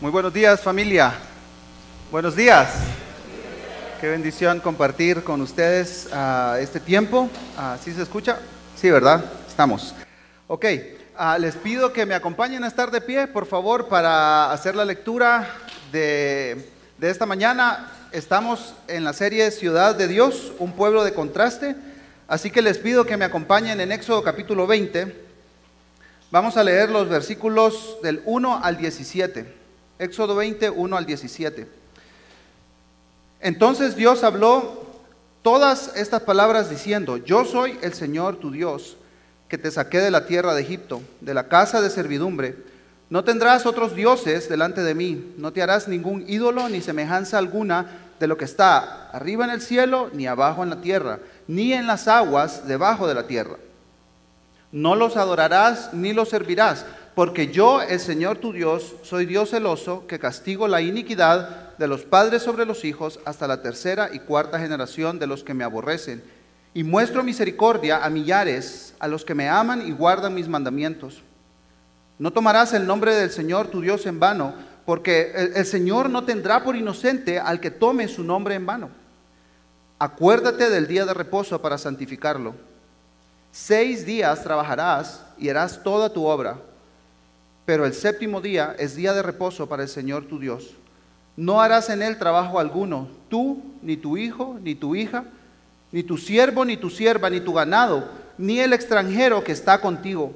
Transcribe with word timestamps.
Muy 0.00 0.10
buenos 0.10 0.32
días 0.32 0.62
familia. 0.62 1.12
Buenos 2.10 2.34
días. 2.34 2.72
Qué 4.00 4.08
bendición 4.08 4.58
compartir 4.60 5.22
con 5.22 5.42
ustedes 5.42 6.08
ah, 6.10 6.56
este 6.58 6.80
tiempo. 6.80 7.28
Ah, 7.54 7.76
¿Sí 7.84 7.92
se 7.92 8.00
escucha? 8.00 8.38
Sí, 8.76 8.90
¿verdad? 8.90 9.22
Estamos. 9.46 9.94
Ok, 10.46 10.64
ah, 11.18 11.36
les 11.36 11.54
pido 11.54 11.92
que 11.92 12.06
me 12.06 12.14
acompañen 12.14 12.64
a 12.64 12.68
estar 12.68 12.90
de 12.90 13.02
pie, 13.02 13.26
por 13.26 13.44
favor, 13.44 13.88
para 13.88 14.50
hacer 14.50 14.74
la 14.74 14.86
lectura 14.86 15.54
de, 15.92 16.66
de 16.96 17.10
esta 17.10 17.26
mañana. 17.26 17.92
Estamos 18.10 18.72
en 18.88 19.04
la 19.04 19.12
serie 19.12 19.50
Ciudad 19.50 19.94
de 19.94 20.08
Dios, 20.08 20.54
un 20.58 20.72
pueblo 20.72 21.04
de 21.04 21.12
contraste. 21.12 21.76
Así 22.26 22.50
que 22.50 22.62
les 22.62 22.78
pido 22.78 23.04
que 23.04 23.18
me 23.18 23.26
acompañen 23.26 23.82
en 23.82 23.92
Éxodo 23.92 24.22
capítulo 24.22 24.66
20. 24.66 25.26
Vamos 26.30 26.56
a 26.56 26.64
leer 26.64 26.88
los 26.88 27.10
versículos 27.10 27.98
del 28.02 28.22
1 28.24 28.64
al 28.64 28.78
17. 28.78 29.59
Éxodo 30.00 30.34
20, 30.34 30.70
1 30.70 30.96
al 30.96 31.04
17. 31.04 31.68
Entonces 33.40 33.96
Dios 33.96 34.24
habló 34.24 34.86
todas 35.42 35.94
estas 35.94 36.22
palabras 36.22 36.70
diciendo, 36.70 37.18
yo 37.18 37.44
soy 37.44 37.78
el 37.82 37.92
Señor 37.92 38.36
tu 38.36 38.50
Dios, 38.50 38.96
que 39.48 39.58
te 39.58 39.70
saqué 39.70 39.98
de 39.98 40.10
la 40.10 40.26
tierra 40.26 40.54
de 40.54 40.62
Egipto, 40.62 41.02
de 41.20 41.34
la 41.34 41.48
casa 41.48 41.82
de 41.82 41.90
servidumbre. 41.90 42.56
No 43.10 43.24
tendrás 43.24 43.66
otros 43.66 43.94
dioses 43.94 44.48
delante 44.48 44.82
de 44.82 44.94
mí, 44.94 45.34
no 45.36 45.52
te 45.52 45.60
harás 45.60 45.86
ningún 45.86 46.24
ídolo 46.26 46.70
ni 46.70 46.80
semejanza 46.80 47.36
alguna 47.36 47.86
de 48.18 48.26
lo 48.26 48.38
que 48.38 48.46
está 48.46 49.10
arriba 49.10 49.44
en 49.44 49.50
el 49.50 49.60
cielo, 49.60 50.08
ni 50.14 50.26
abajo 50.26 50.62
en 50.62 50.70
la 50.70 50.80
tierra, 50.80 51.18
ni 51.46 51.74
en 51.74 51.86
las 51.86 52.08
aguas 52.08 52.66
debajo 52.66 53.06
de 53.06 53.14
la 53.14 53.26
tierra. 53.26 53.56
No 54.72 54.94
los 54.94 55.16
adorarás 55.16 55.92
ni 55.92 56.12
los 56.12 56.28
servirás, 56.28 56.86
porque 57.14 57.48
yo, 57.48 57.82
el 57.82 58.00
Señor 58.00 58.38
tu 58.38 58.52
Dios, 58.52 58.94
soy 59.02 59.26
Dios 59.26 59.50
celoso, 59.50 60.06
que 60.06 60.18
castigo 60.18 60.68
la 60.68 60.80
iniquidad 60.80 61.76
de 61.76 61.88
los 61.88 62.02
padres 62.02 62.42
sobre 62.42 62.64
los 62.64 62.84
hijos 62.84 63.20
hasta 63.24 63.48
la 63.48 63.62
tercera 63.62 64.10
y 64.12 64.20
cuarta 64.20 64.60
generación 64.60 65.18
de 65.18 65.26
los 65.26 65.42
que 65.42 65.54
me 65.54 65.64
aborrecen, 65.64 66.22
y 66.72 66.84
muestro 66.84 67.22
misericordia 67.22 68.04
a 68.04 68.10
millares, 68.10 68.94
a 69.00 69.08
los 69.08 69.24
que 69.24 69.34
me 69.34 69.48
aman 69.48 69.86
y 69.86 69.90
guardan 69.90 70.34
mis 70.34 70.48
mandamientos. 70.48 71.22
No 72.18 72.32
tomarás 72.32 72.72
el 72.74 72.86
nombre 72.86 73.14
del 73.14 73.30
Señor 73.30 73.68
tu 73.68 73.80
Dios 73.80 74.06
en 74.06 74.20
vano, 74.20 74.54
porque 74.86 75.32
el, 75.34 75.56
el 75.56 75.66
Señor 75.66 76.10
no 76.10 76.24
tendrá 76.24 76.62
por 76.62 76.76
inocente 76.76 77.38
al 77.38 77.60
que 77.60 77.70
tome 77.70 78.06
su 78.08 78.22
nombre 78.22 78.54
en 78.54 78.66
vano. 78.66 78.90
Acuérdate 79.98 80.70
del 80.70 80.86
día 80.86 81.04
de 81.04 81.12
reposo 81.12 81.60
para 81.60 81.76
santificarlo. 81.76 82.54
Seis 83.50 84.06
días 84.06 84.42
trabajarás 84.44 85.26
y 85.36 85.48
harás 85.48 85.82
toda 85.82 86.12
tu 86.12 86.24
obra, 86.24 86.58
pero 87.70 87.86
el 87.86 87.94
séptimo 87.94 88.40
día 88.40 88.74
es 88.80 88.96
día 88.96 89.12
de 89.12 89.22
reposo 89.22 89.68
para 89.68 89.84
el 89.84 89.88
Señor 89.88 90.24
tu 90.24 90.40
Dios. 90.40 90.72
No 91.36 91.60
harás 91.60 91.88
en 91.88 92.02
él 92.02 92.18
trabajo 92.18 92.58
alguno, 92.58 93.06
tú, 93.28 93.62
ni 93.80 93.96
tu 93.96 94.16
hijo, 94.16 94.58
ni 94.60 94.74
tu 94.74 94.96
hija, 94.96 95.22
ni 95.92 96.02
tu 96.02 96.18
siervo, 96.18 96.64
ni 96.64 96.76
tu 96.76 96.90
sierva, 96.90 97.30
ni 97.30 97.38
tu 97.38 97.52
ganado, 97.52 98.08
ni 98.38 98.58
el 98.58 98.72
extranjero 98.72 99.44
que 99.44 99.52
está 99.52 99.80
contigo. 99.80 100.34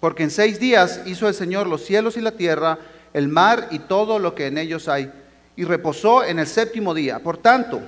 Porque 0.00 0.22
en 0.22 0.30
seis 0.30 0.58
días 0.58 1.02
hizo 1.04 1.28
el 1.28 1.34
Señor 1.34 1.66
los 1.66 1.84
cielos 1.84 2.16
y 2.16 2.22
la 2.22 2.32
tierra, 2.32 2.78
el 3.12 3.28
mar 3.28 3.68
y 3.70 3.80
todo 3.80 4.18
lo 4.18 4.34
que 4.34 4.46
en 4.46 4.56
ellos 4.56 4.88
hay, 4.88 5.12
y 5.54 5.64
reposó 5.64 6.24
en 6.24 6.38
el 6.38 6.46
séptimo 6.46 6.94
día. 6.94 7.18
Por 7.18 7.36
tanto, 7.36 7.82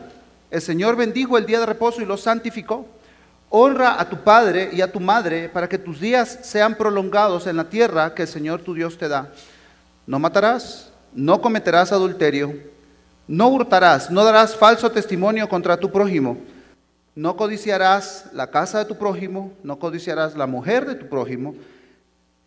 el 0.50 0.60
Señor 0.60 0.96
bendijo 0.96 1.38
el 1.38 1.46
día 1.46 1.60
de 1.60 1.64
reposo 1.64 2.02
y 2.02 2.04
lo 2.04 2.18
santificó 2.18 2.86
Honra 3.52 4.00
a 4.00 4.08
tu 4.08 4.22
padre 4.22 4.70
y 4.72 4.80
a 4.80 4.90
tu 4.90 5.00
madre 5.00 5.48
para 5.48 5.68
que 5.68 5.76
tus 5.76 6.00
días 6.00 6.38
sean 6.42 6.76
prolongados 6.76 7.48
en 7.48 7.56
la 7.56 7.68
tierra 7.68 8.14
que 8.14 8.22
el 8.22 8.28
Señor 8.28 8.62
tu 8.62 8.74
Dios 8.74 8.96
te 8.96 9.08
da. 9.08 9.32
No 10.06 10.20
matarás, 10.20 10.92
no 11.12 11.40
cometerás 11.40 11.90
adulterio, 11.90 12.54
no 13.26 13.48
hurtarás, 13.48 14.08
no 14.08 14.24
darás 14.24 14.54
falso 14.54 14.90
testimonio 14.92 15.48
contra 15.48 15.76
tu 15.76 15.90
prójimo, 15.90 16.38
no 17.16 17.36
codiciarás 17.36 18.26
la 18.32 18.50
casa 18.52 18.78
de 18.78 18.84
tu 18.84 18.96
prójimo, 18.96 19.52
no 19.64 19.80
codiciarás 19.80 20.36
la 20.36 20.46
mujer 20.46 20.86
de 20.86 20.94
tu 20.94 21.08
prójimo, 21.08 21.56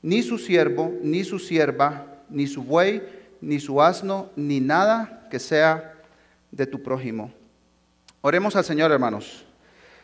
ni 0.02 0.24
su 0.24 0.38
siervo, 0.38 0.94
ni 1.02 1.25
su 1.25 1.38
sierva, 1.38 2.06
ni 2.30 2.47
su 2.47 2.64
buey, 2.64 3.03
ni 3.41 3.59
su 3.59 3.81
asno, 3.81 4.30
ni 4.38 4.62
nada 4.62 5.28
que 5.30 5.40
sea 5.40 5.96
de 6.50 6.66
tu 6.66 6.81
prójimo. 6.81 7.34
Oremos 8.22 8.56
al 8.56 8.64
Señor, 8.64 8.91
hermanos. 8.91 9.46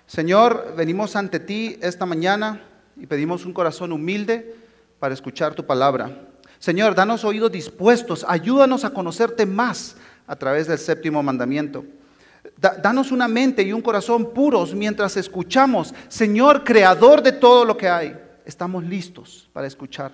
Señor, 0.10 0.74
venimos 0.76 1.16
ante 1.16 1.40
ti 1.40 1.78
esta 1.84 2.04
mañana 2.04 2.64
y 2.98 3.06
pedimos 3.06 3.46
un 3.46 3.54
corazón 3.54 3.92
humilde 3.92 4.56
para 4.98 5.14
escuchar 5.14 5.54
tu 5.54 5.64
palabra. 5.64 6.10
Señor, 6.58 6.96
danos 6.96 7.24
oídos 7.24 7.52
dispuestos, 7.52 8.26
ayúdanos 8.28 8.84
a 8.86 8.90
conocerte 8.90 9.46
más 9.46 9.98
a 10.26 10.36
través 10.36 10.66
del 10.66 10.80
séptimo 10.80 11.22
mandamiento. 11.22 11.86
danos 12.58 13.12
una 13.12 13.28
mente 13.28 13.62
y 13.62 13.72
un 13.72 13.84
corazón 13.84 14.34
puros 14.34 14.74
mientras 14.74 15.16
escuchamos. 15.16 15.94
Señor, 16.08 16.64
creador 16.64 17.22
de 17.22 17.34
todo 17.34 17.64
lo 17.64 17.78
que 17.78 17.88
hay, 17.88 18.20
estamos 18.46 18.84
listos 18.84 19.48
para 19.54 19.68
escuchar. 19.68 20.12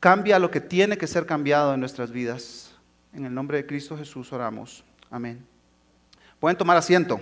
Cambia 0.00 0.40
lo 0.40 0.50
que 0.50 0.60
tiene 0.60 0.98
que 0.98 1.06
ser 1.06 1.26
cambiado 1.26 1.72
en 1.72 1.78
nuestras 1.78 2.10
vidas. 2.10 2.72
En 3.12 3.24
el 3.24 3.32
nombre 3.32 3.58
de 3.58 3.66
Cristo 3.66 3.96
Jesús 3.96 4.32
oramos. 4.32 4.82
Amén. 5.12 5.46
Pueden 6.40 6.58
tomar 6.58 6.76
asiento. 6.76 7.20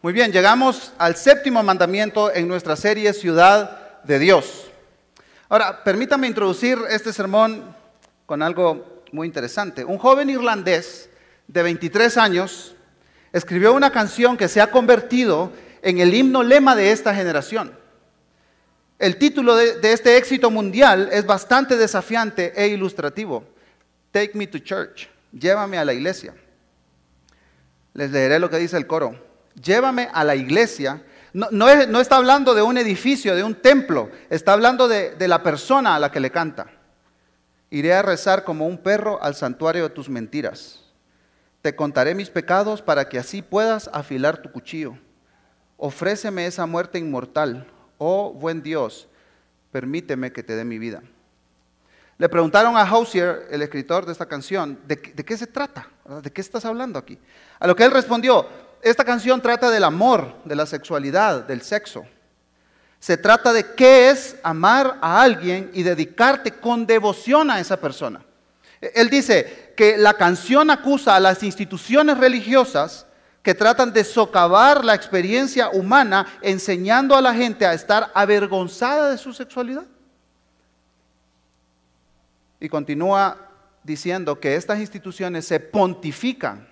Muy 0.00 0.12
bien, 0.12 0.30
llegamos 0.30 0.92
al 0.96 1.16
séptimo 1.16 1.60
mandamiento 1.64 2.32
en 2.32 2.46
nuestra 2.46 2.76
serie 2.76 3.12
Ciudad 3.12 4.00
de 4.04 4.20
Dios. 4.20 4.70
Ahora, 5.48 5.82
permítame 5.82 6.28
introducir 6.28 6.78
este 6.88 7.12
sermón 7.12 7.74
con 8.24 8.40
algo 8.40 9.02
muy 9.10 9.26
interesante. 9.26 9.84
Un 9.84 9.98
joven 9.98 10.30
irlandés 10.30 11.10
de 11.48 11.64
23 11.64 12.16
años 12.16 12.76
escribió 13.32 13.74
una 13.74 13.90
canción 13.90 14.36
que 14.36 14.46
se 14.46 14.60
ha 14.60 14.70
convertido 14.70 15.50
en 15.82 15.98
el 15.98 16.14
himno 16.14 16.44
lema 16.44 16.76
de 16.76 16.92
esta 16.92 17.12
generación. 17.12 17.76
El 19.00 19.16
título 19.16 19.56
de, 19.56 19.80
de 19.80 19.92
este 19.92 20.16
éxito 20.16 20.48
mundial 20.48 21.08
es 21.10 21.26
bastante 21.26 21.76
desafiante 21.76 22.52
e 22.54 22.68
ilustrativo. 22.68 23.42
Take 24.12 24.30
me 24.34 24.46
to 24.46 24.60
church. 24.60 25.08
Llévame 25.32 25.76
a 25.76 25.84
la 25.84 25.92
iglesia. 25.92 26.36
Les 27.94 28.12
leeré 28.12 28.38
lo 28.38 28.48
que 28.48 28.58
dice 28.58 28.76
el 28.76 28.86
coro 28.86 29.26
llévame 29.62 30.08
a 30.12 30.24
la 30.24 30.34
iglesia. 30.34 31.02
No, 31.32 31.68
está 32.00 32.16
hablando 32.16 32.54
de 32.54 32.62
un 32.62 32.78
edificio, 32.78 33.36
de 33.36 33.44
un 33.44 33.54
templo, 33.54 34.10
está 34.30 34.54
hablando 34.54 34.88
de, 34.88 35.16
la 35.28 35.42
persona 35.42 35.94
a 35.94 35.98
la 35.98 36.10
que 36.10 36.20
le 36.20 36.30
canta. 36.30 36.66
Iré 37.70 37.92
a 37.92 38.02
rezar 38.02 38.44
como 38.44 38.66
un 38.66 38.78
perro 38.78 39.22
al 39.22 39.34
santuario 39.34 39.84
de 39.84 39.90
tus 39.90 40.08
mentiras. 40.08 40.80
Te 41.60 41.76
contaré 41.76 42.14
mis 42.14 42.30
pecados 42.30 42.80
para 42.80 43.08
que 43.08 43.18
así 43.18 43.42
puedas 43.42 43.90
afilar 43.92 44.40
tu 44.40 44.50
cuchillo. 44.50 44.96
Ofréceme 45.76 46.46
esa 46.46 46.66
muerte 46.66 46.98
inmortal. 46.98 47.66
Oh 47.98 48.32
buen 48.32 48.62
Dios, 48.62 49.08
permíteme 49.70 50.32
que 50.32 50.42
te 50.42 50.56
dé 50.56 50.64
mi 50.64 50.78
vida. 50.78 51.02
Le 52.16 52.28
preguntaron 52.28 52.76
a 52.76 52.82
Hausier, 52.82 53.46
el 53.50 53.62
escritor 53.62 54.06
de 54.06 54.12
esta 54.12 54.26
canción, 54.26 54.80
¿de, 54.86 54.96
de 54.96 55.24
qué 55.24 55.36
se 55.36 55.46
trata? 55.46 55.88
¿De 56.22 56.32
qué 56.32 56.40
estás 56.40 56.64
hablando 56.64 56.98
aquí? 56.98 57.18
A 57.60 57.66
lo 57.66 57.76
que 57.76 57.84
él 57.84 57.92
respondió, 57.92 58.46
esta 58.82 59.04
canción 59.04 59.40
trata 59.40 59.70
del 59.70 59.84
amor, 59.84 60.34
de 60.44 60.56
la 60.56 60.66
sexualidad, 60.66 61.44
del 61.44 61.62
sexo. 61.62 62.06
Se 63.00 63.16
trata 63.16 63.52
de 63.52 63.74
qué 63.74 64.10
es 64.10 64.36
amar 64.42 64.98
a 65.00 65.20
alguien 65.22 65.70
y 65.72 65.82
dedicarte 65.82 66.52
con 66.52 66.86
devoción 66.86 67.50
a 67.50 67.60
esa 67.60 67.76
persona. 67.76 68.20
Él 68.80 69.08
dice 69.08 69.72
que 69.76 69.96
la 69.96 70.14
canción 70.14 70.70
acusa 70.70 71.16
a 71.16 71.20
las 71.20 71.42
instituciones 71.42 72.18
religiosas 72.18 73.06
que 73.42 73.54
tratan 73.54 73.92
de 73.92 74.04
socavar 74.04 74.84
la 74.84 74.94
experiencia 74.94 75.70
humana 75.70 76.26
enseñando 76.42 77.16
a 77.16 77.22
la 77.22 77.34
gente 77.34 77.66
a 77.66 77.72
estar 77.72 78.10
avergonzada 78.14 79.10
de 79.10 79.18
su 79.18 79.32
sexualidad. 79.32 79.86
Y 82.60 82.68
continúa 82.68 83.48
diciendo 83.82 84.38
que 84.38 84.56
estas 84.56 84.80
instituciones 84.80 85.46
se 85.46 85.60
pontifican 85.60 86.68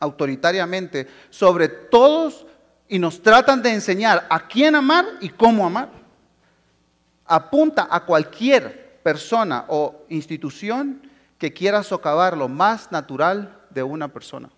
autoritariamente 0.00 1.06
sobre 1.30 1.68
todos 1.68 2.46
y 2.88 2.98
nos 2.98 3.22
tratan 3.22 3.62
de 3.62 3.72
enseñar 3.72 4.26
a 4.30 4.46
quién 4.46 4.74
amar 4.74 5.04
y 5.20 5.28
cómo 5.28 5.66
amar. 5.66 5.90
Apunta 7.24 7.88
a 7.90 8.04
cualquier 8.04 9.00
persona 9.02 9.64
o 9.68 10.04
institución 10.08 11.02
que 11.38 11.52
quiera 11.52 11.82
socavar 11.82 12.36
lo 12.36 12.48
más 12.48 12.90
natural 12.92 13.60
de 13.70 13.82
una 13.82 14.08
persona. 14.08 14.50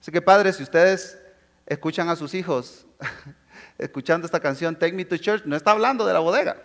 Así 0.00 0.10
que 0.10 0.20
padres, 0.20 0.56
si 0.56 0.62
ustedes 0.62 1.18
escuchan 1.66 2.08
a 2.08 2.16
sus 2.16 2.34
hijos 2.34 2.86
escuchando 3.78 4.26
esta 4.26 4.40
canción 4.40 4.76
Take 4.76 4.94
Me 4.94 5.04
to 5.04 5.16
Church, 5.16 5.44
no 5.44 5.56
está 5.56 5.70
hablando 5.70 6.06
de 6.06 6.12
la 6.12 6.18
bodega. 6.18 6.56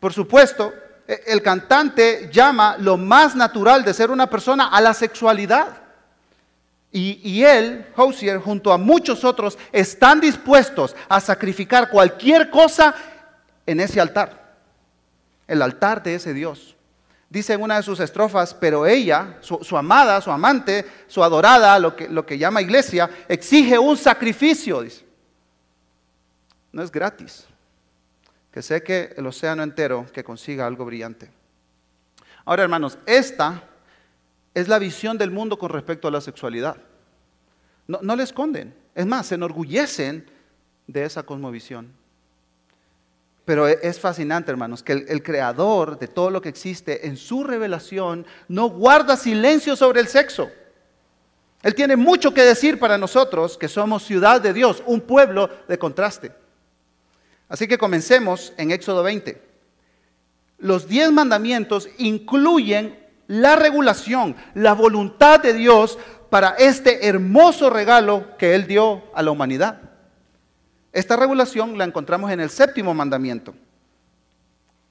Por 0.00 0.12
supuesto, 0.12 0.72
e, 1.06 1.22
el 1.26 1.42
cantante 1.42 2.30
llama 2.32 2.76
lo 2.78 2.96
más 2.96 3.34
natural 3.34 3.84
de 3.84 3.94
ser 3.94 4.10
una 4.10 4.28
persona 4.28 4.68
a 4.68 4.80
la 4.80 4.94
sexualidad. 4.94 5.82
Y, 6.98 7.44
él, 7.44 7.84
Hosier, 7.94 8.38
junto 8.38 8.72
a 8.72 8.78
muchos 8.78 9.22
otros, 9.22 9.58
están 9.70 10.18
dispuestos 10.18 10.96
a 11.10 11.20
sacrificar 11.20 11.90
cualquier 11.90 12.48
cosa 12.48 12.94
en 13.66 13.80
ese 13.80 14.00
altar, 14.00 14.56
el 15.46 15.60
altar 15.60 16.02
de 16.02 16.14
ese 16.14 16.32
Dios. 16.32 16.74
Dice 17.28 17.52
en 17.52 17.60
una 17.60 17.76
de 17.76 17.82
sus 17.82 18.00
estrofas, 18.00 18.54
pero 18.54 18.86
ella, 18.86 19.36
su, 19.40 19.76
amada, 19.76 20.22
su 20.22 20.30
amante, 20.30 20.86
su 21.06 21.22
adorada, 21.22 21.78
lo 21.78 21.94
que, 21.94 22.08
que 22.24 22.38
llama 22.38 22.62
iglesia, 22.62 23.10
exige 23.28 23.78
un 23.78 23.98
sacrificio. 23.98 24.82
No 26.72 26.82
es 26.82 26.90
gratis. 26.90 27.44
Que 28.50 28.62
seque 28.62 29.12
el 29.18 29.26
océano 29.26 29.62
entero, 29.62 30.06
que 30.14 30.24
consiga 30.24 30.66
algo 30.66 30.86
brillante. 30.86 31.30
Ahora, 32.46 32.62
hermanos, 32.62 32.96
esta 33.04 33.62
es 34.56 34.68
la 34.68 34.78
visión 34.78 35.18
del 35.18 35.30
mundo 35.30 35.58
con 35.58 35.68
respecto 35.68 36.08
a 36.08 36.10
la 36.10 36.22
sexualidad. 36.22 36.78
No, 37.86 38.16
le 38.16 38.22
esconden. 38.22 38.74
Es 38.94 39.04
más, 39.04 39.26
se 39.26 39.34
enorgullecen 39.34 40.24
de 40.86 41.04
esa 41.04 41.24
cosmovisión. 41.24 41.92
Pero 43.44 43.68
e, 43.68 43.78
es 43.82 44.00
fascinante, 44.00 44.50
hermanos, 44.50 44.82
que 44.82 44.92
el, 44.92 45.22
creador 45.22 45.98
de 45.98 46.08
todo 46.08 46.30
lo 46.30 46.40
que 46.40 46.48
existe 46.48 47.06
en 47.06 47.18
su 47.18 47.44
revelación 47.44 48.24
no 48.48 48.70
guarda 48.70 49.18
silencio 49.18 49.76
sobre 49.76 50.00
el 50.00 50.08
sexo. 50.08 50.50
Él 51.62 51.74
tiene 51.74 51.96
mucho 51.96 52.32
que 52.32 52.42
decir 52.42 52.78
para 52.78 52.96
nosotros 52.96 53.58
que 53.58 53.68
somos 53.68 54.04
ciudad 54.04 54.40
de 54.40 54.54
Dios, 54.54 54.82
un 54.86 55.02
pueblo 55.02 55.50
de 55.68 55.78
contraste. 55.78 56.32
Así 57.50 57.68
que 57.68 57.76
comencemos 57.76 58.54
en 58.56 58.70
Éxodo 58.70 59.02
20. 59.02 59.38
Los 60.60 60.88
diez 60.88 61.12
mandamientos 61.12 61.90
incluyen 61.98 63.05
la 63.28 63.56
regulación, 63.56 64.36
la 64.54 64.72
voluntad 64.72 65.40
de 65.40 65.52
Dios 65.52 65.98
para 66.30 66.50
este 66.50 67.06
hermoso 67.06 67.70
regalo 67.70 68.36
que 68.36 68.54
Él 68.54 68.66
dio 68.66 69.04
a 69.14 69.22
la 69.22 69.30
humanidad. 69.30 69.80
Esta 70.92 71.16
regulación 71.16 71.76
la 71.76 71.84
encontramos 71.84 72.30
en 72.30 72.40
el 72.40 72.50
séptimo 72.50 72.94
mandamiento. 72.94 73.54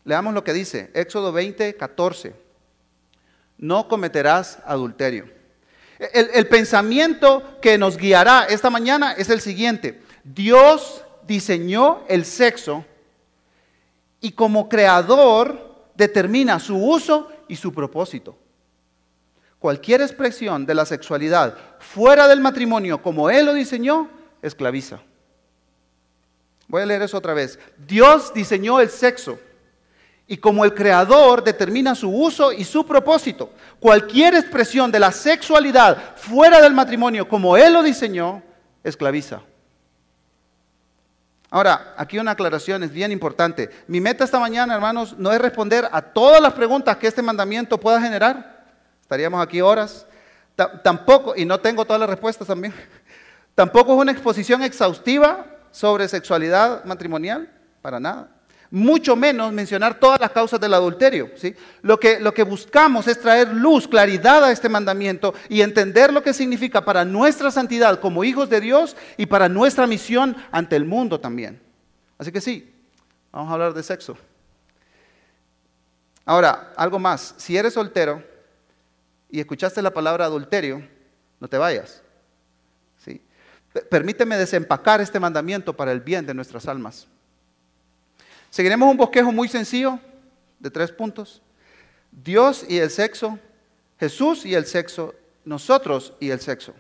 Leamos 0.04 0.34
lo 0.34 0.44
que 0.44 0.54
dice, 0.54 0.92
Éxodo 0.94 1.32
20, 1.32 1.76
14. 1.76 2.36
No 3.58 3.88
cometerás 3.88 4.60
adulterio. 4.66 5.30
El, 5.98 6.30
el, 6.34 6.48
pensamiento 6.48 7.58
que 7.62 7.78
nos 7.78 7.98
guiará 7.98 8.46
esta 8.50 8.70
mañana 8.70 9.14
es 9.14 9.30
el 9.30 9.40
siguiente. 9.40 10.02
Dios 10.24 11.04
diseñó 11.26 12.04
el 12.10 12.26
sexo 12.26 12.86
y 14.20 14.34
como 14.34 14.68
creador 14.68 15.88
determina 15.96 16.60
su 16.60 16.78
uso 16.78 17.32
y 17.48 17.56
su 17.56 17.74
propósito. 17.74 18.38
Cualquier 19.60 20.02
expresión 20.02 20.66
de 20.66 20.76
la 20.76 20.86
sexualidad 20.86 21.58
fuera 21.80 22.28
del 22.28 22.40
matrimonio 22.40 23.02
como 23.02 23.30
Él 23.30 23.46
lo 23.48 23.54
diseñó, 23.54 24.10
esclaviza. 24.42 25.00
Voy 26.68 26.82
a 26.82 26.86
leer 26.86 27.04
eso 27.04 27.18
otra 27.18 27.34
vez. 27.34 27.60
Dios 27.88 28.34
diseñó 28.34 28.80
el 28.80 28.90
sexo 28.90 29.40
y 30.28 30.38
como 30.38 30.66
el 30.66 30.74
creador 30.74 31.44
determina 31.44 31.94
su 31.94 32.10
uso 32.10 32.52
y 32.52 32.64
su 32.64 32.86
propósito, 32.86 33.52
cualquier 33.80 34.34
expresión 34.34 34.92
de 34.92 35.00
la 35.00 35.12
sexualidad 35.12 36.16
fuera 36.16 36.62
del 36.62 36.74
matrimonio 36.74 37.28
como 37.28 37.58
Él 37.58 37.74
lo 37.74 37.84
diseñó, 37.84 38.42
esclaviza. 38.84 39.42
Ahora, 41.56 41.94
aquí 41.96 42.20
una 42.20 42.32
aclaración 42.32 42.84
es 42.84 42.92
bien 42.92 43.14
importante. 43.14 43.70
Mi 43.88 44.02
meta 44.02 44.26
esta 44.26 44.42
mañana, 44.42 44.76
hermanos, 44.76 45.16
no 45.18 45.32
es 45.32 45.40
responder 45.40 45.88
a 45.90 46.02
todas 46.02 46.42
las 46.42 46.52
preguntas 46.52 46.98
que 46.98 47.08
este 47.08 47.22
mandamiento 47.22 47.80
pueda 47.80 48.02
generar. 48.02 48.66
Estaríamos 49.02 49.42
aquí 49.42 49.62
horas. 49.62 50.06
tampoco, 50.84 51.34
y 51.34 51.46
no 51.46 51.58
tengo 51.62 51.86
todas 51.86 52.02
las 52.02 52.10
respuestas 52.10 52.46
también, 52.46 52.74
tampoco 53.56 53.94
es 53.94 54.02
una 54.02 54.12
exposición 54.12 54.64
exhaustiva 54.64 55.46
sobre 55.72 56.10
sexualidad 56.10 56.84
matrimonial, 56.84 57.50
para 57.82 58.02
nada. 58.02 58.35
Mucho 58.72 59.16
menos 59.16 59.54
mencionar 59.54 60.00
todas 60.00 60.20
las 60.20 60.32
causas 60.32 60.60
del 60.60 60.74
adulterio. 60.74 61.32
¿sí? 61.36 61.56
Lo, 61.82 62.00
que, 62.00 62.20
lo 62.20 62.34
que 62.34 62.44
buscamos 62.44 63.08
es 63.08 63.20
traer 63.20 63.50
luz, 63.50 63.88
claridad 63.88 64.44
a 64.44 64.52
este 64.52 64.70
mandamiento 64.70 65.34
y 65.50 65.62
entender 65.62 66.12
lo 66.12 66.24
que 66.24 66.34
significa 66.34 66.84
para 66.84 67.06
nuestra 67.06 67.52
santidad 67.52 68.00
como 68.00 68.24
hijos 68.24 68.50
de 68.50 68.62
Dios 68.62 68.96
y 69.18 69.26
para 69.26 69.50
nuestra 69.50 69.88
misión 69.88 70.36
ante 70.52 70.76
el 70.76 70.86
mundo 70.86 71.20
también. 71.20 71.62
Así 72.18 72.32
que 72.32 72.42
sí, 72.42 72.74
vamos 73.32 73.50
a 73.50 73.54
hablar 73.54 73.74
de 73.74 73.84
sexo. 73.84 74.18
Ahora, 76.26 76.74
algo 76.76 76.98
más. 77.00 77.36
Si 77.38 77.56
eres 77.56 77.74
soltero 77.74 78.24
y 79.30 79.40
escuchaste 79.40 79.82
la 79.82 79.92
palabra 79.92 80.26
adulterio, 80.26 80.88
no 81.40 81.48
te 81.48 81.58
vayas. 81.58 82.02
Permíteme 83.90 84.38
desempacar 84.38 85.02
este 85.02 85.20
mandamiento 85.20 85.76
para 85.76 85.92
el 85.92 86.00
bien 86.00 86.26
de 86.26 86.34
nuestras 86.34 86.68
almas. 86.68 87.08
Seguiremos 88.56 88.90
un 88.90 88.96
bosquejo 88.96 89.34
muy 89.34 89.50
sencillo 89.50 90.00
de 90.60 90.72
tres 90.72 90.90
puntos. 90.90 91.42
Dios 92.10 92.66
y 92.70 92.78
el 92.78 92.90
sexo, 92.90 93.38
Jesús 94.00 94.46
y 94.46 94.56
el 94.56 94.66
sexo, 94.66 95.14
nosotros 95.44 96.14
y 96.22 96.30
el 96.30 96.40
sexo. 96.40 96.74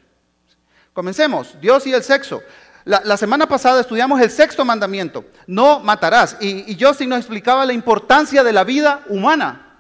Comencemos, 0.94 1.58
Dios 1.60 1.86
y 1.86 1.92
el 1.92 2.02
sexo. 2.02 2.42
La, 2.86 3.18
semana 3.18 3.46
pasada 3.46 3.82
estudiamos 3.82 4.22
el 4.22 4.32
sexto 4.32 4.64
mandamiento, 4.64 5.26
no 5.48 5.82
matarás. 5.82 6.38
Y, 6.40 6.72
y 6.72 6.78
Justin 6.80 7.10
nos 7.10 7.20
explicaba 7.20 7.66
la 7.66 7.74
importancia 7.74 8.42
de 8.42 8.54
la 8.54 8.64
vida 8.64 9.04
humana. 9.10 9.76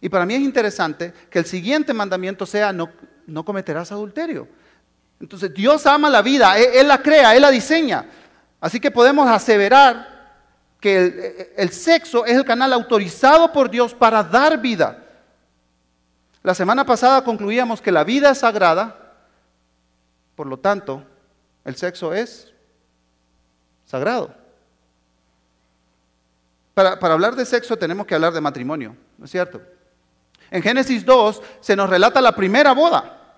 Y 0.00 0.08
para 0.08 0.24
mí 0.24 0.34
es 0.34 0.42
interesante 0.42 1.12
que 1.28 1.40
el 1.40 1.46
siguiente 1.46 1.92
mandamiento 1.92 2.46
sea 2.46 2.72
no, 2.72 2.90
no 3.26 3.44
cometerás 3.44 3.90
adulterio. 3.90 4.46
Entonces 5.18 5.52
Dios 5.52 5.84
ama 5.84 6.08
la 6.08 6.22
vida, 6.22 6.56
Él, 6.56 6.86
la 6.86 7.02
crea, 7.02 7.34
Él 7.34 7.42
la 7.42 7.50
diseña. 7.50 8.06
Así 8.60 8.78
que 8.78 8.92
podemos 8.92 9.28
aseverar 9.28 10.11
que 10.82 11.54
el, 11.56 11.70
sexo 11.70 12.26
es 12.26 12.36
el 12.36 12.44
canal 12.44 12.72
autorizado 12.72 13.52
por 13.52 13.70
Dios 13.70 13.94
para 13.94 14.20
dar 14.24 14.60
vida. 14.60 15.00
La 16.42 16.56
semana 16.56 16.84
pasada 16.84 17.22
concluíamos 17.22 17.80
que 17.80 17.92
la 17.92 18.02
vida 18.02 18.32
es 18.32 18.38
sagrada, 18.38 19.14
por 20.34 20.48
lo 20.48 20.58
tanto, 20.58 21.04
el 21.64 21.76
sexo 21.76 22.12
es 22.12 22.52
sagrado. 23.86 24.34
Para, 26.74 26.98
hablar 27.00 27.36
de 27.36 27.46
sexo 27.46 27.76
tenemos 27.76 28.04
que 28.04 28.16
hablar 28.16 28.32
de 28.32 28.40
matrimonio, 28.40 28.96
¿no 29.18 29.26
es 29.26 29.30
cierto? 29.30 29.62
En 30.50 30.64
Génesis 30.64 31.06
2 31.06 31.42
se 31.60 31.76
nos 31.76 31.88
relata 31.88 32.20
la 32.20 32.34
primera 32.34 32.72
boda. 32.72 33.36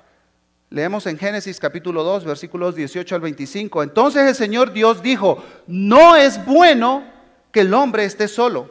Leemos 0.71 1.07
en 1.07 1.19
Génesis 1.19 1.61
capítulo 1.61 2.03
2, 2.03 2.25
versículos 2.25 2.75
18 2.75 3.15
al 3.15 3.21
25. 3.21 3.83
Entonces 3.83 4.27
el 4.27 4.35
Señor 4.35 4.73
Dios 4.73 5.03
dijo, 5.03 5.45
no 5.67 6.17
es 6.17 6.43
bueno 6.47 7.13
que 7.55 7.61
el 7.61 7.73
hombre 7.73 8.05
esté 8.05 8.27
solo. 8.27 8.69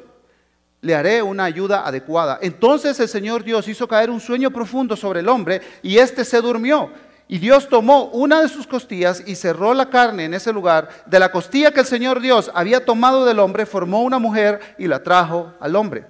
Le 0.82 0.94
haré 0.94 1.24
una 1.24 1.46
ayuda 1.46 1.88
adecuada. 1.88 2.38
Entonces 2.42 3.00
el 3.00 3.08
Señor 3.08 3.46
Dios 3.46 3.66
hizo 3.70 3.88
caer 3.88 4.10
un 4.10 4.20
sueño 4.20 4.52
profundo 4.52 4.98
sobre 4.98 5.22
el 5.22 5.30
hombre 5.30 5.62
y 5.82 5.98
éste 5.98 6.26
se 6.26 6.42
durmió. 6.42 6.92
Y 7.30 7.38
Dios 7.38 7.70
tomó 7.70 8.08
una 8.08 8.42
de 8.42 8.50
sus 8.50 8.68
costillas 8.68 9.24
y 9.26 9.36
cerró 9.36 9.74
la 9.74 9.90
carne 9.90 10.26
en 10.26 10.34
ese 10.34 10.52
lugar. 10.52 10.90
De 11.06 11.18
la 11.18 11.32
costilla 11.32 11.72
que 11.72 11.80
el 11.80 11.86
Señor 11.86 12.20
Dios 12.20 12.52
había 12.54 12.84
tomado 12.84 13.24
del 13.24 13.40
hombre, 13.40 13.66
formó 13.66 14.04
una 14.04 14.20
mujer 14.20 14.60
y 14.78 14.88
la 14.88 15.02
trajo 15.02 15.54
al 15.62 15.78
hombre. 15.78 16.06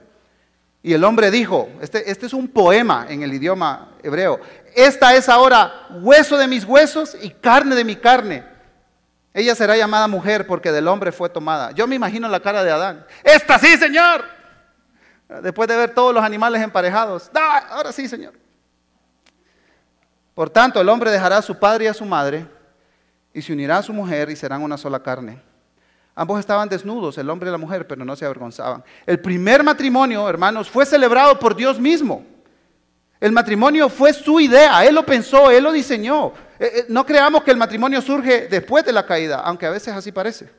Y 0.82 0.94
el 0.94 1.04
hombre 1.04 1.30
dijo, 1.30 1.70
este, 1.80 2.10
este 2.10 2.26
es 2.26 2.34
un 2.34 2.48
poema 2.48 3.06
en 3.08 3.22
el 3.22 3.32
idioma 3.32 3.92
hebreo, 4.02 4.40
esta 4.76 5.16
es 5.16 5.30
ahora 5.30 5.88
hueso 6.02 6.38
de 6.38 6.48
mis 6.48 6.66
huesos 6.66 7.16
y 7.22 7.30
carne 7.30 7.76
de 7.76 7.86
mi 7.86 7.96
carne. 7.96 8.53
Ella 9.34 9.56
será 9.56 9.76
llamada 9.76 10.08
mujer 10.08 10.46
porque 10.46 10.72
del 10.72 10.88
hombre 10.88 11.12
fue 11.12 11.28
tomada. 11.28 11.72
Yo 11.72 11.88
me 11.88 11.96
imagino 11.96 12.28
la 12.28 12.40
cara 12.40 12.64
de 12.64 12.72
Adán. 12.72 13.06
Esta 13.24 13.58
sí, 13.58 13.78
Señor. 13.78 14.26
Después 15.42 15.68
de 15.68 15.76
ver 15.76 15.94
todos 15.94 16.14
los 16.14 16.24
animales 16.24 16.62
emparejados. 16.62 17.32
ahora 17.70 17.92
sí, 17.92 18.08
Señor. 18.08 18.34
Por 20.36 20.50
tanto, 20.50 20.80
el 20.80 20.90
hombre 20.90 21.12
dejará 21.12 21.38
a 21.38 21.42
su 21.42 21.58
padre 21.58 21.86
y 21.86 21.88
a 21.88 21.94
su 21.94 22.06
madre 22.06 22.46
y 23.34 23.42
se 23.42 23.54
unirá 23.54 23.78
a 23.80 23.84
su 23.84 23.94
mujer 23.94 24.30
y 24.30 24.36
serán 24.36 24.62
una 24.62 24.78
sola 24.78 25.02
carne. 25.02 25.42
Ambos 26.16 26.40
estaban 26.40 26.70
desnudos, 26.70 27.18
el 27.18 27.30
hombre 27.30 27.50
y 27.50 27.52
la 27.52 27.58
mujer, 27.58 27.88
pero 27.88 28.06
no 28.06 28.16
se 28.16 28.26
avergonzaban. 28.26 28.84
El 29.06 29.20
primer 29.20 29.64
matrimonio, 29.64 30.30
hermanos, 30.30 30.70
fue 30.70 30.86
celebrado 30.86 31.40
por 31.40 31.56
Dios 31.56 31.80
mismo. 31.80 32.24
El 33.24 33.32
matrimonio 33.32 33.88
fue 33.88 34.12
su 34.12 34.38
idea, 34.42 34.84
Él 34.84 34.96
lo 34.96 35.06
pensó, 35.06 35.50
Él 35.50 35.64
lo 35.64 35.72
diseñó. 35.72 36.34
Eh, 36.60 36.72
eh, 36.80 36.86
no 36.90 37.06
creamos 37.06 37.42
que 37.42 37.52
el 37.52 37.58
matrimonio 37.58 38.02
surge 38.02 38.50
después 38.50 38.84
de 38.84 38.92
la 38.92 39.06
caída, 39.06 39.40
aunque 39.40 39.66
a 39.66 39.70
veces 39.70 39.94
así 39.94 40.12
parece. 40.12 40.52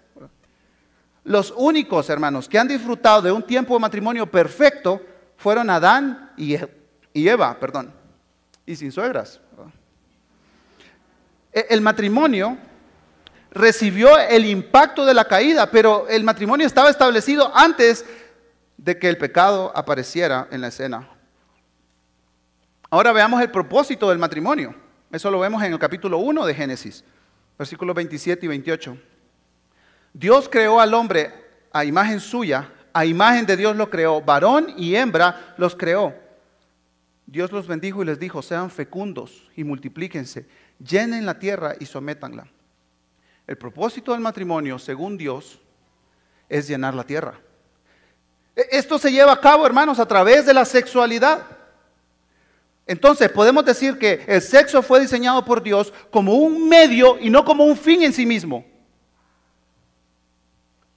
Los 1.24 1.52
únicos, 1.54 2.08
hermanos, 2.08 2.48
que 2.48 2.58
han 2.58 2.66
disfrutado 2.66 3.20
de 3.20 3.32
un 3.32 3.42
tiempo 3.42 3.74
de 3.74 3.80
matrimonio 3.80 4.24
perfecto 4.30 4.98
fueron 5.36 5.68
Adán 5.68 6.32
y 6.38 6.54
e-, 6.54 6.70
Eva, 7.12 7.60
perdón, 7.60 7.92
y 8.64 8.76
sin 8.76 8.90
suegras. 8.90 9.42
E-, 11.52 11.66
el 11.68 11.82
matrimonio 11.82 12.56
recibió 13.50 14.18
el 14.18 14.46
impacto 14.46 15.04
de 15.04 15.12
la 15.12 15.28
caída, 15.28 15.70
pero 15.70 16.08
el 16.08 16.24
matrimonio 16.24 16.66
estaba 16.66 16.88
establecido 16.88 17.54
antes 17.54 18.06
de 18.78 18.98
que 18.98 19.10
el 19.10 19.18
pecado 19.18 19.70
apareciera 19.74 20.48
en 20.50 20.62
la 20.62 20.68
escena. 20.68 21.10
Ahora 22.94 23.10
veamos 23.10 23.42
el 23.42 23.50
propósito 23.50 24.08
del 24.08 24.20
matrimonio. 24.20 24.72
Eso 25.10 25.28
lo 25.28 25.40
vemos 25.40 25.60
en 25.64 25.72
el 25.72 25.78
capítulo 25.80 26.18
1 26.18 26.46
de 26.46 26.54
Génesis, 26.54 27.02
versículos 27.58 27.92
27 27.96 28.46
y 28.46 28.48
28. 28.48 28.96
Dios 30.12 30.48
creó 30.48 30.78
al 30.78 30.94
hombre 30.94 31.34
a 31.72 31.84
imagen 31.84 32.20
suya, 32.20 32.70
a 32.92 33.04
imagen 33.04 33.46
de 33.46 33.56
Dios 33.56 33.74
lo 33.74 33.90
creó, 33.90 34.20
varón 34.20 34.74
y 34.76 34.94
hembra 34.94 35.56
los 35.58 35.74
creó. 35.74 36.14
Dios 37.26 37.50
los 37.50 37.66
bendijo 37.66 38.00
y 38.04 38.06
les 38.06 38.20
dijo, 38.20 38.42
sean 38.42 38.70
fecundos 38.70 39.50
y 39.56 39.64
multiplíquense, 39.64 40.46
llenen 40.78 41.26
la 41.26 41.40
tierra 41.40 41.74
y 41.80 41.86
sométanla. 41.86 42.46
El 43.48 43.58
propósito 43.58 44.12
del 44.12 44.20
matrimonio, 44.20 44.78
según 44.78 45.18
Dios, 45.18 45.58
es 46.48 46.68
llenar 46.68 46.94
la 46.94 47.02
tierra. 47.02 47.40
E, 48.54 48.68
esto 48.70 49.00
se 49.00 49.10
lleva 49.10 49.32
a 49.32 49.40
cabo, 49.40 49.66
hermanos, 49.66 49.98
a 49.98 50.06
través 50.06 50.46
de 50.46 50.54
la 50.54 50.64
sexualidad. 50.64 51.53
Entonces, 52.86 53.30
podemos 53.30 53.64
decir 53.64 53.98
que 53.98 54.24
el 54.26 54.42
sexo 54.42 54.82
fue 54.82 55.00
diseñado 55.00 55.44
por 55.44 55.62
Dios 55.62 55.92
como 56.10 56.34
un 56.34 56.68
medio 56.68 57.18
y 57.18 57.30
no 57.30 57.44
como 57.44 57.64
un 57.64 57.76
fin 57.76 58.02
en 58.02 58.12
sí 58.12 58.26
mismo. 58.26 58.64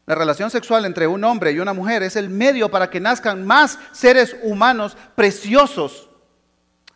La 0.06 0.16
relación 0.16 0.50
sexual 0.50 0.86
entre 0.86 1.08
un 1.08 1.24
hombre 1.24 1.52
y 1.52 1.60
una 1.60 1.74
mujer 1.74 2.04
es 2.04 2.16
el 2.16 2.30
medio 2.30 2.70
para 2.70 2.90
que 2.90 3.00
nazcan 3.00 3.46
más 3.46 3.78
seres 3.92 4.36
humanos 4.42 4.98
preciosos 5.16 6.10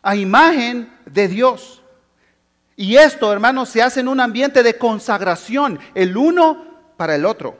a 0.02 0.16
imagen 0.16 0.92
de 1.06 1.28
Dios. 1.28 1.82
Y 2.74 2.96
esto, 2.96 3.32
hermanos, 3.32 3.68
se 3.68 3.82
hace 3.82 4.00
en 4.00 4.08
un 4.08 4.18
ambiente 4.18 4.62
de 4.62 4.78
consagración, 4.78 5.78
el 5.94 6.16
uno 6.16 6.64
para 6.96 7.14
el 7.14 7.26
otro. 7.26 7.58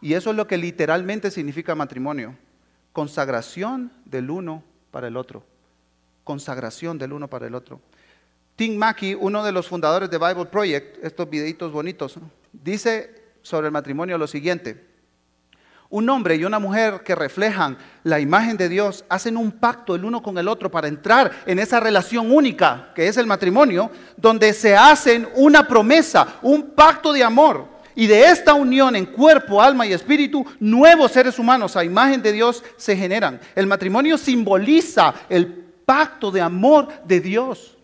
Y 0.00 0.14
eso 0.14 0.30
es 0.30 0.36
lo 0.36 0.46
que 0.46 0.56
literalmente 0.56 1.30
significa 1.30 1.74
matrimonio. 1.74 2.36
Consagración 2.94 3.90
del 4.04 4.30
uno 4.30 4.62
para 4.92 5.08
el 5.08 5.16
otro. 5.16 5.42
Consagración 6.22 6.96
del 6.96 7.12
uno 7.12 7.28
para 7.28 7.48
el 7.48 7.56
otro. 7.56 7.80
Tim 8.54 8.76
Mackey, 8.76 9.16
uno 9.18 9.42
de 9.42 9.50
los 9.50 9.66
fundadores 9.66 10.08
de 10.08 10.16
Bible 10.16 10.46
Project, 10.46 11.04
estos 11.04 11.28
videitos 11.28 11.72
bonitos, 11.72 12.16
dice 12.52 13.32
sobre 13.42 13.66
el 13.66 13.72
matrimonio 13.72 14.16
lo 14.16 14.28
siguiente. 14.28 14.86
Un 15.90 16.08
hombre 16.08 16.36
y 16.36 16.44
una 16.44 16.60
mujer 16.60 17.02
que 17.02 17.16
reflejan 17.16 17.76
la 18.04 18.20
imagen 18.20 18.56
de 18.56 18.68
Dios 18.68 19.04
hacen 19.08 19.36
un 19.36 19.50
pacto 19.50 19.96
el 19.96 20.04
uno 20.04 20.22
con 20.22 20.38
el 20.38 20.46
otro 20.46 20.70
para 20.70 20.86
entrar 20.86 21.32
en 21.46 21.58
esa 21.58 21.80
relación 21.80 22.30
única 22.30 22.92
que 22.94 23.08
es 23.08 23.16
el 23.16 23.26
matrimonio, 23.26 23.90
donde 24.16 24.52
se 24.52 24.76
hacen 24.76 25.28
una 25.34 25.66
promesa, 25.66 26.38
un 26.42 26.70
pacto 26.70 27.12
de 27.12 27.24
amor. 27.24 27.73
Y 27.94 28.06
de 28.06 28.26
esta 28.26 28.54
unión 28.54 28.96
en 28.96 29.06
cuerpo, 29.06 29.62
alma 29.62 29.86
y 29.86 29.92
espíritu, 29.92 30.44
nuevos 30.58 31.12
seres 31.12 31.38
humanos 31.38 31.76
a 31.76 31.84
imagen 31.84 32.22
de 32.22 32.32
Dios 32.32 32.64
se 32.76 32.96
generan. 32.96 33.40
El 33.54 33.66
matrimonio 33.66 34.18
simboliza 34.18 35.14
el 35.28 35.46
pacto 35.46 36.30
de 36.30 36.40
amor 36.40 36.88
de 37.04 37.20
Dios. 37.20 37.76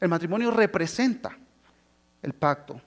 El 0.00 0.08
matrimonio 0.08 0.50
representa 0.50 1.36
el 2.22 2.32
pacto 2.32 2.80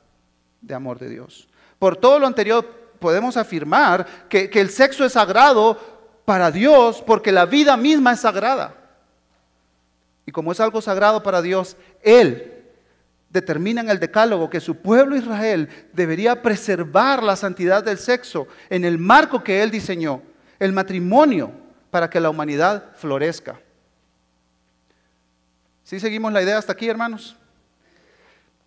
de 0.61 0.73
amor 0.73 0.97
de 0.97 1.09
Dios. 1.09 1.47
Por 1.77 1.97
todo 1.97 2.19
lo 2.19 2.27
anterior 2.27 2.65
podemos 2.99 3.37
afirmar 3.37 4.27
que, 4.29 4.49
el 4.53 4.69
sexo 4.69 5.05
es 5.05 5.13
sagrado 5.13 5.77
para 6.25 6.51
Dios 6.51 7.03
porque 7.05 7.31
la 7.31 7.45
vida 7.45 7.75
misma 7.77 8.13
es 8.13 8.21
sagrada. 8.21 8.75
Y 10.25 10.31
como 10.31 10.51
es 10.51 10.59
algo 10.59 10.81
sagrado 10.81 11.21
para 11.21 11.41
Dios, 11.41 11.75
Él 12.01 12.60
determina 13.31 13.81
en 13.81 13.89
el 13.89 13.99
decálogo 13.99 14.49
que 14.49 14.59
su 14.59 14.77
pueblo 14.77 15.15
Israel 15.15 15.69
debería 15.93 16.41
preservar 16.41 17.23
la 17.23 17.35
santidad 17.35 17.83
del 17.83 17.97
sexo 17.97 18.47
en 18.69 18.83
el 18.83 18.97
marco 18.97 19.43
que 19.43 19.63
Él 19.63 19.71
diseñó, 19.71 20.21
el 20.59 20.73
matrimonio, 20.73 21.51
para 21.89 22.09
que 22.09 22.19
la 22.19 22.29
humanidad 22.29 22.91
florezca. 22.95 23.59
¿Sí 25.83 25.99
seguimos 25.99 26.31
la 26.31 26.41
idea 26.41 26.57
hasta 26.57 26.73
aquí, 26.73 26.87
hermanos? 26.87 27.35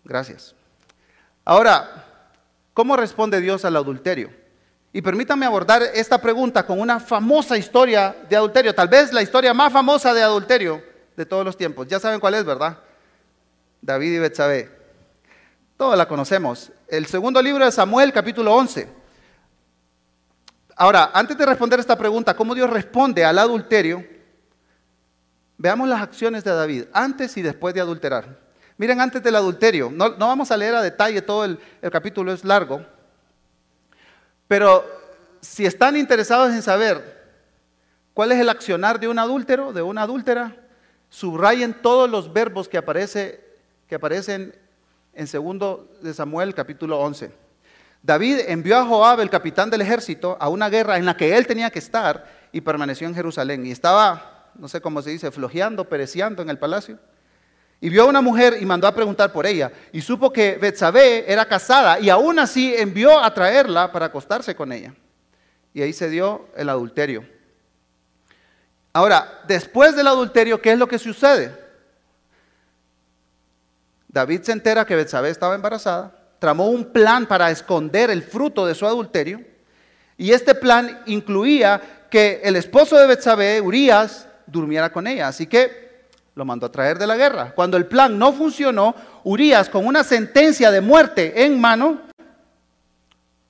Gracias. 0.03 0.53
Ahora, 1.43 2.05
¿cómo 2.73 2.95
responde 2.95 3.41
Dios 3.41 3.65
al 3.65 3.75
adulterio? 3.75 4.29
Y 4.93 5.01
permítame 5.01 5.45
abordar 5.45 5.81
esta 5.93 6.19
pregunta 6.19 6.65
con 6.65 6.79
una 6.79 6.99
famosa 6.99 7.57
historia 7.57 8.15
de 8.29 8.35
adulterio, 8.35 8.73
tal 8.73 8.87
vez 8.87 9.11
la 9.11 9.21
historia 9.21 9.53
más 9.53 9.73
famosa 9.73 10.13
de 10.13 10.23
adulterio 10.23 10.81
de 11.15 11.25
todos 11.25 11.43
los 11.43 11.57
tiempos. 11.57 11.87
Ya 11.87 11.99
saben 11.99 12.19
cuál 12.19 12.35
es, 12.35 12.45
¿verdad? 12.45 12.79
David 13.85 14.13
y 14.13 14.17
Betsabé. 14.17 14.71
Todos 15.77 15.95
la 15.95 16.07
conocemos. 16.07 16.71
El 16.87 17.05
segundo 17.05 17.39
libro 17.39 17.63
de 17.63 17.71
Samuel, 17.71 18.11
capítulo 18.11 18.51
11. 18.55 18.87
Ahora, 20.75 21.11
antes 21.13 21.37
de 21.37 21.45
responder 21.45 21.79
esta 21.79 21.95
pregunta, 21.95 22.35
¿cómo 22.35 22.55
Dios 22.55 22.67
responde 22.67 23.23
al 23.23 23.37
adulterio? 23.37 24.03
Veamos 25.57 25.87
las 25.87 26.01
acciones 26.01 26.43
de 26.43 26.51
David 26.51 26.85
antes 26.93 27.37
y 27.37 27.43
después 27.43 27.75
de 27.75 27.81
adulterar. 27.81 28.39
Miren, 28.77 28.99
antes 28.99 29.21
del 29.21 29.35
adulterio, 29.35 29.91
no, 29.91 30.17
vamos 30.17 30.49
a 30.49 30.57
leer 30.57 30.73
a 30.73 30.81
detalle 30.81 31.21
todo 31.21 31.45
el, 31.45 31.59
el 31.79 31.91
capítulo, 31.91 32.33
es 32.33 32.43
largo, 32.43 32.83
pero 34.47 34.83
si 35.41 35.65
están 35.65 35.95
interesados 35.95 36.51
en 36.51 36.63
saber 36.63 37.23
cuál 38.15 38.31
es 38.31 38.39
el 38.39 38.49
accionar 38.49 38.99
de 38.99 39.07
un 39.07 39.19
adúltero, 39.19 39.71
de 39.73 39.83
una 39.83 40.01
adúltera, 40.01 40.55
subrayen 41.09 41.73
todos 41.81 42.09
los 42.09 42.33
verbos 42.33 42.67
que, 42.67 42.77
aparece, 42.77 43.44
que 43.87 43.95
aparecen 43.95 44.55
en 45.13 45.27
segundo 45.27 45.97
de 46.01 46.13
Samuel 46.13 46.53
capítulo 46.53 46.99
11. 46.99 47.31
David 48.01 48.41
envió 48.47 48.77
a 48.77 48.85
Joab, 48.85 49.19
el 49.19 49.29
capitán 49.29 49.69
del 49.69 49.81
ejército, 49.81 50.37
a 50.39 50.49
una 50.49 50.69
guerra 50.69 50.97
en 50.97 51.05
la 51.05 51.17
que 51.17 51.35
él 51.35 51.47
tenía 51.47 51.71
que 51.71 51.79
estar 51.79 52.25
y 52.51 52.61
permaneció 52.61 53.07
en 53.07 53.15
Jerusalén. 53.15 53.65
Y 53.65 53.71
estaba, 53.71 54.51
no 54.55 54.67
sé 54.67 54.79
cómo 54.79 55.01
se 55.01 55.09
dice, 55.09 55.31
flojeando, 55.31 55.89
pereciando 55.89 56.43
en 56.43 56.49
el 56.49 56.59
palacio. 56.59 56.99
Y 57.81 57.89
vio 57.89 58.03
a 58.03 58.05
una 58.05 58.21
mujer 58.21 58.57
y 58.61 58.65
mandó 58.65 58.87
a 58.87 58.93
preguntar 58.93 59.31
por 59.31 59.45
ella. 59.45 59.71
Y 59.91 60.01
supo 60.01 60.31
que 60.31 60.57
Betsabé 60.57 61.31
era 61.31 61.45
casada 61.45 61.99
y 61.99 62.09
aún 62.09 62.37
así 62.37 62.75
envió 62.75 63.19
a 63.19 63.33
traerla 63.33 63.91
para 63.91 64.07
acostarse 64.07 64.55
con 64.55 64.71
ella. 64.71 64.93
Y 65.73 65.81
ahí 65.81 65.91
se 65.91 66.09
dio 66.09 66.47
el 66.55 66.69
adulterio. 66.69 67.25
Ahora, 68.93 69.41
después 69.47 69.95
del 69.95 70.07
adulterio, 70.07 70.61
¿qué 70.61 70.71
es 70.71 70.79
lo 70.79 70.87
que 70.87 70.99
sucede? 70.99 71.64
David 74.15 74.43
se 74.43 74.53
entera 74.53 74.85
que 74.85 74.95
Betsabé 74.95 75.29
estaba 75.29 75.55
embarazada, 75.55 76.09
tramó 76.39 76.69
un 76.69 76.85
plan 76.85 77.25
para 77.25 77.51
esconder 77.51 78.09
el 78.09 78.23
fruto 78.23 78.65
de 78.65 78.73
su 78.73 78.85
adulterio. 78.85 79.41
Y 80.15 80.31
este 80.31 80.55
plan 80.55 81.01
incluía 81.05 82.07
que 82.09 82.39
el 82.41 82.55
esposo 82.55 82.95
de 82.95 83.07
Betsabé, 83.07 83.59
Urias, 83.59 84.29
durmiera 84.47 84.89
con 84.89 85.05
ella. 85.05 85.27
Así 85.27 85.47
que 85.47 86.05
lo 86.33 86.45
mandó 86.45 86.67
a 86.67 86.71
traer 86.71 86.97
de 86.97 87.07
la 87.07 87.17
guerra. 87.17 87.51
Cuando 87.53 87.75
el 87.75 87.87
plan 87.87 88.17
no 88.17 88.31
funcionó, 88.31 88.95
Urias, 89.25 89.67
con 89.67 89.85
una 89.85 90.01
sentencia 90.01 90.71
de 90.71 90.79
muerte 90.79 91.43
en 91.43 91.59
mano, 91.59 91.99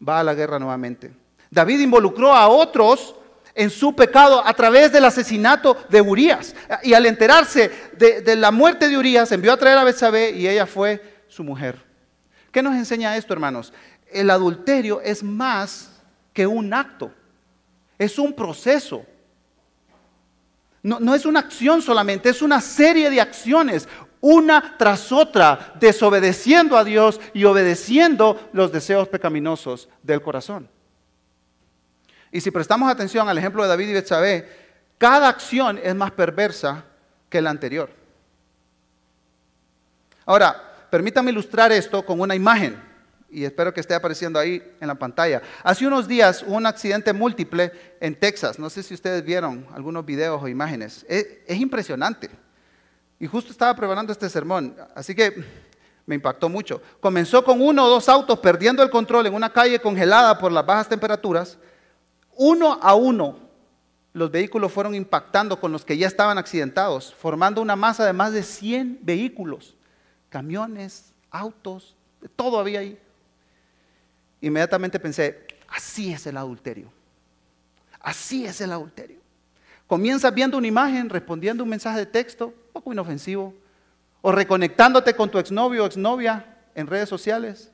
va 0.02 0.22
a 0.22 0.24
la 0.24 0.34
guerra 0.34 0.58
nuevamente. 0.58 1.14
David 1.52 1.82
involucró 1.82 2.34
a 2.34 2.48
otros 2.48 3.14
en 3.56 3.70
su 3.70 3.96
pecado 3.96 4.46
a 4.46 4.54
través 4.54 4.92
del 4.92 5.06
asesinato 5.06 5.78
de 5.90 6.02
Urias. 6.02 6.54
Y 6.84 6.94
al 6.94 7.06
enterarse 7.06 7.72
de, 7.98 8.36
la 8.36 8.52
muerte 8.52 8.90
de 8.90 8.98
Urias, 8.98 9.32
envió 9.32 9.54
a 9.54 9.58
traer 9.58 9.78
a 9.78 9.86
Betsabé 9.86 10.32
y 10.32 10.48
ella 10.48 10.66
fue 10.66 11.24
su 11.30 11.44
mujer. 11.44 11.82
¿Qué 12.52 12.62
nos 12.62 12.76
enseña 12.76 13.16
esto, 13.18 13.34
hermanos? 13.34 13.74
El 14.12 14.30
adulterio 14.30 15.02
es 15.02 15.24
más 15.24 15.92
que 16.34 16.46
un 16.46 16.74
acto, 16.74 17.12
es 17.98 18.20
un 18.20 18.34
proceso. 18.34 19.06
No, 20.84 21.16
es 21.16 21.26
una 21.26 21.40
acción 21.40 21.82
solamente, 21.82 22.30
es 22.30 22.44
una 22.44 22.62
serie 22.62 23.10
de 23.10 23.20
acciones, 23.20 23.88
una 24.22 24.76
tras 24.78 25.12
otra, 25.12 25.74
desobedeciendo 25.80 26.78
a 26.78 26.84
Dios 26.84 27.20
y 27.34 27.46
obedeciendo 27.46 28.50
los 28.54 28.72
deseos 28.72 29.08
pecaminosos 29.08 29.90
del 30.04 30.22
corazón. 30.22 30.70
Y 32.36 32.42
si 32.42 32.51
prestamos 32.51 32.92
atención 32.92 33.30
al 33.30 33.38
ejemplo 33.38 33.63
de 33.63 33.70
David 33.70 33.88
y 33.88 33.94
Betsabé, 33.94 34.46
cada 34.98 35.30
acción 35.30 35.80
es 35.82 35.96
más 35.96 36.12
perversa 36.12 36.84
que 37.30 37.42
la 37.42 37.50
anterior. 37.50 37.89
Ahora, 40.25 40.62
permítame 40.89 41.32
ilustrar 41.32 41.72
esto 41.72 42.06
con 42.06 42.20
una 42.20 42.36
imagen 42.36 42.77
y 43.30 43.46
espero 43.46 43.74
que 43.74 43.80
esté 43.80 43.94
apareciendo 43.94 44.38
ahí 44.38 44.62
en 44.82 44.88
la 44.89 44.96
pantalla. 44.96 45.42
Hace 45.63 45.88
unos 45.88 46.10
días 46.10 46.44
hubo 46.46 46.58
un 46.58 46.65
accidente 46.65 47.13
múltiple 47.13 47.72
en 48.01 48.20
Texas. 48.20 48.60
No 48.60 48.70
sé 48.70 48.84
si 48.84 48.94
ustedes 48.94 49.24
vieron 49.24 49.65
algunos 49.74 50.06
videos 50.06 50.44
o 50.44 50.50
imágenes. 50.50 51.06
Es, 51.08 51.25
es, 51.48 51.58
impresionante. 51.58 52.30
Y 53.18 53.27
justo 53.27 53.54
estaba 53.54 53.74
preparando 53.74 54.12
este 54.12 54.30
sermón, 54.30 54.75
así 54.94 55.15
que 55.15 55.42
me 56.06 56.15
impactó 56.15 56.50
mucho. 56.50 56.82
Comenzó 57.00 57.46
con 57.46 57.62
uno 57.62 57.86
o 57.86 57.89
dos 57.89 58.10
autos 58.10 58.39
perdiendo 58.39 58.84
el 58.84 58.89
control 58.89 59.27
en 59.27 59.36
una 59.36 59.54
calle 59.54 59.80
congelada 59.80 60.38
por 60.38 60.51
las 60.51 60.65
bajas 60.65 60.89
temperaturas. 60.89 61.58
Uno 62.36 62.80
a 62.82 62.96
uno 62.96 63.39
los 64.13 64.32
vehículos 64.32 64.72
fueron 64.72 64.96
impactando 64.96 65.60
con 65.60 65.72
los 65.72 65.84
que 65.84 65.98
ya 65.98 66.08
estaban 66.08 66.38
accidentados, 66.38 67.13
formando 67.13 67.62
una 67.62 67.75
masa 67.75 68.06
de 68.06 68.13
más 68.13 68.32
de 68.32 68.44
100 68.44 69.00
vehículos, 69.01 69.75
camiones, 70.30 71.12
autos, 71.32 71.96
todo 72.36 72.60
había 72.60 72.80
ahí 72.80 72.98
inmediatamente 74.48 75.00
pensé, 75.00 75.46
así 75.68 76.13
es 76.13 76.27
el 76.27 76.38
adulterio. 76.38 76.92
Así 78.00 78.46
es 78.46 78.62
el 78.62 78.72
adulterio. 78.72 79.20
Comienzas 79.88 80.34
viendo 80.34 80.58
una 80.58 80.68
imagen, 80.68 81.10
respondiendo 81.10 81.63
un 81.63 81.70
mensaje 81.70 82.00
de 82.00 82.06
texto, 82.06 82.54
poco 82.72 82.94
inofensivo, 82.94 83.54
o 84.22 84.32
reconectándote 84.32 85.15
con 85.15 85.30
tu 85.30 85.39
exnovio 85.39 85.84
o 85.84 85.88
exnovia 85.88 86.58
en 86.75 86.88
redes 86.88 87.10
sociales. 87.10 87.72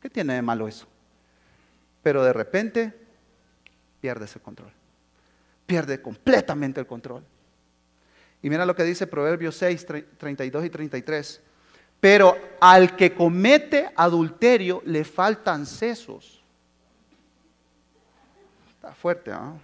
¿Qué 0.00 0.08
tiene 0.08 0.34
de 0.34 0.42
malo 0.42 0.66
eso? 0.66 0.86
Pero 2.02 2.24
de 2.24 2.32
repente 2.32 2.94
pierde 4.00 4.24
ese 4.24 4.40
control. 4.40 4.72
Pierde 5.66 6.00
completamente 6.00 6.80
el 6.80 6.86
control. 6.86 7.24
Y 8.42 8.48
mira 8.50 8.64
lo 8.64 8.74
que 8.74 8.84
dice 8.84 9.06
Proverbios 9.06 9.56
6, 9.56 9.86
32 10.18 10.64
y 10.64 10.70
33. 10.70 11.40
Pero 12.00 12.38
al 12.60 12.96
que 12.96 13.14
comete 13.14 13.90
adulterio 13.94 14.82
le 14.86 15.04
faltan 15.04 15.66
sesos. 15.66 16.42
Está 18.74 18.94
fuerte, 18.94 19.30
¿no? 19.30 19.60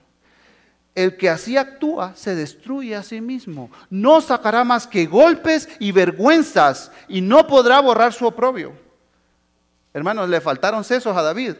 El 0.95 1.17
que 1.17 1.29
así 1.29 1.57
actúa 1.59 2.15
se 2.15 2.35
destruye 2.35 2.95
a 2.95 3.03
sí 3.03 3.21
mismo. 3.21 3.71
No 3.91 4.21
sacará 4.21 4.65
más 4.65 4.87
que 4.87 5.07
golpes 5.07 5.69
y 5.79 5.93
vergüenzas 5.93 6.91
y 7.09 7.21
no 7.21 7.47
podrá 7.47 7.81
borrar 7.81 8.13
su 8.15 8.27
oprobio. 8.27 8.73
Hermanos, 9.93 10.29
le 10.29 10.41
faltaron 10.41 10.85
sesos 10.85 11.15
a 11.17 11.23
David. 11.23 11.57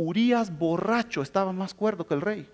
Urias 0.00 0.56
borracho 0.56 1.20
estaba 1.20 1.52
más 1.52 1.74
cuerdo 1.74 2.06
que 2.06 2.14
el 2.14 2.22
rey. 2.22 2.48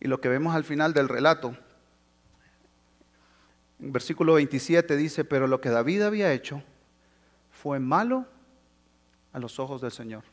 Y 0.00 0.08
lo 0.08 0.20
que 0.20 0.30
vemos 0.30 0.54
al 0.54 0.64
final 0.64 0.94
del 0.94 1.08
relato, 1.08 1.54
en 3.80 3.92
versículo 3.92 4.34
27 4.34 4.96
dice, 4.96 5.24
pero 5.24 5.46
lo 5.46 5.60
que 5.60 5.68
David 5.68 6.02
había 6.02 6.32
hecho 6.32 6.62
fue 7.50 7.78
malo 7.80 8.24
a 9.34 9.38
los 9.38 9.58
ojos 9.58 9.82
del 9.82 9.92
Señor. 9.92 10.24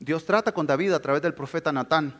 Dios 0.00 0.24
trata 0.24 0.50
con 0.52 0.66
David 0.66 0.92
a 0.92 1.00
través 1.00 1.22
del 1.22 1.34
profeta 1.34 1.72
Natán. 1.72 2.18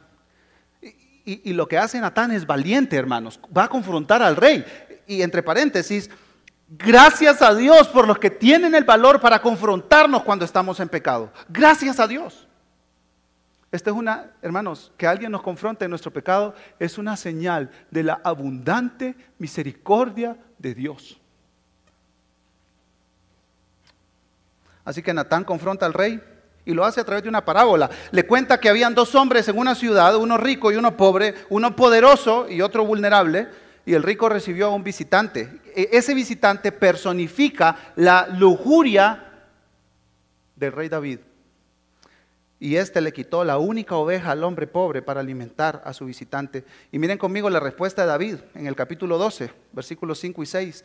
Y, 0.81 1.51
y, 1.51 1.53
lo 1.55 1.67
que 1.67 1.79
hace 1.79 1.99
Natán 1.99 2.31
es 2.31 2.47
valiente, 2.47 2.97
hermanos. 2.97 3.41
Va 3.57 3.65
a 3.65 3.69
confrontar 3.69 4.23
al 4.23 4.37
rey. 4.37 4.65
Y 5.07 5.23
entre 5.23 5.43
paréntesis, 5.43 6.11
gracias 6.69 7.43
a 7.43 7.55
Dios 7.55 7.89
por 7.89 8.07
los 8.07 8.19
que 8.19 8.31
tienen 8.31 8.75
el 8.75 8.85
valor 8.85 9.21
para 9.21 9.41
confrontarnos 9.41 10.23
cuando 10.23 10.45
estamos 10.45 10.81
en 10.81 10.89
pecado. 10.89 11.33
Gracias 11.49 12.01
a 12.01 12.07
Dios. 12.07 12.47
Esta 13.75 13.91
es 13.91 13.97
una, 13.97 14.31
hermanos, 14.41 14.93
que 14.97 15.07
alguien 15.07 15.33
nos 15.33 15.43
confronte 15.43 15.85
en 15.85 15.91
nuestro 15.91 16.13
pecado 16.13 16.55
es 16.79 16.97
una 16.97 17.17
señal 17.17 17.71
de 17.91 18.05
la 18.05 18.21
abundante 18.23 19.17
misericordia 19.39 20.37
de 20.59 20.75
Dios. 20.75 21.19
Así 24.85 25.03
que 25.03 25.13
Natán 25.13 25.43
confronta 25.43 25.87
al 25.87 25.93
rey 25.93 26.23
y 26.65 26.73
lo 26.73 26.85
hace 26.85 27.01
a 27.01 27.05
través 27.05 27.23
de 27.23 27.29
una 27.29 27.45
parábola. 27.45 27.91
Le 28.11 28.27
cuenta 28.27 28.61
que 28.61 28.69
habían 28.69 28.95
dos 28.95 29.15
hombres 29.15 29.49
en 29.49 29.59
una 29.59 29.75
ciudad, 29.75 30.15
uno 30.17 30.37
rico 30.37 30.71
y 30.71 30.77
uno 30.77 30.97
pobre, 30.97 31.35
uno 31.49 31.75
poderoso 31.75 32.49
y 32.49 32.61
otro 32.61 32.85
vulnerable, 32.85 33.49
y 33.87 33.95
el 33.95 34.03
rico 34.03 34.29
recibió 34.29 34.67
a 34.67 34.75
un 34.75 34.85
visitante. 34.85 35.61
E, 35.75 35.91
ese 35.93 36.15
visitante 36.15 36.73
personifica 36.73 37.93
la 37.97 38.27
lujuria 38.29 39.47
del 40.57 40.73
rey 40.73 40.89
David 40.89 41.19
y 42.65 42.77
éste 42.77 43.03
le 43.03 43.13
quitó 43.13 43.45
la 43.45 43.59
única 43.59 43.97
oveja 43.97 44.31
al 44.31 44.43
hombre 44.43 44.67
pobre 44.67 45.03
para 45.03 45.21
alimentar 45.21 45.83
a 45.85 45.93
su 45.93 46.07
visitante. 46.07 46.65
Y 46.93 46.99
miren 46.99 47.19
conmigo 47.19 47.51
la 47.51 47.61
respuesta 47.61 48.01
de 48.01 48.09
David 48.09 48.37
en 48.55 48.67
el 48.67 48.75
capítulo 48.75 49.19
12, 49.19 49.51
versículos 49.73 50.19
5 50.21 50.43
y 50.43 50.47
6. 50.47 50.85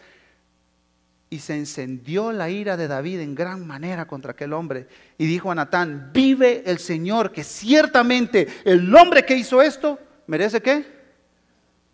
Y 1.30 1.40
se 1.40 1.56
encendió 1.56 2.34
la 2.34 2.50
ira 2.50 2.76
de 2.76 2.90
David 2.90 3.22
en 3.22 3.34
gran 3.34 3.66
manera 3.66 4.08
contra 4.08 4.32
aquel 4.32 4.52
hombre. 4.52 4.88
Y 5.18 5.26
dijo 5.26 5.52
a 5.52 5.56
Natán, 5.56 6.10
vive 6.12 6.64
el 6.66 6.80
Señor, 6.80 7.32
que 7.32 7.46
ciertamente 7.46 8.48
el 8.66 8.94
hombre 8.94 9.24
que 9.24 9.38
hizo 9.38 9.62
esto 9.62 9.98
merece 10.28 10.62
qué? 10.62 10.86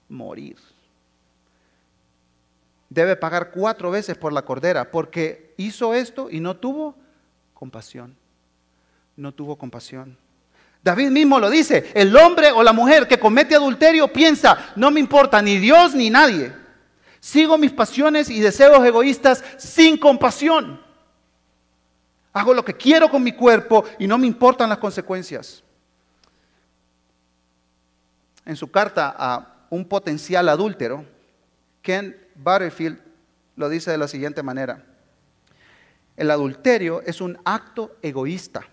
Morir. 0.09 0.57
Debe 2.89 3.15
pagar 3.15 3.51
cuatro 3.51 3.91
veces 3.91 4.17
por 4.17 4.33
la 4.33 4.43
cordera, 4.43 4.91
porque 4.91 5.53
hizo 5.57 5.93
esto 5.93 6.29
y 6.29 6.39
no 6.39 6.57
tuvo 6.57 6.95
compasión 7.53 8.15
no 9.17 9.33
tuvo 9.33 9.55
compasión. 9.57 10.17
David 10.83 11.09
mismo 11.09 11.39
lo 11.39 11.49
dice, 11.49 11.91
el 11.95 12.15
hombre 12.15 12.51
o 12.51 12.61
la 12.61 12.73
mujer 12.73 13.07
que 13.07 13.19
comete 13.19 13.55
adulterio 13.55 14.07
piensa, 14.07 14.73
no 14.75 14.91
me 14.91 14.99
importa 14.99 15.41
ni 15.41 15.57
Dios 15.57 15.95
ni 15.95 16.09
nadie. 16.09 16.53
Sigo 17.19 17.57
mis 17.57 17.71
pasiones 17.71 18.29
y 18.29 18.39
deseos 18.39 18.85
egoístas 18.85 19.43
sin 19.57 19.97
compasión. 19.97 20.79
Hago 22.33 22.53
lo 22.53 22.63
que 22.63 22.75
quiero 22.75 23.09
con 23.09 23.23
mi 23.23 23.31
cuerpo 23.31 23.85
y 23.97 24.05
no 24.05 24.17
me 24.17 24.27
importan 24.27 24.69
las 24.69 24.77
consecuencias. 24.77 25.63
En 28.45 28.55
su 28.55 28.69
carta 28.69 29.15
a 29.17 29.65
un 29.71 29.85
potencial 29.85 30.47
adúltero, 30.49 31.03
Ken 31.81 32.15
Butterfield 32.35 32.99
lo 33.55 33.69
dice 33.69 33.91
de 33.91 33.97
la 33.97 34.07
siguiente 34.07 34.43
manera. 34.43 34.83
El 36.15 36.31
adulterio 36.31 37.01
es 37.01 37.21
un 37.21 37.37
acto 37.43 37.97
egoísta 38.01 38.65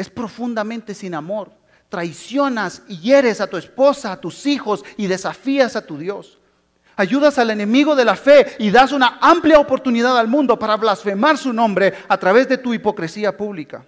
es 0.00 0.08
profundamente 0.08 0.94
sin 0.94 1.14
amor. 1.14 1.52
Traicionas 1.90 2.82
y 2.88 2.98
hieres 2.98 3.40
a 3.40 3.48
tu 3.48 3.56
esposa, 3.56 4.12
a 4.12 4.20
tus 4.20 4.46
hijos 4.46 4.82
y 4.96 5.06
desafías 5.06 5.76
a 5.76 5.84
tu 5.84 5.98
Dios. 5.98 6.38
Ayudas 6.96 7.38
al 7.38 7.50
enemigo 7.50 7.94
de 7.94 8.04
la 8.04 8.16
fe 8.16 8.56
y 8.58 8.70
das 8.70 8.92
una 8.92 9.18
amplia 9.20 9.58
oportunidad 9.58 10.18
al 10.18 10.28
mundo 10.28 10.58
para 10.58 10.76
blasfemar 10.76 11.36
su 11.36 11.52
nombre 11.52 11.92
a 12.08 12.16
través 12.16 12.48
de 12.48 12.56
tu 12.56 12.72
hipocresía 12.72 13.36
pública. 13.36 13.84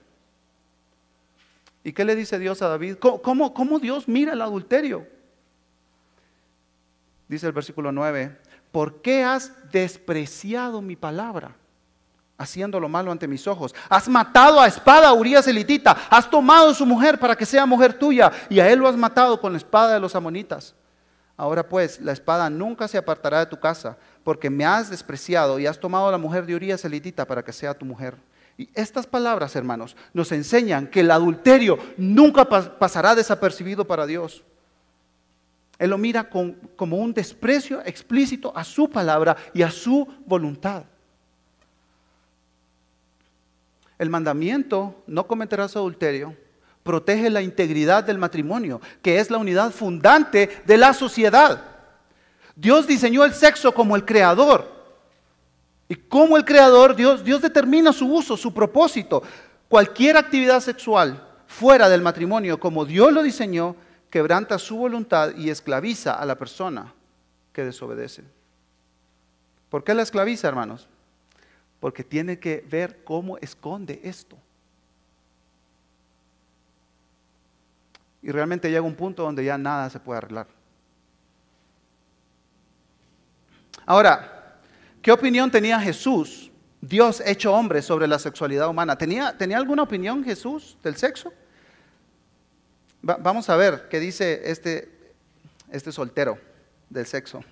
¿Y 1.85 1.93
qué 1.93 2.05
le 2.05 2.15
dice 2.15 2.39
Dios 2.39 2.61
a 2.61 2.69
David? 2.69 2.97
¿Cómo, 2.97 3.55
cómo 3.55 3.79
Dios 3.79 4.07
mira 4.09 4.35
el 4.35 4.43
adulterio? 4.43 5.07
Dice 7.27 7.47
el 7.47 7.53
versículo 7.53 7.91
9, 7.91 8.37
¿por 8.73 9.01
qué 9.03 9.23
has 9.23 9.53
despreciado 9.71 10.83
mi 10.83 10.97
palabra? 10.97 11.57
haciendo 12.39 12.81
lo 12.81 12.89
malo 12.89 13.13
ante 13.13 13.29
mis 13.29 13.47
ojos. 13.47 13.73
Has 13.89 14.09
matado 14.09 14.61
a 14.61 14.67
espada 14.67 15.09
a 15.09 15.13
Urias 15.13 15.47
elitita. 15.47 15.97
Has 16.11 16.29
tomado 16.29 16.75
su 16.75 16.85
mujer 16.85 17.17
para 17.19 17.37
que 17.37 17.47
sea 17.47 17.67
mujer 17.67 17.95
tuya 17.95 18.33
y 18.51 18.59
a 18.59 18.69
él 18.69 18.81
lo 18.81 18.89
has 18.89 18.97
matado 18.97 19.41
con 19.41 19.53
la 19.53 19.59
espada 19.59 19.95
de 19.95 20.01
los 20.01 20.17
amonitas. 20.17 20.75
Ahora 21.37 21.67
pues, 21.67 22.01
la 22.01 22.13
espada 22.13 22.51
nunca 22.51 22.89
se 22.89 22.99
apartará 22.99 23.41
de 23.41 23.47
tu 23.47 23.59
casa, 23.59 23.97
porque 24.23 24.51
me 24.51 24.65
has 24.65 24.91
despreciado 24.91 25.59
y 25.59 25.67
has 25.67 25.79
tomado 25.79 26.09
a 26.09 26.13
la 26.13 26.19
mujer 26.19 26.47
de 26.47 26.55
Urias 26.55 26.85
elitita 26.85 27.27
para 27.27 27.43
que 27.43 27.53
sea 27.53 27.75
tu 27.75 27.85
mujer. 27.85 28.17
Y 28.59 28.69
estas 28.75 29.07
palabras, 29.07 29.57
hermanos, 29.57 29.97
nos 30.13 30.31
enseñan 30.31 30.87
que 30.87 31.01
el 31.01 31.11
adulterio 31.11 31.79
nunca 31.97 32.45
pasará 32.45 33.15
desapercibido 33.15 33.87
para 33.87 34.07
Dios. 34.07 34.45
Él 35.83 35.91
lo 35.91 35.99
mira 35.99 36.31
como 36.31 36.97
un 36.97 37.13
desprecio 37.13 37.83
explícito 37.85 38.53
a 38.55 38.63
su 38.63 38.89
palabra 38.89 39.37
y 39.53 39.63
a 39.63 39.71
su 39.73 40.07
voluntad. 40.25 40.85
El 43.99 44.09
mandamiento, 44.09 45.03
no 45.09 45.27
cometerás 45.27 45.75
adulterio, 45.75 46.37
protege 46.85 47.29
la 47.31 47.43
integridad 47.43 48.05
del 48.05 48.17
matrimonio, 48.17 48.81
que 49.03 49.19
es 49.19 49.29
la 49.29 49.39
unidad 49.39 49.73
fundante 49.73 50.63
de 50.65 50.77
la 50.77 50.95
sociedad. 50.95 51.65
Dios 52.55 52.87
diseñó 52.87 53.25
el 53.25 53.35
sexo 53.35 53.75
como 53.75 53.97
el 53.97 54.05
creador. 54.05 54.71
Y 55.89 55.97
como 55.97 56.37
el 56.37 56.45
creador, 56.45 56.95
Dios, 56.95 57.25
Dios 57.25 57.43
determina 57.43 57.93
su 57.93 58.07
uso, 58.07 58.37
su 58.37 58.55
propósito. 58.55 59.25
Cualquier 59.69 60.17
actividad 60.17 60.61
sexual 60.61 61.27
fuera 61.49 61.89
del 61.89 62.03
matrimonio, 62.03 62.61
como 62.61 62.85
Dios 62.85 63.13
lo 63.13 63.21
diseñó, 63.25 63.75
quebranta 64.13 64.61
su 64.61 64.77
voluntad 64.77 65.35
y 65.37 65.51
esclaviza 65.51 66.15
a 66.15 66.25
la 66.25 66.39
persona 66.39 66.95
que 67.53 67.65
desobedece. 67.65 68.23
¿Por 69.69 69.83
qué 69.83 69.93
la 69.93 70.03
esclaviza, 70.03 70.47
hermanos? 70.47 70.87
porque 71.83 72.05
tiene 72.05 72.39
que 72.39 72.65
ver 72.71 73.03
cómo 73.03 73.39
esconde 73.39 74.01
esto. 74.05 74.39
Y 78.23 78.31
realmente 78.31 78.71
llega 78.71 78.83
un 78.83 78.95
punto 78.95 79.25
donde 79.25 79.45
ya 79.45 79.59
nada 79.59 79.91
se 79.91 79.99
puede 79.99 80.19
arreglar. 80.19 80.47
Ahora, 83.85 84.61
¿qué 85.03 85.11
opinión 85.11 85.51
tenía 85.51 85.81
Jesús, 85.81 86.53
Dios 86.81 87.21
hecho 87.27 87.53
hombre, 87.53 87.83
sobre 87.83 88.07
la 88.07 88.21
sexualidad 88.21 88.69
humana? 88.69 88.97
¿Tenía, 88.97 89.37
¿tenía 89.37 89.57
alguna 89.57 89.83
opinión 89.83 90.23
Jesús 90.23 90.79
del 90.85 90.95
sexo? 90.95 91.33
Vamos 93.03 93.51
a 93.51 93.57
ver 93.57 93.89
qué 93.89 94.01
dice 94.01 94.43
este, 94.45 94.91
este 95.71 95.93
soltero 95.93 96.39
del 96.89 97.07
sexo. 97.07 97.45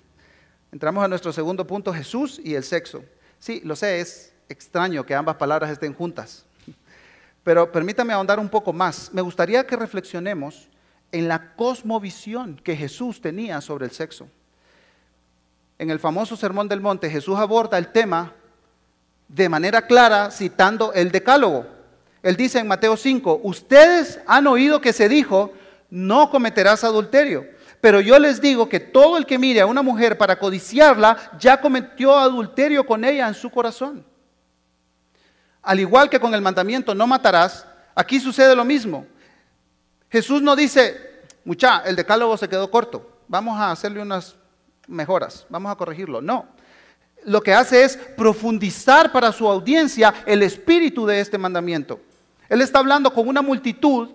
Entramos 0.71 1.03
a 1.03 1.07
nuestro 1.07 1.33
segundo 1.33 1.67
punto, 1.67 1.93
Jesús 1.93 2.39
y 2.43 2.55
el 2.55 2.63
sexo. 2.63 3.03
Sí, 3.39 3.61
lo 3.65 3.75
sé, 3.75 3.99
es 3.99 4.33
extraño 4.47 5.05
que 5.05 5.13
ambas 5.13 5.35
palabras 5.35 5.69
estén 5.69 5.93
juntas. 5.93 6.45
Pero 7.43 7.71
permítame 7.71 8.13
ahondar 8.13 8.39
un 8.39 8.49
poco 8.49 8.71
más. 8.71 9.11
Me 9.13 9.21
gustaría 9.21 9.65
que 9.65 9.75
reflexionemos 9.75 10.69
en 11.11 11.27
la 11.27 11.53
cosmovisión 11.55 12.55
que 12.63 12.75
Jesús 12.75 13.19
tenía 13.19 13.59
sobre 13.61 13.85
el 13.85 13.91
sexo. 13.91 14.27
En 15.77 15.89
el 15.89 15.99
famoso 15.99 16.37
Sermón 16.37 16.67
del 16.67 16.79
Monte, 16.79 17.09
Jesús 17.09 17.37
aborda 17.37 17.77
el 17.77 17.91
tema 17.91 18.33
de 19.27 19.49
manera 19.49 19.87
clara 19.87 20.29
citando 20.29 20.93
el 20.93 21.11
Decálogo. 21.11 21.65
Él 22.23 22.35
dice 22.35 22.59
en 22.59 22.67
Mateo 22.67 22.95
5, 22.95 23.41
ustedes 23.43 24.19
han 24.27 24.47
oído 24.47 24.79
que 24.79 24.93
se 24.93 25.09
dijo, 25.09 25.53
no 25.89 26.29
cometerás 26.29 26.83
adulterio. 26.83 27.45
Pero 27.81 27.99
yo 27.99 28.19
les 28.19 28.39
digo 28.39 28.69
que 28.69 28.79
todo 28.79 29.17
el 29.17 29.25
que 29.25 29.39
mire 29.39 29.61
a 29.61 29.65
una 29.65 29.81
mujer 29.81 30.17
para 30.17 30.37
codiciarla 30.37 31.31
ya 31.39 31.59
cometió 31.59 32.15
adulterio 32.15 32.85
con 32.85 33.03
ella 33.03 33.27
en 33.27 33.33
su 33.33 33.49
corazón. 33.49 34.05
Al 35.63 35.79
igual 35.79 36.09
que 36.09 36.19
con 36.19 36.33
el 36.35 36.41
mandamiento 36.41 36.93
no 36.93 37.07
matarás, 37.07 37.65
aquí 37.95 38.19
sucede 38.19 38.55
lo 38.55 38.63
mismo. 38.63 39.05
Jesús 40.09 40.41
no 40.43 40.55
dice, 40.55 41.21
mucha, 41.43 41.79
el 41.79 41.95
decálogo 41.95 42.37
se 42.37 42.47
quedó 42.47 42.69
corto, 42.69 43.19
vamos 43.27 43.59
a 43.59 43.71
hacerle 43.71 44.01
unas 44.01 44.35
mejoras, 44.87 45.45
vamos 45.49 45.71
a 45.71 45.75
corregirlo. 45.75 46.21
No, 46.21 46.47
lo 47.23 47.41
que 47.41 47.53
hace 47.53 47.83
es 47.83 47.97
profundizar 47.97 49.11
para 49.11 49.31
su 49.31 49.47
audiencia 49.47 50.13
el 50.25 50.43
espíritu 50.43 51.05
de 51.05 51.19
este 51.19 51.37
mandamiento. 51.37 51.99
Él 52.51 52.59
está 52.59 52.79
hablando 52.79 53.13
con 53.13 53.29
una 53.29 53.41
multitud 53.41 54.09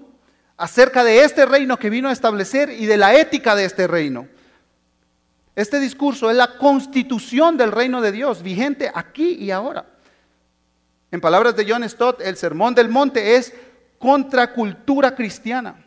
acerca 0.59 1.03
de 1.03 1.25
este 1.25 1.47
reino 1.47 1.79
que 1.79 1.89
vino 1.89 2.11
a 2.11 2.13
establecer 2.13 2.69
y 2.69 2.85
de 2.85 2.99
la 2.99 3.15
ética 3.15 3.57
de 3.57 3.65
este 3.65 3.87
reino. 3.87 4.29
Este 5.55 5.81
discurso 5.81 6.31
es 6.31 6.37
la 6.37 6.59
constitución 6.59 7.57
del 7.57 7.73
reino 7.73 8.03
de 8.03 8.13
Dios, 8.13 8.43
vigente 8.43 8.93
aquí 8.95 9.37
y 9.41 9.51
ahora. 9.51 9.87
En 11.11 11.19
palabras 11.19 11.57
de 11.57 11.65
John 11.67 11.89
Stott, 11.89 12.21
el 12.21 12.37
sermón 12.37 12.75
del 12.75 12.91
monte 12.91 13.37
es 13.37 13.55
contracultura 13.99 15.15
cristiana. 15.15 15.83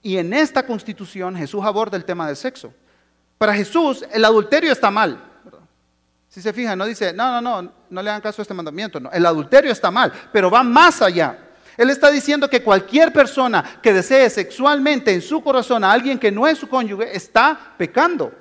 Y 0.00 0.16
en 0.16 0.32
esta 0.32 0.64
constitución 0.64 1.36
Jesús 1.36 1.62
aborda 1.62 1.98
el 1.98 2.06
tema 2.06 2.26
del 2.26 2.36
sexo. 2.36 2.72
Para 3.36 3.52
Jesús 3.52 4.02
el 4.10 4.24
adulterio 4.24 4.72
está 4.72 4.90
mal. 4.90 5.22
Si 6.36 6.42
se 6.42 6.52
fijan, 6.52 6.76
no 6.76 6.84
dice, 6.84 7.14
no, 7.14 7.40
no, 7.40 7.62
no, 7.62 7.72
no 7.88 8.02
le 8.02 8.10
hagan 8.10 8.20
caso 8.20 8.42
a 8.42 8.44
este 8.44 8.52
mandamiento. 8.52 9.00
No, 9.00 9.10
el 9.10 9.24
adulterio 9.24 9.72
está 9.72 9.90
mal, 9.90 10.12
pero 10.30 10.50
va 10.50 10.62
más 10.62 11.00
allá. 11.00 11.38
Él 11.78 11.88
está 11.88 12.10
diciendo 12.10 12.50
que 12.50 12.62
cualquier 12.62 13.10
persona 13.10 13.80
que 13.80 13.94
desee 13.94 14.28
sexualmente 14.28 15.14
en 15.14 15.22
su 15.22 15.42
corazón 15.42 15.82
a 15.82 15.90
alguien 15.90 16.18
que 16.18 16.30
no 16.30 16.46
es 16.46 16.58
su 16.58 16.68
cónyuge 16.68 17.16
está 17.16 17.72
pecando. 17.78 18.34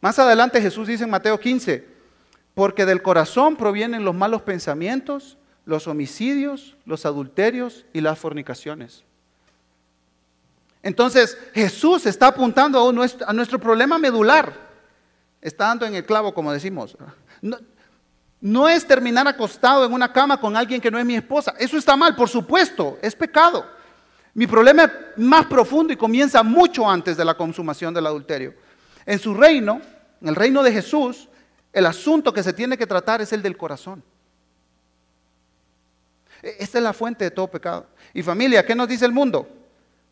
Más 0.00 0.18
adelante 0.18 0.60
Jesús 0.60 0.88
dice 0.88 1.04
en 1.04 1.10
Mateo 1.10 1.38
15, 1.38 1.86
porque 2.52 2.84
del 2.84 3.00
corazón 3.00 3.54
provienen 3.54 4.04
los 4.04 4.16
malos 4.16 4.42
pensamientos, 4.42 5.38
los 5.64 5.86
homicidios, 5.86 6.76
los 6.84 7.06
adulterios 7.06 7.86
y 7.92 8.00
las 8.00 8.18
fornicaciones. 8.18 9.04
Entonces 10.82 11.38
Jesús 11.54 12.06
está 12.06 12.26
apuntando 12.26 12.88
a 12.88 12.92
nuestro, 12.92 13.28
a 13.28 13.32
nuestro 13.32 13.60
problema 13.60 13.98
medular. 13.98 14.71
Está 15.42 15.66
dando 15.66 15.84
en 15.84 15.96
el 15.96 16.06
clavo, 16.06 16.32
como 16.32 16.52
decimos. 16.52 16.96
No, 18.40 18.68
es 18.68 18.86
terminar 18.86 19.26
acostado 19.26 19.84
en 19.84 19.92
una 19.92 20.12
cama 20.12 20.40
con 20.40 20.56
alguien 20.56 20.80
que 20.80 20.90
no 20.90 20.98
es 20.98 21.04
mi 21.04 21.16
esposa. 21.16 21.52
Eso 21.58 21.76
está 21.76 21.96
mal, 21.96 22.14
por 22.14 22.28
supuesto, 22.28 22.96
es 23.02 23.16
pecado. 23.16 23.66
Mi 24.34 24.46
problema 24.46 24.84
es 24.84 24.90
más 25.16 25.46
profundo 25.46 25.92
y 25.92 25.96
comienza 25.96 26.44
mucho 26.44 26.88
antes 26.88 27.16
de 27.16 27.24
la 27.24 27.34
consumación 27.34 27.92
del 27.92 28.06
adulterio. 28.06 28.54
En 29.04 29.18
su 29.18 29.34
reino, 29.34 29.82
en 30.20 30.28
el 30.28 30.36
reino 30.36 30.62
de 30.62 30.72
Jesús, 30.72 31.28
el 31.72 31.86
asunto 31.86 32.32
que 32.32 32.44
se 32.44 32.52
tiene 32.52 32.78
que 32.78 32.86
tratar 32.86 33.20
es 33.20 33.32
el 33.32 33.42
del 33.42 33.56
corazón. 33.56 34.02
E, 36.40 36.56
esta 36.60 36.78
es 36.78 36.84
la 36.84 36.92
fuente 36.92 37.24
de 37.24 37.30
todo 37.32 37.48
pecado. 37.48 37.88
Y 38.14 38.22
familia, 38.22 38.64
¿qué 38.64 38.76
nos 38.76 38.86
dice 38.86 39.04
el 39.04 39.12
mundo? 39.12 39.48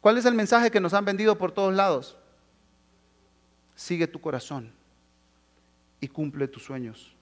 ¿Cuál 0.01 0.19
es 0.19 0.25
el 0.25 0.35
mensaje 0.35 0.73
que 0.73 0.81
nos 0.81 0.93
han 0.93 1.05
vendido 1.05 1.39
por 1.39 1.53
todos 1.53 1.73
lados? 1.73 2.17
Sigue 3.77 4.09
tu 4.09 4.21
corazón 4.21 4.80
y 6.01 6.09
cumple 6.09 6.49
tus 6.49 6.65
sueños. 6.65 7.15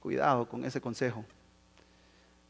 Cuidado 0.00 0.48
con 0.48 0.64
ese 0.64 0.80
consejo. 0.80 1.24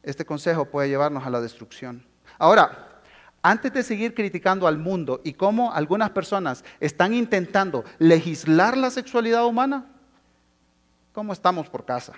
Este 0.02 0.24
consejo 0.24 0.64
puede 0.64 0.88
llevarnos 0.88 1.26
a 1.26 1.30
la 1.30 1.40
destrucción. 1.40 2.04
Ahora, 2.38 3.00
antes 3.42 3.72
de 3.72 3.82
seguir 3.82 4.14
criticando 4.14 4.66
al 4.66 4.78
mundo 4.78 5.20
y 5.24 5.32
cómo 5.32 5.72
algunas 5.72 6.10
personas 6.10 6.64
están 6.78 7.14
intentando 7.14 7.84
legislar 7.98 8.76
la 8.76 8.90
sexualidad 8.90 9.46
humana, 9.46 9.86
¿cómo 11.12 11.32
estamos 11.32 11.68
por 11.68 11.84
casa? 11.84 12.12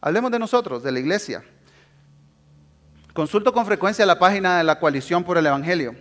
Hablemos 0.00 0.30
de 0.30 0.38
nosotros, 0.38 0.82
de 0.82 0.92
la 0.92 1.00
iglesia. 1.00 1.44
Consulto 3.12 3.52
con 3.52 3.66
frecuencia 3.66 4.06
la 4.06 4.18
página 4.18 4.58
de 4.58 4.64
la 4.64 4.78
coalición 4.78 5.22
por 5.22 5.38
el 5.38 5.46
Evangelio. 5.46 5.94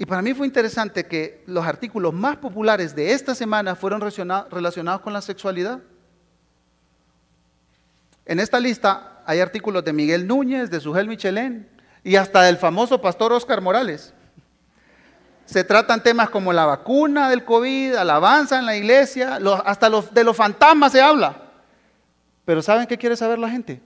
Y 0.00 0.06
para 0.06 0.22
mí 0.22 0.32
fue 0.32 0.46
interesante 0.46 1.04
que 1.04 1.44
los 1.46 1.62
artículos 1.66 2.14
más 2.14 2.38
populares 2.38 2.96
de 2.96 3.12
esta 3.12 3.34
semana 3.34 3.74
fueron 3.76 4.00
relacionados 4.00 5.02
con 5.02 5.12
la 5.12 5.20
sexualidad. 5.20 5.80
En 8.24 8.40
esta 8.40 8.58
lista 8.58 9.22
hay 9.26 9.40
artículos 9.40 9.84
de 9.84 9.92
Miguel 9.92 10.26
Núñez, 10.26 10.70
de 10.70 10.80
Sugel 10.80 11.06
Michelén 11.06 11.68
y 12.02 12.16
hasta 12.16 12.44
del 12.44 12.56
famoso 12.56 13.02
pastor 13.02 13.34
Oscar 13.34 13.60
Morales. 13.60 14.14
Se 15.44 15.64
tratan 15.64 16.02
temas 16.02 16.30
como 16.30 16.50
la 16.54 16.64
vacuna 16.64 17.28
del 17.28 17.44
COVID, 17.44 17.96
alabanza 17.96 18.58
en 18.58 18.64
la 18.64 18.76
iglesia, 18.78 19.38
hasta 19.66 19.90
de 19.90 20.24
los 20.24 20.34
fantasmas 20.34 20.92
se 20.92 21.02
habla. 21.02 21.42
Pero 22.46 22.62
¿saben 22.62 22.86
qué 22.86 22.96
quiere 22.96 23.16
saber 23.16 23.38
la 23.38 23.50
gente? 23.50 23.82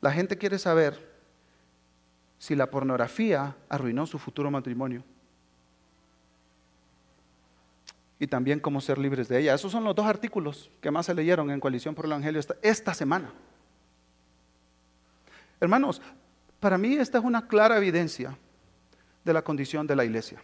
La 0.00 0.12
gente 0.12 0.38
quiere 0.38 0.58
saber 0.58 1.13
si 2.44 2.54
la 2.54 2.66
pornografía 2.66 3.56
arruinó 3.70 4.04
su 4.04 4.18
futuro 4.18 4.50
matrimonio. 4.50 5.02
Y 8.18 8.26
también 8.26 8.60
cómo 8.60 8.82
ser 8.82 8.98
libres 8.98 9.28
de 9.28 9.40
ella. 9.40 9.54
Esos 9.54 9.72
son 9.72 9.82
los 9.82 9.94
dos 9.94 10.04
artículos 10.04 10.70
que 10.82 10.90
más 10.90 11.06
se 11.06 11.14
leyeron 11.14 11.50
en 11.50 11.58
Coalición 11.58 11.94
por 11.94 12.04
el 12.04 12.10
Evangelio 12.10 12.42
esta, 12.60 12.92
semana. 12.92 13.32
Hermanos, 15.58 16.02
para 16.60 16.76
mí 16.76 16.96
esta 16.96 17.16
es 17.16 17.24
una 17.24 17.48
clara 17.48 17.78
evidencia 17.78 18.36
de 19.24 19.32
la 19.32 19.40
condición 19.40 19.86
de 19.86 19.96
la 19.96 20.04
iglesia. 20.04 20.42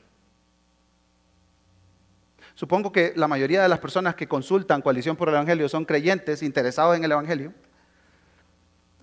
Supongo 2.55 2.93
que 2.93 3.13
la 3.15 3.29
mayoría 3.29 3.63
de 3.63 3.69
las 3.69 3.79
personas 3.79 4.15
que 4.15 4.27
consultan 4.27 4.81
Coalición 4.81 5.17
por 5.17 5.29
el 5.29 5.35
Evangelio 5.35 5.69
son 5.69 5.85
creyentes 5.85 6.43
interesados 6.43 6.97
en 6.97 7.05
el 7.05 7.13
Evangelio. 7.13 7.53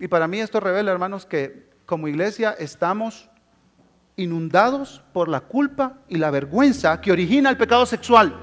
Y 0.00 0.08
para 0.08 0.26
mí 0.26 0.40
esto 0.40 0.58
revela, 0.58 0.90
hermanos, 0.90 1.26
que 1.26 1.77
como 1.88 2.06
iglesia 2.06 2.54
estamos 2.58 3.30
inundados 4.14 5.00
por 5.14 5.26
la 5.26 5.40
culpa 5.40 5.94
y 6.06 6.18
la 6.18 6.30
vergüenza 6.30 7.00
que 7.00 7.10
origina 7.10 7.48
el 7.48 7.56
pecado 7.56 7.86
sexual. 7.86 8.38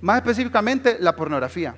Más 0.00 0.18
específicamente, 0.18 0.98
la 1.00 1.16
pornografía. 1.16 1.74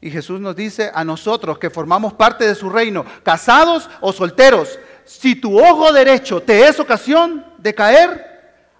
Y 0.00 0.10
Jesús 0.10 0.40
nos 0.40 0.56
dice 0.56 0.90
a 0.94 1.04
nosotros 1.04 1.58
que 1.58 1.68
formamos 1.68 2.14
parte 2.14 2.46
de 2.46 2.54
su 2.54 2.70
reino, 2.70 3.04
casados 3.22 3.90
o 4.00 4.10
solteros, 4.10 4.78
si 5.04 5.34
tu 5.34 5.62
ojo 5.62 5.92
derecho 5.92 6.40
te 6.40 6.66
es 6.66 6.80
ocasión 6.80 7.44
de 7.58 7.74
caer, 7.74 8.24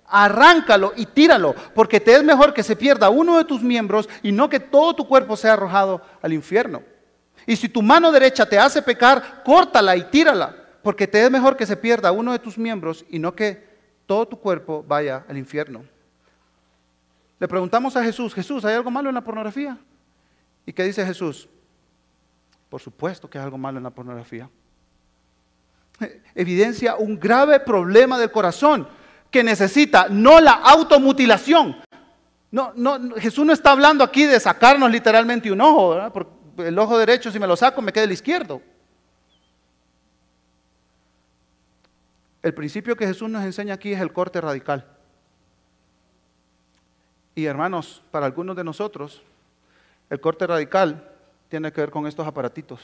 arráncalo 0.07 0.95
y 0.97 1.05
tíralo, 1.05 1.55
porque 1.75 2.01
te 2.01 2.15
es 2.15 2.25
mejor 2.25 2.55
que 2.55 2.63
se 2.63 2.77
pierda 2.77 3.11
uno 3.11 3.37
de 3.37 3.45
tus 3.45 3.61
miembros 3.61 4.09
y 4.23 4.33
no 4.33 4.49
que 4.49 4.59
todo 4.59 4.97
tu 4.97 5.07
cuerpo 5.07 5.37
sea 5.37 5.53
arrojado 5.53 6.01
al 6.23 6.33
infierno. 6.33 6.92
Y 7.47 7.57
si 7.57 7.69
tu 7.69 7.83
mano 7.83 8.13
derecha 8.13 8.47
te 8.47 8.59
hace 8.59 8.83
pecar, 8.83 9.43
córtala 9.45 9.97
y 9.97 10.05
tírala, 10.05 10.55
porque 10.83 11.07
te 11.07 11.25
es 11.25 11.31
mejor 11.31 11.57
que 11.57 11.67
se 11.67 11.77
pierda 11.77 12.13
uno 12.13 12.33
de 12.33 12.39
tus 12.39 12.59
miembros 12.59 13.05
y 13.09 13.19
no 13.19 13.35
que 13.35 13.67
todo 14.07 14.27
tu 14.27 14.39
cuerpo 14.39 14.85
vaya 14.87 15.25
al 15.29 15.39
infierno. 15.39 15.85
Le 17.39 17.49
preguntamos 17.49 17.97
a 17.97 18.05
Jesús, 18.05 18.35
Jesús, 18.35 18.65
¿hay 18.65 18.75
algo 18.75 18.91
malo 18.91 19.09
en 19.09 19.15
la 19.15 19.25
pornografía? 19.25 19.77
¿Y 20.65 20.73
qué 20.73 20.85
dice 20.85 21.05
Jesús? 21.05 21.49
Por 22.69 22.81
supuesto 22.81 23.29
que 23.29 23.39
hay 23.39 23.45
algo 23.45 23.59
malo 23.59 23.79
en 23.79 23.85
la 23.85 23.91
pornografía. 23.91 24.49
Evidencia 26.35 26.97
un 26.97 27.19
grave 27.19 27.61
problema 27.61 28.19
del 28.19 28.31
corazón 28.31 28.87
que 29.31 29.43
necesita 29.43 30.09
no 30.09 30.41
la 30.41 30.53
automutilación. 30.53 31.77
No, 32.51 32.73
no, 32.77 33.17
Jesús 33.17 33.47
no 33.47 33.53
está 33.53 33.73
hablando 33.73 34.05
aquí 34.05 34.25
de 34.25 34.39
sacarnos 34.39 34.91
literalmente 34.91 35.51
un 35.51 35.61
ojo, 35.63 35.91
¿verdad? 35.91 36.13
El 36.59 36.79
ojo 36.79 36.99
derecho, 36.99 37.31
si 37.31 37.39
me 37.39 37.47
lo 37.47 37.57
saco, 37.57 37.81
me 37.83 37.93
queda 37.93 38.05
el 38.05 38.13
izquierdo. 38.13 38.61
El 42.43 42.55
principio 42.55 42.97
que 42.97 43.07
Jesús 43.07 43.31
nos 43.31 43.45
enseña 43.45 43.75
aquí 43.75 43.93
es 43.93 44.01
el 44.01 44.13
corte 44.13 44.41
radical. 44.41 44.87
Y 47.35 47.45
hermanos, 47.47 48.03
para 48.11 48.27
algunos 48.27 48.57
de 48.57 48.65
nosotros, 48.65 49.23
el 50.11 50.21
corte 50.21 50.47
radical 50.47 51.09
tiene 51.49 51.73
que 51.73 51.81
ver 51.81 51.91
con 51.91 52.07
estos 52.07 52.27
aparatitos. 52.27 52.81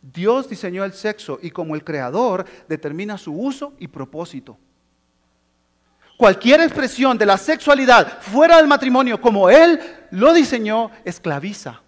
Dios 0.00 0.48
diseñó 0.48 0.84
el 0.84 0.92
sexo 0.92 1.38
y 1.42 1.50
como 1.50 1.74
el 1.74 1.82
creador 1.82 2.44
determina 2.68 3.18
su 3.18 3.34
uso 3.34 3.72
y 3.78 3.88
propósito. 3.88 4.56
Cualquier 6.16 6.60
expresión 6.60 7.18
de 7.18 7.26
la 7.26 7.36
sexualidad 7.36 8.20
fuera 8.20 8.58
del 8.58 8.68
matrimonio 8.68 9.20
como 9.20 9.50
Él 9.50 9.80
lo 10.10 10.32
diseñó, 10.32 10.90
esclaviza. 11.04 11.80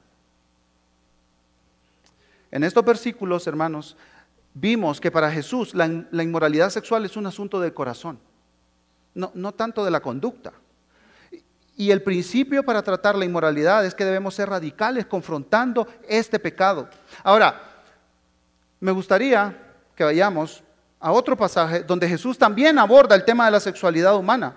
En 2.51 2.65
estos 2.65 2.85
versículos, 2.85 3.47
hermanos, 3.47 3.97
vimos 4.55 5.01
que 5.01 5.11
para 5.11 5.31
Jesús 5.31 5.75
la, 5.75 5.87
inmoralidad 6.23 6.71
sexual 6.71 7.05
es 7.05 7.17
un 7.17 7.27
asunto 7.27 7.61
del 7.61 7.75
corazón, 7.75 8.19
no, 9.15 9.31
no 9.35 9.53
tanto 9.53 9.85
de 9.85 9.91
la 9.91 10.01
conducta. 10.01 10.53
Y 11.77 11.91
el 11.91 12.03
principio 12.03 12.63
para 12.63 12.83
tratar 12.83 13.17
la 13.17 13.27
inmoralidad 13.27 13.85
es 13.85 13.95
que 13.95 14.05
debemos 14.05 14.35
ser 14.35 14.49
radicales 14.49 15.05
confrontando 15.07 15.87
este 16.09 16.39
pecado. 16.39 16.89
Ahora, 17.23 17.73
Me 18.79 18.93
gustaría 18.93 19.57
que 19.95 20.05
vayamos 20.05 20.63
a 21.07 21.13
otro 21.13 21.37
pasaje 21.37 21.85
donde 21.85 22.09
Jesús 22.09 22.37
también 22.37 22.81
aborda 22.81 23.15
el 23.15 23.25
tema 23.25 23.45
de 23.45 23.53
la 23.53 23.61
sexualidad 23.61 24.17
humana 24.17 24.57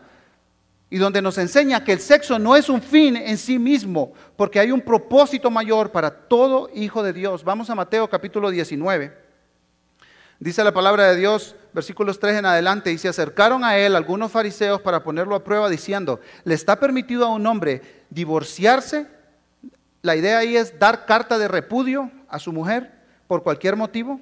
y 0.89 0.97
donde 0.97 1.21
nos 1.21 1.37
enseña 1.37 1.83
que 1.83 1.91
el 1.91 1.99
sexo 1.99 2.39
no 2.39 2.55
es 2.55 2.69
un 2.69 2.81
fin 2.81 3.15
en 3.15 3.37
sí 3.37 3.59
mismo, 3.59 4.13
porque 4.35 4.59
hay 4.59 4.71
un 4.71 4.81
propósito 4.81 5.51
mayor 5.51 5.91
para 5.91 6.09
todo 6.09 6.67
hijo 6.73 7.03
de 7.03 7.13
Dios. 7.13 7.43
Vamos 7.43 7.69
a 7.69 7.75
Mateo 7.75 8.09
capítulo 8.09 8.49
19. 8.49 9.15
Dice 10.39 10.63
la 10.63 10.73
palabra 10.73 11.11
de 11.11 11.17
Dios, 11.17 11.55
versículos 11.71 12.19
3 12.19 12.39
en 12.39 12.45
adelante, 12.47 12.91
y 12.91 12.97
se 12.97 13.09
acercaron 13.09 13.63
a 13.63 13.77
él 13.77 13.95
algunos 13.95 14.31
fariseos 14.31 14.81
para 14.81 15.03
ponerlo 15.03 15.35
a 15.35 15.43
prueba 15.43 15.69
diciendo, 15.69 16.19
¿le 16.45 16.55
está 16.55 16.79
permitido 16.79 17.27
a 17.27 17.35
un 17.35 17.45
hombre 17.45 17.83
divorciarse? 18.09 19.05
La 20.01 20.15
idea 20.15 20.39
ahí 20.39 20.57
es 20.57 20.79
dar 20.79 21.05
carta 21.05 21.37
de 21.37 21.47
repudio 21.47 22.09
a 22.27 22.39
su 22.39 22.51
mujer 22.51 22.91
por 23.27 23.43
cualquier 23.43 23.75
motivo. 23.75 24.19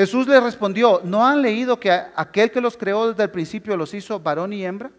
Jesús 0.00 0.26
le 0.26 0.40
respondió, 0.40 1.02
¿no 1.04 1.26
han 1.26 1.42
leído 1.42 1.78
que 1.78 1.90
aquel 1.90 2.50
que 2.50 2.62
los 2.62 2.74
creó 2.74 3.10
desde 3.10 3.24
el 3.24 3.28
principio 3.28 3.76
los 3.76 3.92
hizo 3.92 4.18
varón 4.18 4.50
y 4.54 4.64
hembra? 4.64 4.90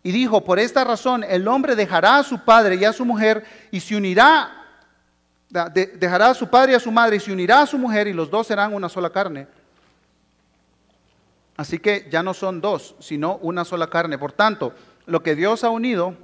Y 0.00 0.12
dijo, 0.12 0.44
por 0.44 0.60
esta 0.60 0.84
razón 0.84 1.24
el 1.24 1.48
hombre 1.48 1.74
dejará 1.74 2.18
a 2.18 2.22
su 2.22 2.38
padre 2.44 2.76
y 2.76 2.84
a 2.84 2.92
su 2.92 3.04
mujer 3.04 3.44
y 3.72 3.80
se 3.80 3.96
unirá, 3.96 4.64
dejará 5.50 6.28
a 6.28 6.34
su 6.34 6.46
padre 6.48 6.70
y 6.70 6.74
a 6.76 6.78
su 6.78 6.92
madre 6.92 7.16
y 7.16 7.18
se 7.20 7.32
unirá 7.32 7.62
a 7.62 7.66
su 7.66 7.76
mujer 7.76 8.06
y 8.06 8.12
los 8.12 8.30
dos 8.30 8.46
serán 8.46 8.72
una 8.72 8.88
sola 8.88 9.10
carne. 9.10 9.48
Así 11.56 11.80
que 11.80 12.06
ya 12.08 12.22
no 12.22 12.32
son 12.32 12.60
dos, 12.60 12.94
sino 13.00 13.38
una 13.38 13.64
sola 13.64 13.90
carne. 13.90 14.18
Por 14.18 14.30
tanto, 14.30 14.72
lo 15.06 15.20
que 15.20 15.34
Dios 15.34 15.64
ha 15.64 15.70
unido, 15.70 16.14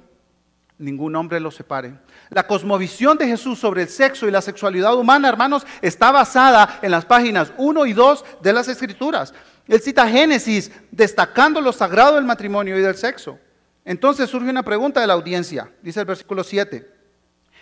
ningún 0.81 1.15
hombre 1.15 1.39
lo 1.39 1.51
separe. 1.51 1.93
La 2.29 2.47
cosmovisión 2.47 3.17
de 3.17 3.27
Jesús 3.27 3.59
sobre 3.59 3.83
el 3.83 3.89
sexo 3.89 4.27
y 4.27 4.31
la 4.31 4.41
sexualidad 4.41 4.95
humana, 4.95 5.29
hermanos, 5.29 5.65
está 5.81 6.11
basada 6.11 6.79
en 6.81 6.91
las 6.91 7.05
páginas 7.05 7.53
1 7.57 7.85
y 7.85 7.93
2 7.93 8.25
de 8.41 8.53
las 8.53 8.67
Escrituras. 8.67 9.33
Él 9.67 9.79
cita 9.79 10.07
Génesis 10.07 10.71
destacando 10.91 11.61
lo 11.61 11.71
sagrado 11.71 12.15
del 12.15 12.25
matrimonio 12.25 12.77
y 12.77 12.81
del 12.81 12.95
sexo. 12.95 13.39
Entonces 13.85 14.29
surge 14.29 14.49
una 14.49 14.63
pregunta 14.63 14.99
de 15.01 15.07
la 15.07 15.13
audiencia, 15.13 15.71
dice 15.81 16.01
el 16.01 16.05
versículo 16.05 16.43
7. 16.43 16.87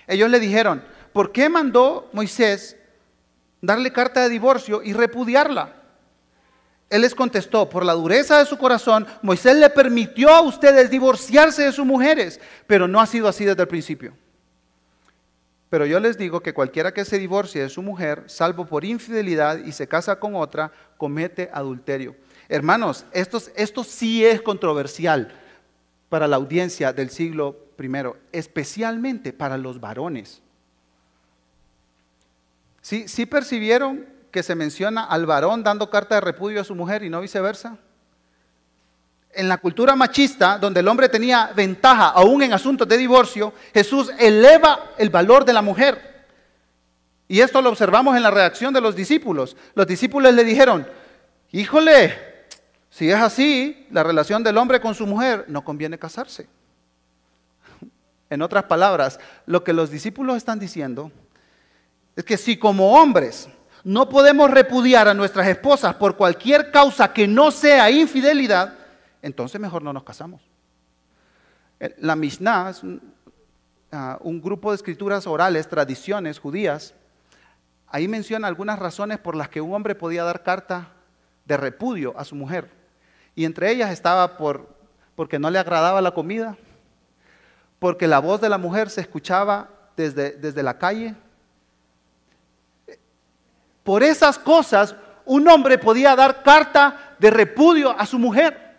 Ellos 0.07 0.29
le 0.29 0.39
dijeron, 0.39 0.83
¿por 1.13 1.31
qué 1.31 1.49
mandó 1.49 2.09
Moisés 2.13 2.77
darle 3.61 3.91
carta 3.91 4.23
de 4.23 4.29
divorcio 4.29 4.81
y 4.83 4.93
repudiarla? 4.93 5.78
Él 6.89 7.01
les 7.01 7.13
contestó, 7.13 7.69
por 7.69 7.85
la 7.85 7.93
dureza 7.93 8.39
de 8.39 8.45
su 8.45 8.57
corazón, 8.57 9.05
Moisés 9.21 9.55
le 9.55 9.69
permitió 9.69 10.29
a 10.29 10.41
ustedes 10.41 10.89
divorciarse 10.89 11.63
de 11.63 11.71
sus 11.71 11.85
mujeres, 11.85 12.39
pero 12.65 12.87
no 12.87 12.99
ha 12.99 13.05
sido 13.05 13.27
así 13.27 13.45
desde 13.45 13.61
el 13.61 13.67
principio. 13.67 14.13
Pero 15.69 15.85
yo 15.85 15.99
les 15.99 16.17
digo 16.17 16.41
que 16.41 16.53
cualquiera 16.53 16.91
que 16.91 17.05
se 17.05 17.19
divorcie 17.19 17.61
de 17.61 17.69
su 17.69 17.83
mujer, 17.83 18.23
salvo 18.25 18.65
por 18.65 18.85
infidelidad 18.85 19.59
y 19.63 19.71
se 19.71 19.87
casa 19.87 20.19
con 20.19 20.35
otra, 20.35 20.71
comete 20.97 21.51
adulterio. 21.53 22.15
Hermanos, 22.47 23.05
esto, 23.11 23.39
esto 23.55 23.83
sí 23.83 24.25
es 24.25 24.41
controversial 24.41 25.31
para 26.09 26.27
la 26.27 26.37
audiencia 26.37 26.91
del 26.91 27.11
siglo 27.11 27.55
I, 27.77 27.91
especialmente 28.31 29.31
para 29.31 29.59
los 29.59 29.79
varones. 29.79 30.41
¿Sí, 32.81 33.07
¿Sí 33.07 33.27
percibieron 33.27 34.07
que 34.31 34.43
se 34.43 34.55
menciona 34.55 35.03
al 35.03 35.25
varón 35.25 35.63
dando 35.63 35.89
carta 35.89 36.15
de 36.15 36.21
repudio 36.21 36.61
a 36.61 36.63
su 36.63 36.75
mujer 36.75 37.03
y 37.03 37.09
no 37.09 37.21
viceversa? 37.21 37.77
En 39.31 39.47
la 39.47 39.57
cultura 39.57 39.95
machista, 39.95 40.57
donde 40.57 40.79
el 40.79 40.87
hombre 40.87 41.07
tenía 41.07 41.51
ventaja 41.55 42.09
aún 42.09 42.41
en 42.41 42.53
asuntos 42.53 42.87
de 42.87 42.97
divorcio, 42.97 43.53
Jesús 43.73 44.11
eleva 44.17 44.91
el 44.97 45.09
valor 45.09 45.45
de 45.45 45.53
la 45.53 45.61
mujer. 45.61 46.25
Y 47.27 47.41
esto 47.41 47.61
lo 47.61 47.69
observamos 47.69 48.17
en 48.17 48.23
la 48.23 48.31
reacción 48.31 48.73
de 48.73 48.81
los 48.81 48.95
discípulos. 48.95 49.55
Los 49.75 49.85
discípulos 49.85 50.33
le 50.33 50.43
dijeron, 50.43 50.87
híjole, 51.51 52.29
si 52.89 53.09
es 53.09 53.17
así, 53.17 53.85
la 53.91 54.03
relación 54.03 54.43
del 54.43 54.57
hombre 54.57 54.81
con 54.81 54.95
su 54.95 55.05
mujer, 55.05 55.45
no 55.47 55.63
conviene 55.63 55.97
casarse. 55.97 56.47
En 58.31 58.43
otras 58.43 58.65
palabras, 58.65 59.19
lo 59.47 59.63
que 59.63 59.73
los 59.73 59.89
discípulos 59.89 60.37
están 60.37 60.59
diciendo 60.59 61.11
es 62.15 62.23
que 62.23 62.37
si 62.37 62.57
como 62.57 62.93
hombres 62.99 63.49
no 63.83 64.09
podemos 64.09 64.51
repudiar 64.51 65.07
a 65.07 65.13
nuestras 65.13 65.47
esposas 65.47 65.95
por 65.95 66.15
cualquier 66.17 66.71
causa 66.71 67.13
que 67.13 67.27
no 67.27 67.51
sea 67.51 67.89
infidelidad, 67.89 68.73
entonces 69.21 69.59
mejor 69.59 69.81
no 69.83 69.93
nos 69.93 70.03
casamos. 70.03 70.41
La 71.97 72.15
Mishnah 72.15 72.69
es 72.71 72.83
un, 72.83 73.01
ah, 73.91 74.17
un 74.21 74.41
grupo 74.41 74.71
de 74.71 74.75
escrituras 74.75 75.27
orales, 75.27 75.67
tradiciones 75.67 76.39
judías. 76.39 76.93
Ahí 77.87 78.07
menciona 78.07 78.47
algunas 78.47 78.79
razones 78.79 79.17
por 79.17 79.35
las 79.35 79.49
que 79.49 79.61
un 79.61 79.73
hombre 79.73 79.95
podía 79.95 80.23
dar 80.23 80.43
carta 80.43 80.89
de 81.45 81.57
repudio 81.57 82.13
a 82.17 82.25
su 82.25 82.35
mujer. 82.35 82.69
Y 83.35 83.45
entre 83.45 83.71
ellas 83.71 83.91
estaba 83.91 84.37
por, 84.37 84.75
porque 85.15 85.39
no 85.39 85.49
le 85.49 85.59
agradaba 85.59 86.01
la 86.01 86.11
comida, 86.11 86.57
porque 87.79 88.07
la 88.07 88.19
voz 88.19 88.41
de 88.41 88.49
la 88.49 88.57
mujer 88.57 88.89
se 88.89 89.01
escuchaba 89.01 89.69
desde, 89.95 90.31
desde 90.31 90.63
la 90.63 90.77
calle. 90.77 91.15
Por 93.83 94.03
esas 94.03 94.37
cosas, 94.37 94.95
un 95.25 95.47
hombre 95.47 95.77
podía 95.77 96.15
dar 96.15 96.43
carta 96.43 97.15
de 97.19 97.29
repudio 97.29 97.91
a 97.97 98.05
su 98.05 98.17
mujer. 98.19 98.69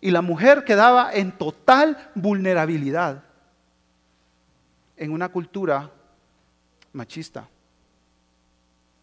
Y 0.00 0.10
la 0.10 0.22
mujer 0.22 0.64
quedaba 0.64 1.12
en 1.12 1.32
total 1.32 2.10
vulnerabilidad 2.14 3.24
en 4.96 5.12
una 5.12 5.28
cultura 5.28 5.90
machista. 6.92 7.48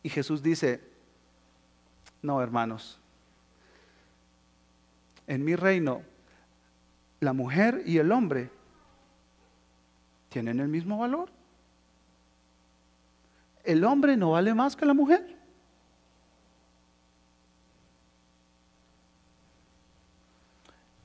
Y 0.04 0.10
Jesús 0.10 0.44
dice, 0.44 0.82
no, 2.22 2.42
hermanos. 2.42 3.00
En 5.28 5.44
mi 5.44 5.56
reino, 5.56 6.04
la 7.20 7.34
mujer 7.34 7.82
y 7.86 7.98
el 7.98 8.12
hombre 8.12 8.50
tienen 10.30 10.60
el 10.60 10.68
mismo 10.68 11.00
valor. 11.00 11.30
El 13.66 13.84
hombre 13.84 14.16
no 14.16 14.32
vale 14.32 14.54
más 14.54 14.76
que 14.76 14.86
la 14.86 14.94
mujer. 14.94 15.36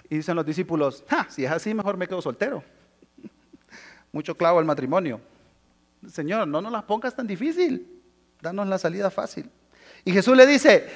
Y 0.09 0.17
dicen 0.17 0.35
los 0.37 0.45
discípulos, 0.45 1.05
si 1.29 1.45
es 1.45 1.51
así, 1.51 1.73
mejor 1.73 1.97
me 1.97 2.09
quedo 2.09 2.21
soltero. 2.21 2.63
Mucho 4.13 4.37
clavo 4.37 4.59
al 4.59 4.65
matrimonio. 4.65 5.21
Señor, 6.09 6.49
no 6.49 6.61
nos 6.61 6.73
las 6.73 6.83
pongas 6.85 7.15
tan 7.15 7.27
difícil. 7.27 8.03
Danos 8.41 8.67
la 8.67 8.79
salida 8.79 9.11
fácil. 9.11 9.51
Y 10.05 10.13
Jesús 10.13 10.37
le 10.37 10.47
dice, 10.47 10.89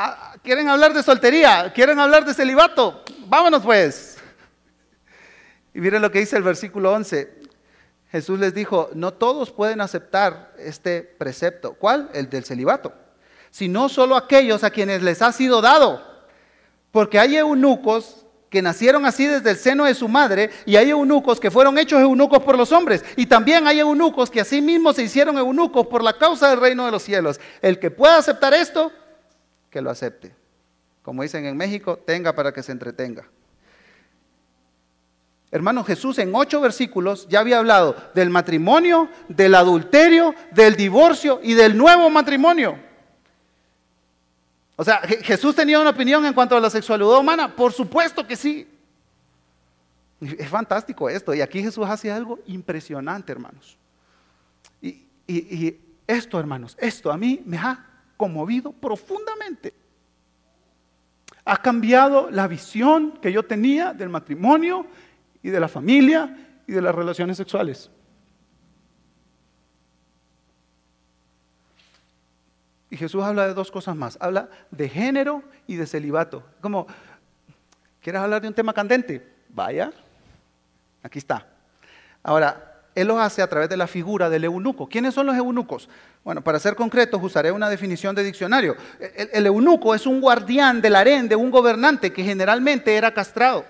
Ah, 0.00 0.36
¿Quieren 0.44 0.68
hablar 0.68 0.94
de 0.94 1.02
soltería? 1.02 1.72
¿Quieren 1.74 1.98
hablar 1.98 2.24
de 2.24 2.32
celibato? 2.32 3.02
Vámonos 3.26 3.64
pues. 3.64 4.16
Y 5.74 5.80
miren 5.80 6.00
lo 6.00 6.12
que 6.12 6.20
dice 6.20 6.36
el 6.36 6.44
versículo 6.44 6.92
11. 6.92 7.37
Jesús 8.10 8.38
les 8.38 8.54
dijo, 8.54 8.90
no 8.94 9.12
todos 9.12 9.50
pueden 9.50 9.80
aceptar 9.80 10.54
este 10.58 11.02
precepto. 11.02 11.74
¿Cuál? 11.74 12.10
El 12.14 12.30
del 12.30 12.44
celibato. 12.44 12.92
Sino 13.50 13.88
solo 13.88 14.16
aquellos 14.16 14.64
a 14.64 14.70
quienes 14.70 15.02
les 15.02 15.20
ha 15.20 15.32
sido 15.32 15.60
dado. 15.60 16.02
Porque 16.90 17.18
hay 17.18 17.36
eunucos 17.36 18.24
que 18.48 18.62
nacieron 18.62 19.04
así 19.04 19.26
desde 19.26 19.50
el 19.50 19.56
seno 19.56 19.84
de 19.84 19.94
su 19.94 20.08
madre, 20.08 20.50
y 20.64 20.76
hay 20.76 20.88
eunucos 20.88 21.38
que 21.38 21.50
fueron 21.50 21.76
hechos 21.78 22.00
eunucos 22.00 22.42
por 22.42 22.56
los 22.56 22.72
hombres, 22.72 23.04
y 23.14 23.26
también 23.26 23.66
hay 23.66 23.80
eunucos 23.80 24.30
que 24.30 24.40
así 24.40 24.62
mismo 24.62 24.94
se 24.94 25.02
hicieron 25.02 25.36
eunucos 25.36 25.86
por 25.86 26.02
la 26.02 26.16
causa 26.16 26.48
del 26.48 26.60
reino 26.60 26.86
de 26.86 26.90
los 26.90 27.02
cielos. 27.02 27.38
El 27.60 27.78
que 27.78 27.90
pueda 27.90 28.16
aceptar 28.16 28.54
esto, 28.54 28.90
que 29.70 29.82
lo 29.82 29.90
acepte. 29.90 30.34
Como 31.02 31.22
dicen 31.22 31.44
en 31.44 31.56
México, 31.56 31.98
tenga 31.98 32.34
para 32.34 32.52
que 32.52 32.62
se 32.62 32.72
entretenga. 32.72 33.28
Hermano 35.50 35.82
Jesús 35.82 36.18
en 36.18 36.34
ocho 36.34 36.60
versículos 36.60 37.26
ya 37.28 37.40
había 37.40 37.58
hablado 37.58 37.96
del 38.14 38.28
matrimonio, 38.28 39.08
del 39.28 39.54
adulterio, 39.54 40.34
del 40.50 40.76
divorcio 40.76 41.40
y 41.42 41.54
del 41.54 41.76
nuevo 41.76 42.10
matrimonio. 42.10 42.78
O 44.76 44.84
sea, 44.84 44.98
Jesús 44.98 45.54
tenía 45.54 45.80
una 45.80 45.90
opinión 45.90 46.24
en 46.24 46.34
cuanto 46.34 46.56
a 46.56 46.60
la 46.60 46.70
sexualidad 46.70 47.18
humana, 47.18 47.56
por 47.56 47.72
supuesto 47.72 48.26
que 48.26 48.36
sí. 48.36 48.68
Es 50.20 50.48
fantástico 50.48 51.08
esto. 51.08 51.34
Y 51.34 51.40
aquí 51.40 51.62
Jesús 51.62 51.86
hace 51.88 52.12
algo 52.12 52.38
impresionante, 52.46 53.32
hermanos. 53.32 53.76
Y, 54.82 55.06
y 55.26 55.80
esto, 56.06 56.38
hermanos, 56.38 56.76
esto 56.78 57.10
a 57.10 57.16
mí 57.16 57.42
me 57.44 57.56
ha 57.56 57.86
conmovido 58.16 58.72
profundamente. 58.72 59.72
Ha 61.44 61.56
cambiado 61.56 62.30
la 62.30 62.46
visión 62.46 63.18
que 63.22 63.32
yo 63.32 63.44
tenía 63.44 63.94
del 63.94 64.10
matrimonio 64.10 64.86
y 65.42 65.50
de 65.50 65.60
la 65.60 65.68
familia 65.68 66.36
y 66.66 66.72
de 66.72 66.82
las 66.82 66.94
relaciones 66.94 67.36
sexuales. 67.36 67.90
Y 72.90 72.96
Jesús 72.96 73.22
habla 73.22 73.46
de 73.46 73.54
dos 73.54 73.70
cosas 73.70 73.96
más. 73.96 74.16
Habla 74.20 74.48
de 74.70 74.88
género 74.88 75.42
y 75.66 75.76
de 75.76 75.86
celibato. 75.86 76.42
Como, 76.60 76.86
¿quieres 78.00 78.20
hablar 78.22 78.40
de 78.42 78.48
un 78.48 78.54
tema 78.54 78.72
candente? 78.72 79.26
Vaya, 79.50 79.92
aquí 81.02 81.18
está. 81.18 81.46
Ahora, 82.22 82.82
Él 82.94 83.08
lo 83.08 83.20
hace 83.20 83.42
a 83.42 83.46
través 83.46 83.68
de 83.68 83.76
la 83.76 83.86
figura 83.86 84.30
del 84.30 84.44
eunuco. 84.44 84.88
¿Quiénes 84.88 85.14
son 85.14 85.26
los 85.26 85.36
eunucos? 85.36 85.88
Bueno, 86.24 86.42
para 86.42 86.58
ser 86.58 86.74
concretos, 86.74 87.22
usaré 87.22 87.52
una 87.52 87.68
definición 87.68 88.14
de 88.14 88.24
diccionario. 88.24 88.76
El, 88.98 89.30
el 89.32 89.46
eunuco 89.46 89.94
es 89.94 90.06
un 90.06 90.20
guardián 90.20 90.80
del 90.80 90.96
harén 90.96 91.28
de 91.28 91.36
un 91.36 91.50
gobernante 91.50 92.12
que 92.12 92.24
generalmente 92.24 92.96
era 92.96 93.12
castrado. 93.12 93.64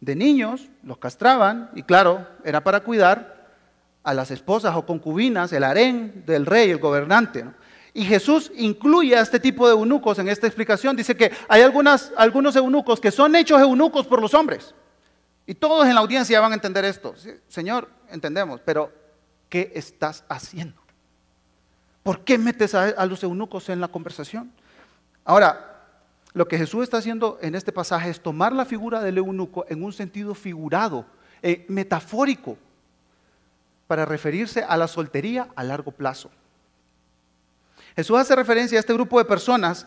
De 0.00 0.14
niños 0.14 0.68
los 0.82 0.98
castraban 0.98 1.70
y 1.74 1.82
claro, 1.82 2.26
era 2.44 2.62
para 2.62 2.80
cuidar 2.80 3.38
a 4.02 4.14
las 4.14 4.30
esposas 4.30 4.74
o 4.76 4.86
concubinas, 4.86 5.52
el 5.52 5.64
harén 5.64 6.24
del 6.26 6.46
rey, 6.46 6.70
el 6.70 6.78
gobernante. 6.78 7.44
Y 7.94 8.04
Jesús 8.04 8.52
incluye 8.56 9.16
a 9.16 9.22
este 9.22 9.40
tipo 9.40 9.66
de 9.66 9.72
eunucos 9.74 10.18
en 10.18 10.28
esta 10.28 10.46
explicación. 10.46 10.94
Dice 10.94 11.16
que 11.16 11.32
hay 11.48 11.62
algunas, 11.62 12.12
algunos 12.16 12.54
eunucos 12.56 13.00
que 13.00 13.10
son 13.10 13.34
hechos 13.34 13.60
eunucos 13.60 14.06
por 14.06 14.20
los 14.20 14.34
hombres. 14.34 14.74
Y 15.46 15.54
todos 15.54 15.86
en 15.86 15.94
la 15.94 16.00
audiencia 16.00 16.40
van 16.40 16.52
a 16.52 16.54
entender 16.54 16.84
esto. 16.84 17.14
Señor, 17.48 17.88
entendemos, 18.10 18.60
pero 18.64 18.92
¿qué 19.48 19.72
estás 19.74 20.24
haciendo? 20.28 20.80
¿Por 22.02 22.20
qué 22.20 22.38
metes 22.38 22.74
a, 22.74 23.04
los 23.04 23.22
eunucos 23.22 23.68
en 23.68 23.80
la 23.80 23.88
conversación? 23.88 24.52
Ahora, 25.24 25.67
lo 26.34 26.46
que 26.46 26.58
Jesús 26.58 26.82
está 26.82 26.98
haciendo 26.98 27.38
en 27.40 27.54
este 27.54 27.72
pasaje 27.72 28.10
es 28.10 28.20
tomar 28.20 28.52
la 28.52 28.64
figura 28.64 29.00
del 29.00 29.18
eunuco 29.18 29.64
en 29.68 29.82
un 29.82 29.92
sentido 29.92 30.34
figurado, 30.34 31.06
eh, 31.42 31.64
metafórico 31.68 32.56
para 33.86 34.04
referirse 34.04 34.62
a 34.62 34.76
la 34.76 34.86
soltería 34.86 35.48
a 35.56 35.64
largo 35.64 35.90
plazo. 35.90 36.30
Jesús 37.96 38.18
hace 38.18 38.36
referencia 38.36 38.78
a 38.78 38.80
este 38.80 38.92
grupo 38.92 39.18
de 39.18 39.24
personas 39.24 39.86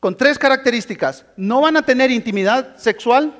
con 0.00 0.16
tres 0.16 0.38
características. 0.38 1.24
No 1.36 1.60
van 1.60 1.76
a 1.76 1.82
tener 1.82 2.10
intimidad 2.10 2.76
sexual, 2.76 3.32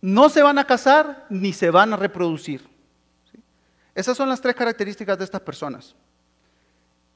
no 0.00 0.28
se 0.28 0.42
van 0.42 0.58
a 0.58 0.66
casar, 0.66 1.26
ni 1.28 1.52
se 1.52 1.70
van 1.70 1.92
a 1.92 1.96
reproducir. 1.96 2.68
Esas 3.94 4.16
son 4.16 4.28
las 4.28 4.40
tres 4.40 4.54
características 4.54 5.18
de 5.18 5.24
estas 5.24 5.42
personas. 5.42 5.94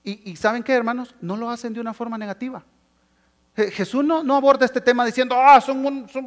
Y, 0.04 0.36
¿saben 0.36 0.62
qué, 0.62 0.74
hermanos? 0.74 1.14
No 1.22 1.36
lo 1.36 1.48
hacen 1.48 1.72
de 1.72 1.80
una 1.80 1.94
forma 1.94 2.18
negativa. 2.18 2.62
Jesús 3.56 4.04
no, 4.04 4.36
aborda 4.36 4.66
este 4.66 4.80
tema 4.80 5.04
diciendo, 5.06 5.36
ah, 5.38 5.62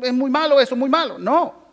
es 0.01 0.13
muy 0.13 0.29
malo 0.29 0.61
eso, 0.61 0.75
muy 0.75 0.89
malo. 0.89 1.19
No. 1.19 1.67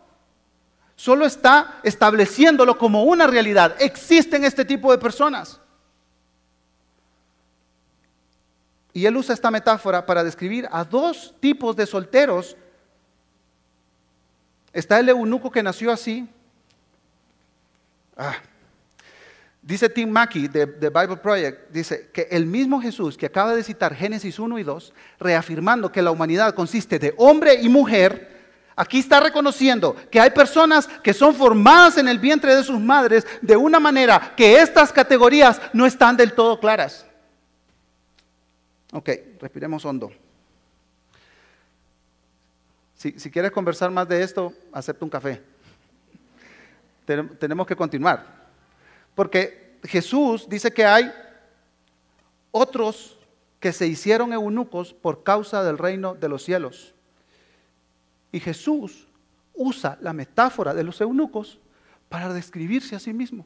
Solo 0.95 1.25
está 1.25 1.79
estableciéndolo 1.83 2.77
como 2.77 3.03
una 3.03 3.27
realidad. 3.27 3.75
Existen 3.79 4.43
este 4.43 4.65
tipo 4.65 4.91
de 4.91 4.97
personas. 4.97 5.59
Y 8.91 9.05
él 9.05 9.15
usa 9.17 9.33
esta 9.33 9.51
metáfora 9.51 10.05
para 10.05 10.23
describir 10.23 10.67
a 10.71 10.83
dos 10.83 11.35
tipos 11.39 11.75
de 11.75 11.85
solteros. 11.85 12.55
Está 14.71 14.99
el 14.99 15.09
eunuco 15.09 15.51
que 15.51 15.63
nació 15.63 15.91
así. 15.91 16.27
Ah. 18.17 18.35
Dice 19.65 19.89
Tim 19.89 20.11
Mackey 20.11 20.47
de, 20.47 20.67
de, 20.67 20.89
Bible 20.91 21.17
Project, 21.17 21.71
dice 21.71 22.11
que 22.13 22.27
el 22.29 22.45
mismo 22.45 22.79
Jesús 22.79 23.17
que 23.17 23.25
acaba 23.25 23.55
de 23.55 23.63
citar 23.63 23.95
Génesis 23.95 24.37
1 24.37 24.59
y 24.59 24.63
2, 24.63 24.93
reafirmando 25.19 25.91
que 25.91 26.03
la 26.03 26.11
humanidad 26.11 26.53
consiste 26.53 26.99
de 26.99 27.15
hombre 27.17 27.55
y 27.59 27.67
mujer, 27.67 28.35
Aquí 28.77 28.99
está 28.99 29.21
reconociendo 29.21 29.95
que 30.11 30.19
hay 30.19 30.31
personas 30.31 30.87
que 31.01 31.13
son 31.13 31.33
formadas 31.33 31.97
en 31.97 32.09
el 32.09 32.19
vientre 32.19 32.53
de 32.53 32.61
sus 32.61 32.77
madres 32.77 33.25
de 33.41 33.55
una 33.55 33.79
manera 33.79 34.33
que 34.35 34.59
estas 34.59 34.91
categorías 34.91 35.61
no 35.71 35.85
están 35.85 36.17
del 36.17 36.33
todo 36.33 36.59
claras. 36.59 37.05
Ok, 38.91 39.09
respiremos 39.39 39.85
hondo. 39.85 40.11
Si, 42.95 43.13
quieres 43.31 43.51
conversar 43.51 43.91
más 43.91 44.07
de 44.09 44.21
esto, 44.21 44.51
acepta 44.73 45.05
un 45.05 45.11
café. 45.11 45.41
tenemos 47.39 47.65
que 47.65 47.75
continuar. 47.77 48.44
Porque 49.15 49.79
Jesús 49.83 50.47
dice 50.49 50.71
que 50.71 50.85
hay 50.85 51.11
otros 52.51 53.17
que 53.59 53.73
se 53.73 53.87
hicieron 53.87 54.33
eunucos 54.33 54.93
por 54.93 55.23
causa 55.23 55.63
del 55.63 55.77
reino 55.77 56.13
de 56.13 56.29
los 56.29 56.43
cielos. 56.43 56.93
Y 58.31 58.39
Jesús 58.39 59.07
usa 59.53 59.97
la 60.01 60.13
metáfora 60.13 60.73
de 60.73 60.83
los 60.83 60.99
eunucos 61.01 61.59
para 62.09 62.33
describirse 62.33 62.95
a 62.95 62.99
sí 62.99 63.13
mismo. 63.13 63.45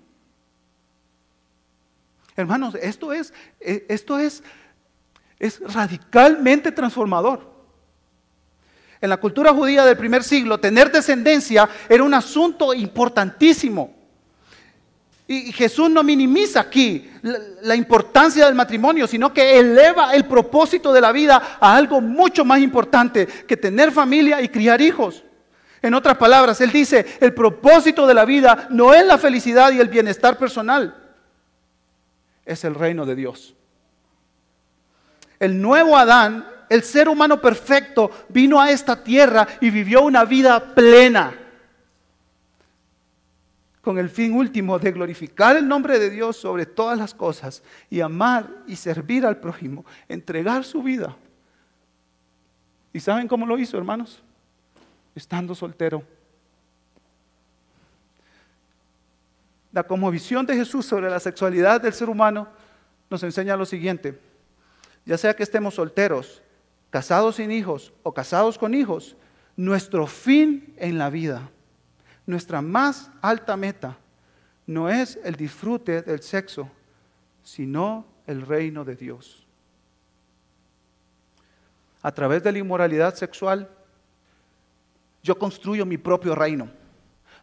Hermanos, 2.36 2.76
esto 2.76 3.14
es, 3.14 3.34
eh, 3.60 3.86
esto 3.90 4.18
es, 4.18 4.44
es 5.38 5.60
radicalmente 5.62 6.72
transformador. 6.72 7.50
En 9.02 9.10
la 9.10 9.18
cultura 9.18 9.54
judía 9.54 9.86
del 9.86 9.98
primer 9.98 10.24
siglo, 10.24 10.60
tener 10.60 10.92
descendencia 10.92 11.70
era 11.88 12.04
un 12.04 12.14
asunto 12.14 12.74
importantísimo. 12.74 13.99
Y 15.32 15.52
Jesús 15.52 15.92
no 15.92 16.02
minimiza 16.02 16.60
aquí 16.60 17.08
la, 17.62 17.76
importancia 17.76 18.48
del 18.48 18.56
matrimonio, 18.56 19.06
sino 19.06 19.32
que 19.32 19.60
eleva 19.60 20.16
el 20.16 20.26
propósito 20.26 20.92
de 20.92 21.02
la 21.02 21.12
vida 21.12 21.58
a 21.60 21.76
algo 21.76 22.02
mucho 22.02 22.44
más 22.44 22.60
importante 22.60 23.28
que 23.28 23.56
tener 23.56 23.92
familia 23.92 24.42
y 24.42 24.50
criar 24.50 24.82
hijos. 24.82 25.24
En 25.84 25.94
otras 25.94 26.18
palabras, 26.18 26.60
Él 26.62 26.72
dice, 26.72 27.06
el 27.20 27.36
propósito 27.36 28.08
de 28.08 28.16
la 28.16 28.26
vida 28.26 28.66
no 28.72 28.92
es 28.92 29.06
la 29.06 29.20
felicidad 29.20 29.72
y 29.72 29.80
el 29.80 29.88
bienestar 29.88 30.36
personal, 30.36 30.96
es 32.44 32.64
el 32.64 32.74
reino 32.74 33.06
de 33.06 33.14
Dios. 33.14 33.54
El 35.40 35.62
nuevo 35.62 35.96
Adán, 35.96 36.48
el 36.70 36.82
ser 36.82 37.08
humano 37.08 37.40
perfecto, 37.40 38.10
vino 38.30 38.60
a 38.60 38.72
esta 38.72 39.04
tierra 39.04 39.48
y 39.62 39.70
vivió 39.70 40.02
una 40.02 40.26
vida 40.26 40.74
plena 40.74 41.39
con 43.82 43.98
el 43.98 44.10
fin 44.10 44.34
último 44.34 44.78
de 44.78 44.92
glorificar 44.92 45.56
el 45.56 45.68
nombre 45.68 46.00
de 46.00 46.10
Dios 46.10 46.36
sobre 46.36 46.66
todas 46.66 46.98
las 46.98 47.14
cosas 47.14 47.64
y 47.90 48.02
amar 48.02 48.50
y 48.68 48.76
servir 48.76 49.26
al 49.26 49.38
prójimo, 49.38 49.86
entregar 50.08 50.66
su 50.66 50.84
vida. 50.84 51.16
¿Y 52.92 53.00
saben 53.00 53.28
cómo 53.28 53.46
lo 53.46 53.58
hizo, 53.58 53.78
hermanos? 53.78 54.22
Estando 55.16 55.56
soltero. 55.56 56.04
La 59.72 59.84
visión 60.12 60.46
de 60.46 60.56
Jesús 60.56 60.86
sobre 60.86 61.10
la 61.10 61.20
sexualidad 61.20 61.80
del 61.80 61.94
ser 61.94 62.10
humano 62.10 62.48
nos 63.10 63.24
enseña 63.24 63.56
lo 63.56 63.66
siguiente. 63.66 64.20
Ya 65.06 65.18
sea 65.18 65.36
que 65.36 65.44
estemos 65.44 65.76
solteros, 65.76 66.42
casados 66.90 67.38
sin 67.38 67.52
hijos 67.52 67.94
o 68.04 68.14
casados 68.14 68.58
con 68.58 68.74
hijos, 68.74 69.16
nuestro 69.56 70.08
fin 70.08 70.74
en 70.78 70.98
la 70.98 71.10
vida 71.10 71.50
nuestra 72.30 72.62
más 72.62 73.10
alta 73.22 73.58
meta 73.58 73.98
no 74.68 74.88
es 74.88 75.20
el 75.24 75.36
disfrute 75.36 76.04
del 76.04 76.22
sexo, 76.22 76.70
sino 77.44 78.06
el 78.28 78.44
reino 78.44 78.86
de 78.86 78.96
Dios. 78.96 79.48
A 82.04 82.12
través 82.12 82.44
de 82.44 82.52
la 82.52 82.60
inmoralidad 82.60 83.16
sexual, 83.16 83.68
yo 85.24 85.40
construyo 85.40 85.88
mi 85.88 85.98
propio 85.98 86.36
reino, 86.36 86.70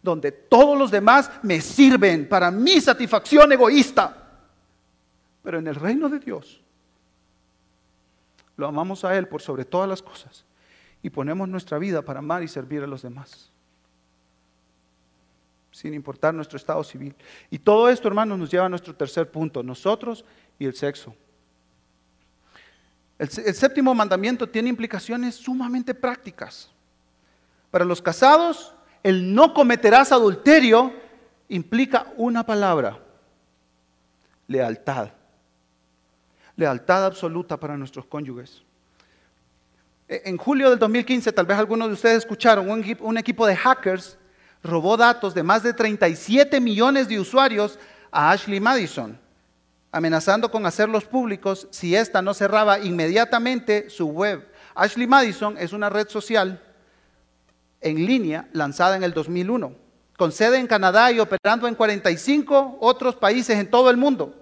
donde 0.01 0.31
todos 0.31 0.79
los 0.79 0.93
demás 0.93 1.33
me 1.43 1.61
sirven 1.61 2.29
para 2.29 2.53
mi 2.53 2.81
satisfacción 2.81 3.51
egoísta. 3.51 4.39
Pero 5.43 5.59
en 5.59 5.67
el 5.67 5.75
reino 5.75 6.09
de 6.09 6.21
Dios, 6.21 6.61
lo 8.57 8.69
amamos 8.69 9.05
a 9.05 9.19
Él 9.19 9.27
por 9.27 9.43
sobre 9.43 9.65
todas 9.65 9.89
las 9.89 10.01
cosas 10.01 10.45
y 11.03 11.11
ponemos 11.11 11.49
nuestra 11.49 11.77
vida 11.77 12.03
para 12.03 12.21
amar 12.21 12.45
y 12.45 12.49
servir 12.49 12.85
a 12.85 12.87
los 12.87 13.03
demás 13.03 13.51
sin 15.77 15.93
importar 15.93 16.33
nuestro 16.33 16.57
estado 16.57 16.83
civil. 16.83 17.15
Y 17.51 17.59
todo 17.59 17.91
esto, 17.91 18.09
hermanos, 18.09 18.39
nos 18.39 18.51
lleva 18.51 18.65
a 18.65 18.69
nuestro 18.71 18.95
tercer 18.95 19.31
punto, 19.31 19.63
nosotros 19.63 20.25
y 20.59 20.65
el 20.65 20.75
sexo. 20.75 21.15
El, 23.19 23.29
séptimo 23.29 23.95
mandamiento 23.95 24.49
tiene 24.49 24.71
implicaciones 24.71 25.35
sumamente 25.35 25.93
prácticas. 25.93 26.71
Para 27.71 27.85
los 27.85 28.01
casados, 28.01 28.75
el 29.03 29.35
no 29.35 29.53
cometerás 29.53 30.13
adulterio 30.13 30.95
implica 31.51 32.07
una 32.17 32.47
palabra, 32.47 32.99
lealtad. 34.49 35.11
Lealtad 36.57 37.05
absoluta 37.05 37.61
para 37.61 37.77
nuestros 37.77 38.07
cónyuges. 38.07 38.63
E, 40.09 40.23
en 40.25 40.39
julio 40.39 40.71
del 40.71 40.79
2015, 40.79 41.33
tal 41.33 41.45
vez 41.45 41.59
algunos 41.59 41.89
de 41.89 41.95
ustedes 41.95 42.17
escucharon, 42.17 42.67
un 42.71 43.19
equipo 43.19 43.47
de 43.47 43.55
hackers 43.55 44.17
robó 44.67 44.97
datos 44.97 45.35
de 45.35 45.43
más 45.43 45.63
de 45.63 45.73
37 45.73 46.61
millones 46.61 47.09
de 47.09 47.21
usuarios 47.21 47.79
a 48.11 48.31
Ashley 48.31 48.61
Madison, 48.61 49.19
amenazando 49.93 50.51
con 50.51 50.67
hacerlos 50.67 51.05
públicos 51.05 51.69
si 51.71 51.95
ésta 51.95 52.21
no 52.23 52.35
cerraba 52.35 52.79
inmediatamente 52.81 53.89
su 53.89 54.09
web. 54.09 54.47
Ashley 54.75 55.07
Madison 55.07 55.57
es 55.59 55.73
una 55.73 55.89
red 55.89 56.09
social 56.09 56.63
en 57.81 58.07
línea 58.07 58.49
lanzada 58.53 58.97
en 58.97 59.03
el 59.03 59.15
2001, 59.15 59.73
con 60.17 60.33
sede 60.33 60.59
en 60.59 60.67
Canadá 60.67 61.13
y 61.13 61.21
operando 61.21 61.69
en 61.69 61.75
45 61.75 62.79
otros 62.81 63.17
países 63.17 63.59
en 63.59 63.71
todo 63.71 63.91
el 63.91 63.97
mundo. 63.97 64.35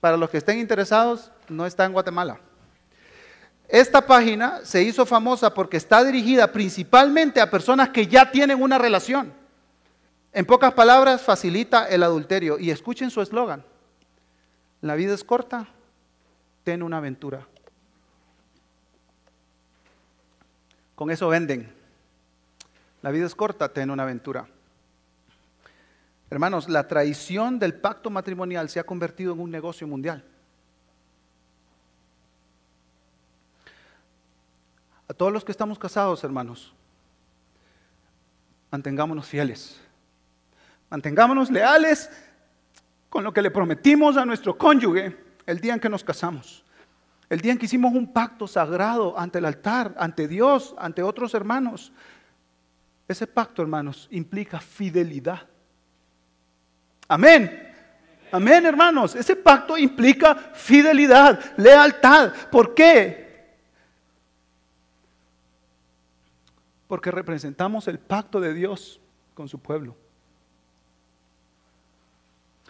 Para 0.00 0.16
los 0.16 0.30
que 0.30 0.38
estén 0.38 0.58
interesados, 0.58 1.30
no 1.48 1.66
está 1.66 1.84
en 1.84 1.92
Guatemala. 1.92 2.40
Esta 3.68 4.06
página 4.06 4.64
se 4.64 4.82
hizo 4.82 5.04
famosa 5.04 5.52
porque 5.52 5.76
está 5.76 6.02
dirigida 6.02 6.50
principalmente 6.50 7.38
a 7.38 7.50
personas 7.50 7.90
que 7.90 8.06
ya 8.06 8.30
tienen 8.30 8.62
una 8.62 8.78
relación. 8.78 9.32
En 10.32 10.46
pocas 10.46 10.72
palabras, 10.72 11.20
facilita 11.20 11.86
el 11.86 12.02
adulterio. 12.02 12.58
Y 12.58 12.70
escuchen 12.70 13.10
su 13.10 13.20
eslogan. 13.20 13.62
La 14.80 14.94
vida 14.94 15.12
es 15.12 15.22
corta, 15.22 15.68
ten 16.64 16.82
una 16.82 16.98
aventura. 16.98 17.46
Con 20.94 21.10
eso 21.10 21.28
venden. 21.28 21.72
La 23.02 23.10
vida 23.10 23.26
es 23.26 23.34
corta, 23.34 23.72
ten 23.72 23.90
una 23.90 24.04
aventura. 24.04 24.48
Hermanos, 26.30 26.68
la 26.68 26.88
traición 26.88 27.58
del 27.58 27.74
pacto 27.74 28.08
matrimonial 28.10 28.68
se 28.68 28.80
ha 28.80 28.84
convertido 28.84 29.32
en 29.32 29.40
un 29.40 29.50
negocio 29.50 29.86
mundial. 29.86 30.24
Todos 35.18 35.32
los 35.32 35.44
que 35.44 35.52
estamos 35.52 35.78
casados, 35.78 36.24
hermanos, 36.24 36.72
mantengámonos 38.70 39.26
fieles. 39.26 39.78
Mantengámonos 40.88 41.50
leales 41.50 42.08
con 43.10 43.24
lo 43.24 43.32
que 43.32 43.42
le 43.42 43.50
prometimos 43.50 44.16
a 44.16 44.24
nuestro 44.24 44.56
cónyuge 44.56 45.14
el 45.44 45.60
día 45.60 45.74
en 45.74 45.80
que 45.80 45.88
nos 45.88 46.04
casamos. 46.04 46.64
El 47.28 47.40
día 47.40 47.52
en 47.52 47.58
que 47.58 47.66
hicimos 47.66 47.92
un 47.92 48.10
pacto 48.12 48.46
sagrado 48.46 49.18
ante 49.18 49.38
el 49.38 49.44
altar, 49.44 49.94
ante 49.98 50.28
Dios, 50.28 50.74
ante 50.78 51.02
otros 51.02 51.34
hermanos. 51.34 51.92
Ese 53.06 53.26
pacto, 53.26 53.60
hermanos, 53.60 54.08
implica 54.10 54.60
fidelidad. 54.60 55.46
Amén. 57.08 57.74
Amén, 58.30 58.64
hermanos. 58.64 59.14
Ese 59.14 59.34
pacto 59.34 59.76
implica 59.76 60.34
fidelidad, 60.54 61.56
lealtad. 61.56 62.32
¿Por 62.50 62.74
qué? 62.74 63.27
Porque 66.88 67.12
representamos 67.12 67.86
el 67.86 68.00
pacto 68.00 68.40
de 68.40 68.54
Dios 68.54 69.00
con 69.34 69.48
su 69.48 69.60
pueblo. 69.60 69.94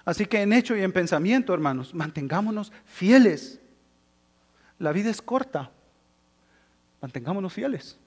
Así 0.05 0.27
que 0.27 0.43
en 0.43 0.53
hecho 0.53 0.77
y 0.77 0.83
en 0.83 0.93
pensamiento, 0.93 1.55
hermanos, 1.55 1.95
mantengámonos 1.95 2.73
fieles. 2.85 3.61
La 4.79 4.93
vida 4.93 5.11
es 5.11 5.23
corta. 5.23 5.71
Mantengámonos 7.01 7.53
fieles. 7.53 7.99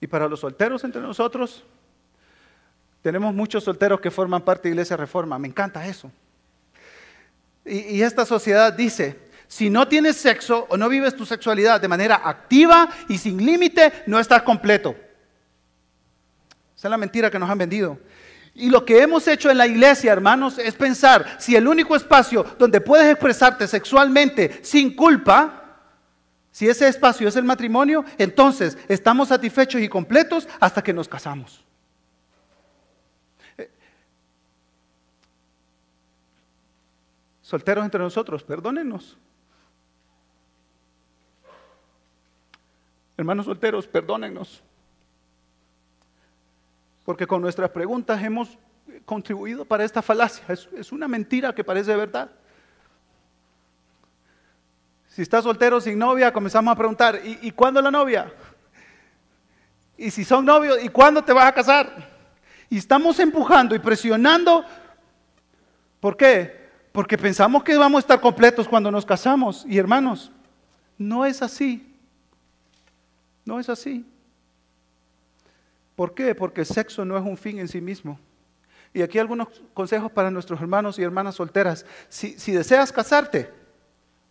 Y 0.00 0.06
para 0.06 0.28
los 0.28 0.40
solteros 0.40 0.84
entre 0.84 1.02
nosotros, 1.02 1.64
tenemos 3.02 3.34
muchos 3.34 3.64
solteros 3.64 4.00
que 4.00 4.10
forman 4.10 4.42
parte 4.42 4.68
de 4.68 4.70
Iglesia 4.70 4.96
Reforma. 4.96 5.38
Me 5.38 5.48
encanta 5.48 5.86
eso. 5.86 6.10
Y, 7.64 7.96
y, 7.96 8.02
esta 8.02 8.24
sociedad 8.24 8.72
dice, 8.72 9.27
si 9.48 9.70
no 9.70 9.88
tienes 9.88 10.16
sexo 10.16 10.66
o 10.68 10.76
no 10.76 10.90
vives 10.90 11.16
tu 11.16 11.24
sexualidad 11.24 11.80
de 11.80 11.88
manera 11.88 12.20
activa 12.22 12.90
y 13.08 13.16
sin 13.16 13.44
límite, 13.44 14.04
no 14.06 14.20
estás 14.20 14.42
completo. 14.42 14.94
Esa 16.76 16.86
es 16.86 16.90
la 16.90 16.98
mentira 16.98 17.30
que 17.30 17.38
nos 17.38 17.48
han 17.50 17.58
vendido. 17.58 17.98
Y 18.54 18.68
lo 18.68 18.84
que 18.84 19.02
hemos 19.02 19.26
hecho 19.26 19.50
en 19.50 19.56
la 19.56 19.66
iglesia, 19.66 20.12
hermanos, 20.12 20.58
es 20.58 20.74
pensar 20.74 21.36
si 21.38 21.56
el 21.56 21.66
único 21.66 21.96
espacio 21.96 22.44
donde 22.58 22.80
puedes 22.80 23.10
expresarte 23.10 23.66
sexualmente 23.66 24.60
sin 24.62 24.94
culpa, 24.94 25.80
si 26.50 26.68
ese 26.68 26.88
espacio 26.88 27.28
es 27.28 27.36
el 27.36 27.44
matrimonio, 27.44 28.04
entonces 28.18 28.76
estamos 28.88 29.28
satisfechos 29.28 29.80
y 29.80 29.88
completos 29.88 30.46
hasta 30.60 30.82
que 30.82 30.92
nos 30.92 31.08
casamos. 31.08 31.64
Eh, 33.56 33.70
solteros 37.40 37.84
entre 37.84 38.00
nosotros, 38.00 38.42
perdónenos. 38.42 39.16
Hermanos 43.18 43.44
solteros, 43.44 43.86
perdónennos 43.86 44.62
porque 47.08 47.26
con 47.26 47.40
nuestras 47.40 47.70
preguntas 47.70 48.22
hemos 48.22 48.58
contribuido 49.06 49.64
para 49.64 49.82
esta 49.82 50.02
falacia. 50.02 50.44
Es, 50.76 50.92
una 50.92 51.08
mentira 51.08 51.54
que 51.54 51.64
parece 51.64 51.96
verdad. 51.96 52.30
Si 55.06 55.22
estás 55.22 55.44
soltero 55.44 55.80
sin 55.80 55.98
novia, 55.98 56.30
comenzamos 56.30 56.70
a 56.70 56.76
preguntar, 56.76 57.18
¿y, 57.24 57.38
¿y 57.40 57.50
cuándo 57.52 57.80
la 57.80 57.90
novia? 57.90 58.30
Y 59.96 60.10
si 60.10 60.22
son 60.22 60.44
novios, 60.44 60.84
¿y 60.84 60.90
cuándo 60.90 61.24
te 61.24 61.32
vas 61.32 61.46
a 61.46 61.54
casar? 61.54 62.10
Y 62.68 62.76
estamos 62.76 63.18
empujando 63.20 63.74
y 63.74 63.78
presionando. 63.78 64.62
¿Por 66.00 66.14
qué? 66.14 66.68
Porque 66.92 67.16
pensamos 67.16 67.64
que 67.64 67.74
vamos 67.78 68.00
a 68.00 68.00
estar 68.00 68.20
completos 68.20 68.68
cuando 68.68 68.90
nos 68.90 69.06
casamos. 69.06 69.64
Y 69.66 69.78
hermanos, 69.78 70.30
no 70.98 71.24
es 71.24 71.40
así. 71.40 71.87
No 73.48 73.58
es 73.58 73.70
así. 73.70 74.04
¿Por 75.96 76.12
qué? 76.12 76.34
Porque 76.34 76.60
el 76.60 76.66
sexo 76.66 77.02
no 77.06 77.16
es 77.16 77.24
un 77.24 77.38
fin 77.38 77.58
en 77.58 77.66
sí 77.66 77.80
mismo. 77.80 78.20
Y 78.92 79.00
aquí 79.00 79.18
algunos 79.18 79.48
consejos 79.72 80.12
para 80.12 80.30
nuestros 80.30 80.60
hermanos 80.60 80.98
y 80.98 81.02
hermanas 81.02 81.36
solteras. 81.36 81.86
Si, 82.10 82.52
deseas 82.52 82.92
casarte, 82.92 83.50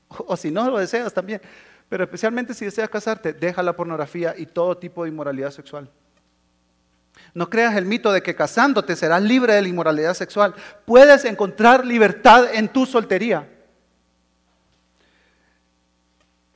o, 0.07 0.37
si 0.37 0.51
no 0.51 0.69
lo 0.69 0.77
deseas 0.77 1.11
también, 1.15 1.41
pero 1.89 2.03
especialmente 2.03 2.53
si 2.53 2.65
deseas 2.65 2.89
casarte, 2.89 3.33
deja 3.33 3.63
la 3.63 3.75
pornografía 3.75 4.35
y 4.37 4.45
todo 4.45 4.77
tipo 4.77 5.03
de 5.03 5.09
inmoralidad 5.09 5.49
sexual. 5.49 5.89
No 7.33 7.49
creas 7.49 7.75
el 7.75 7.85
mito 7.85 8.11
de 8.11 8.21
que 8.21 8.35
casándote 8.35 8.95
serás 8.95 9.23
libre 9.23 9.55
de 9.55 9.63
la 9.63 9.67
inmoralidad 9.67 10.13
sexual. 10.13 10.53
Puedes 10.85 11.25
encontrar 11.25 11.83
libertad 11.87 12.53
en 12.53 12.69
tu 12.69 12.85
soltería. 12.85 13.49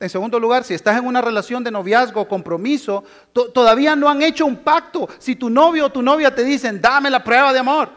En 0.02 0.10
segundo 0.10 0.40
lugar, 0.40 0.64
si 0.64 0.74
estás 0.74 0.98
en 0.98 1.06
una 1.06 1.20
relación 1.20 1.62
de 1.62 1.70
noviazgo, 1.70 2.26
compromiso, 2.26 3.04
todavía 3.32 3.94
no 3.94 4.08
han 4.08 4.20
hecho 4.20 4.44
un 4.44 4.56
pacto. 4.56 5.08
Si 5.20 5.36
tu 5.36 5.48
novio 5.48 5.86
o 5.86 5.92
tu 5.92 6.02
novia 6.02 6.34
te 6.34 6.42
dicen, 6.42 6.80
dame 6.80 7.08
la 7.08 7.22
prueba 7.22 7.52
de 7.52 7.60
amor, 7.60 7.88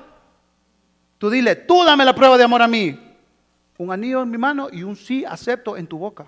tú 1.18 1.32
dile, 1.32 1.56
tú 1.56 1.84
dame 1.84 2.06
la 2.06 2.14
prueba 2.14 2.38
de 2.38 2.44
amor 2.44 2.62
a 2.62 2.68
mí. 2.68 3.18
Un 3.80 3.92
anillo 3.92 4.22
en 4.22 4.30
mi 4.30 4.38
mano 4.38 4.68
y 4.72 4.84
un 4.84 4.96
sí 4.96 5.26
acepto 5.26 5.78
en 5.78 5.88
tu 5.88 5.98
boca. 5.98 6.28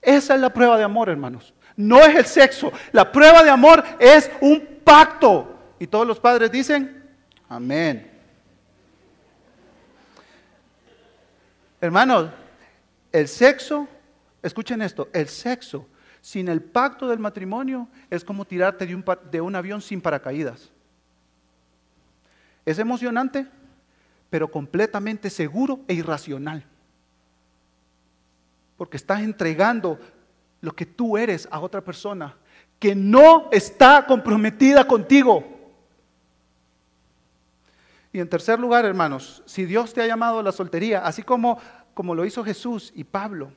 Esa 0.00 0.34
es 0.34 0.40
la 0.40 0.50
prueba 0.50 0.78
de 0.78 0.84
amor, 0.84 1.10
hermanos. 1.10 1.52
No 1.76 2.00
es 2.00 2.16
el 2.16 2.24
sexo. 2.24 2.72
La 2.90 3.12
prueba 3.12 3.42
de 3.42 3.50
amor 3.50 3.84
es 3.98 4.30
un 4.40 4.66
pacto. 4.82 5.58
Y 5.78 5.88
todos 5.88 6.06
los 6.06 6.18
padres 6.18 6.50
dicen, 6.50 7.06
amén. 7.50 8.10
Hermanos, 11.82 12.30
el 13.12 13.28
sexo 13.28 13.86
Escuchen 14.42 14.82
esto, 14.82 15.08
el 15.12 15.28
sexo 15.28 15.86
sin 16.20 16.48
el 16.48 16.62
pacto 16.62 17.08
del 17.08 17.18
matrimonio 17.18 17.88
es 18.08 18.24
como 18.24 18.44
tirarte 18.44 18.86
de 18.86 19.40
un, 19.40 19.56
avión 19.56 19.82
sin 19.82 20.00
paracaídas. 20.00 20.70
Es 22.64 22.78
emocionante, 22.78 23.46
pero 24.30 24.48
completamente 24.48 25.28
seguro 25.30 25.80
e 25.88 25.94
irracional. 25.94 26.64
Porque 28.76 28.96
estás 28.96 29.20
entregando 29.20 29.98
lo 30.60 30.74
que 30.74 30.86
tú 30.86 31.18
eres 31.18 31.48
a 31.50 31.58
otra 31.58 31.80
persona 31.80 32.36
que 32.78 32.94
no 32.94 33.48
está 33.50 34.06
comprometida 34.06 34.86
contigo. 34.86 35.44
Y 38.12 38.20
en 38.20 38.28
tercer 38.28 38.60
lugar, 38.60 38.84
hermanos, 38.84 39.42
si 39.44 39.64
Dios 39.64 39.92
te 39.92 40.02
ha 40.02 40.06
llamado 40.06 40.38
a 40.38 40.42
la 40.42 40.52
soltería, 40.52 41.04
así 41.04 41.22
como, 41.22 41.58
como 41.94 42.14
lo 42.14 42.24
hizo 42.24 42.44
Jesús 42.44 42.92
y 42.94 43.02
Pablo, 43.04 43.52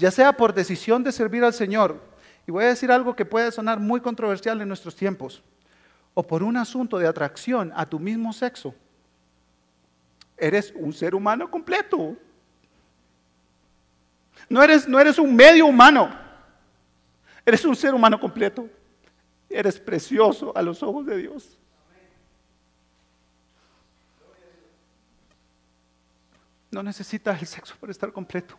ya 0.00 0.10
sea 0.10 0.32
por 0.32 0.54
decisión 0.54 1.04
de 1.04 1.12
servir 1.12 1.44
al 1.44 1.52
Señor, 1.52 2.00
y 2.46 2.50
voy 2.50 2.64
a 2.64 2.68
decir 2.68 2.90
algo 2.90 3.14
que 3.14 3.26
puede 3.26 3.52
sonar 3.52 3.78
muy 3.78 4.00
controversial 4.00 4.58
en 4.60 4.66
nuestros 4.66 4.96
tiempos, 4.96 5.42
o 6.14 6.26
por 6.26 6.42
un 6.42 6.56
asunto 6.56 6.98
de 6.98 7.06
atracción 7.06 7.70
a 7.76 7.84
tu 7.84 8.00
mismo 8.00 8.32
sexo, 8.32 8.74
eres 10.38 10.72
un 10.74 10.94
ser 10.94 11.14
humano 11.14 11.50
completo. 11.50 12.16
No 14.48 14.62
eres, 14.62 14.88
no 14.88 14.98
eres 14.98 15.18
un 15.18 15.36
medio 15.36 15.66
humano, 15.66 16.10
eres 17.44 17.62
un 17.66 17.76
ser 17.76 17.94
humano 17.94 18.18
completo. 18.18 18.68
Eres 19.50 19.80
precioso 19.80 20.56
a 20.56 20.62
los 20.62 20.80
ojos 20.80 21.04
de 21.04 21.16
Dios. 21.16 21.58
No 26.70 26.84
necesitas 26.84 27.40
el 27.40 27.48
sexo 27.48 27.74
para 27.80 27.90
estar 27.90 28.12
completo 28.12 28.56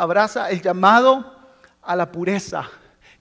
abraza 0.00 0.48
el 0.48 0.62
llamado 0.62 1.36
a 1.82 1.94
la 1.94 2.10
pureza 2.10 2.70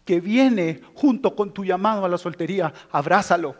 que 0.05 0.21
viene 0.21 0.81
junto 0.95 1.35
con 1.35 1.53
tu 1.53 1.65
llamado 1.65 2.05
a 2.05 2.09
la 2.09 2.17
soltería. 2.17 2.73
Abrázalo. 2.89 3.53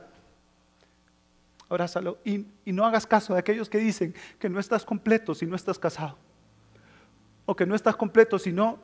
Abrázalo. 1.68 2.18
Y, 2.24 2.48
y 2.64 2.72
no 2.72 2.86
hagas 2.86 3.06
caso 3.06 3.34
de 3.34 3.40
aquellos 3.40 3.70
que 3.70 3.78
dicen 3.78 4.16
que 4.40 4.50
no 4.50 4.58
estás 4.58 4.86
completo 4.86 5.36
si 5.36 5.46
no 5.46 5.58
estás 5.58 5.78
casado. 5.78 6.18
O 7.46 7.56
que 7.56 7.66
no 7.66 7.76
estás 7.76 7.98
completo 7.98 8.40
si 8.40 8.54
no 8.54 8.80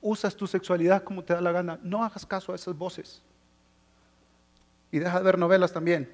usas 0.00 0.36
tu 0.36 0.46
sexualidad 0.46 1.02
como 1.02 1.24
te 1.24 1.34
da 1.34 1.40
la 1.40 1.50
gana. 1.50 1.80
No 1.82 2.04
hagas 2.04 2.24
caso 2.24 2.52
a 2.52 2.54
esas 2.54 2.78
voces. 2.78 3.20
Y 4.92 5.00
deja 5.00 5.18
de 5.18 5.24
ver 5.24 5.38
novelas 5.38 5.72
también. 5.72 6.08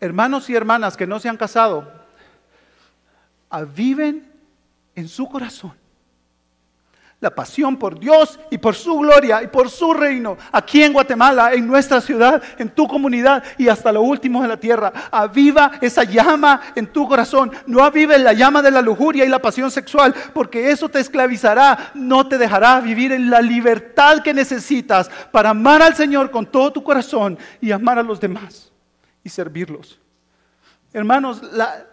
Hermanos 0.00 0.48
y 0.48 0.56
hermanas 0.56 0.96
que 0.96 1.06
no 1.06 1.20
se 1.20 1.28
han 1.28 1.36
casado, 1.36 2.03
viven 3.62 4.32
en 4.94 5.08
su 5.08 5.28
corazón 5.28 5.74
la 7.24 7.34
pasión 7.34 7.78
por 7.78 7.98
Dios 7.98 8.38
y 8.50 8.58
por 8.58 8.74
su 8.74 8.98
gloria 8.98 9.42
y 9.42 9.46
por 9.46 9.70
su 9.70 9.94
reino, 9.94 10.36
aquí 10.52 10.82
en 10.82 10.92
Guatemala, 10.92 11.54
en 11.54 11.66
nuestra 11.66 12.02
ciudad, 12.02 12.42
en 12.58 12.68
tu 12.68 12.86
comunidad 12.86 13.42
y 13.56 13.68
hasta 13.68 13.90
lo 13.90 14.02
último 14.02 14.42
de 14.42 14.48
la 14.48 14.58
tierra. 14.58 14.92
Aviva 15.10 15.72
esa 15.80 16.04
llama 16.04 16.60
en 16.74 16.86
tu 16.86 17.08
corazón. 17.08 17.50
No 17.66 17.82
avives 17.82 18.20
la 18.20 18.34
llama 18.34 18.60
de 18.60 18.70
la 18.70 18.82
lujuria 18.82 19.24
y 19.24 19.28
la 19.30 19.40
pasión 19.40 19.70
sexual, 19.70 20.14
porque 20.34 20.70
eso 20.70 20.90
te 20.90 21.00
esclavizará, 21.00 21.92
no 21.94 22.28
te 22.28 22.36
dejará 22.36 22.78
vivir 22.80 23.10
en 23.10 23.30
la 23.30 23.40
libertad 23.40 24.22
que 24.22 24.34
necesitas 24.34 25.10
para 25.32 25.50
amar 25.50 25.80
al 25.80 25.96
Señor 25.96 26.30
con 26.30 26.44
todo 26.44 26.74
tu 26.74 26.82
corazón 26.82 27.38
y 27.58 27.72
amar 27.72 27.98
a 27.98 28.02
los 28.02 28.20
demás 28.20 28.70
y 29.22 29.30
servirlos. 29.30 29.98
Hermanos, 30.94 31.42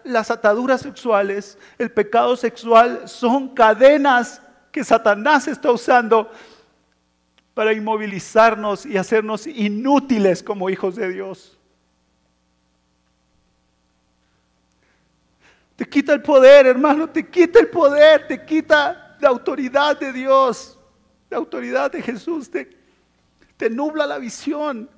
las 0.04 0.30
ataduras 0.30 0.80
sexuales, 0.80 1.58
el 1.76 1.90
pecado 1.90 2.36
sexual 2.36 3.08
son 3.08 3.48
cadenas 3.48 4.40
que 4.70 4.84
Satanás 4.84 5.48
está 5.48 5.72
usando 5.72 6.30
para 7.52 7.72
inmovilizarnos 7.72 8.86
y 8.86 8.96
hacernos 8.96 9.48
inútiles 9.48 10.40
como 10.40 10.70
hijos 10.70 10.94
de 10.94 11.08
Dios. 11.08 11.58
Te 15.74 15.84
quita 15.84 16.12
el 16.12 16.22
poder, 16.22 16.66
hermano, 16.66 17.10
te 17.10 17.28
quita 17.28 17.58
el 17.58 17.70
poder, 17.70 18.28
te 18.28 18.46
quita 18.46 19.16
la 19.18 19.30
autoridad 19.30 19.98
de 19.98 20.12
Dios, 20.12 20.78
la 21.28 21.38
autoridad 21.38 21.90
de 21.90 22.02
Jesús, 22.02 22.48
te, 22.48 22.70
te 23.56 23.68
nubla 23.68 24.06
la 24.06 24.18
visión, 24.18 24.88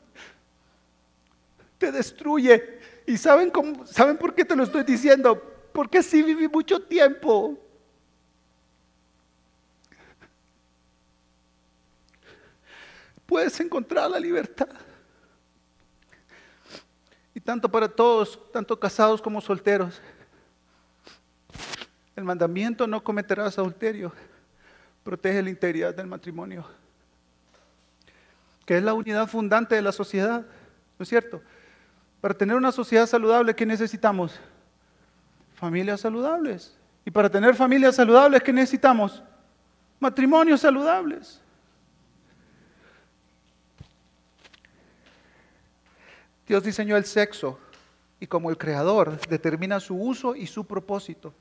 te 1.78 1.90
destruye. 1.90 2.73
¿Y 3.06 3.16
saben, 3.16 3.50
cómo, 3.50 3.86
saben 3.86 4.16
por 4.16 4.34
qué 4.34 4.44
te 4.44 4.56
lo 4.56 4.64
estoy 4.64 4.82
diciendo? 4.82 5.40
Porque 5.72 5.98
así 5.98 6.22
viví 6.22 6.48
mucho 6.48 6.80
tiempo 6.80 7.58
puedes 13.26 13.58
encontrar 13.60 14.10
la 14.10 14.20
libertad. 14.20 14.68
Y 17.34 17.40
tanto 17.40 17.68
para 17.68 17.88
todos, 17.88 18.38
tanto 18.52 18.78
casados 18.78 19.20
como 19.20 19.40
solteros. 19.40 20.00
El 22.14 22.24
mandamiento 22.24 22.86
no 22.86 23.02
cometerás 23.02 23.58
adulterio 23.58 24.12
protege 25.02 25.42
la 25.42 25.50
integridad 25.50 25.94
del 25.94 26.06
matrimonio, 26.06 26.64
que 28.64 28.78
es 28.78 28.82
la 28.82 28.94
unidad 28.94 29.26
fundante 29.26 29.74
de 29.74 29.82
la 29.82 29.92
sociedad, 29.92 30.46
¿no 30.98 31.02
es 31.02 31.08
cierto? 31.08 31.42
Para 32.24 32.32
tener 32.32 32.56
una 32.56 32.72
sociedad 32.72 33.06
saludable, 33.06 33.54
¿qué 33.54 33.66
necesitamos? 33.66 34.40
Familias 35.56 36.00
saludables. 36.00 36.74
Y 37.04 37.10
para 37.10 37.28
tener 37.28 37.54
familias 37.54 37.96
saludables, 37.96 38.42
¿qué 38.42 38.50
necesitamos? 38.50 39.22
Matrimonios 40.00 40.62
saludables. 40.62 41.38
Dios 46.48 46.64
diseñó 46.64 46.96
el 46.96 47.04
sexo 47.04 47.58
y 48.18 48.26
como 48.26 48.48
el 48.48 48.56
creador 48.56 49.20
determina 49.28 49.78
su 49.78 49.94
uso 49.94 50.34
y 50.34 50.46
su 50.46 50.64
propósito. 50.64 51.34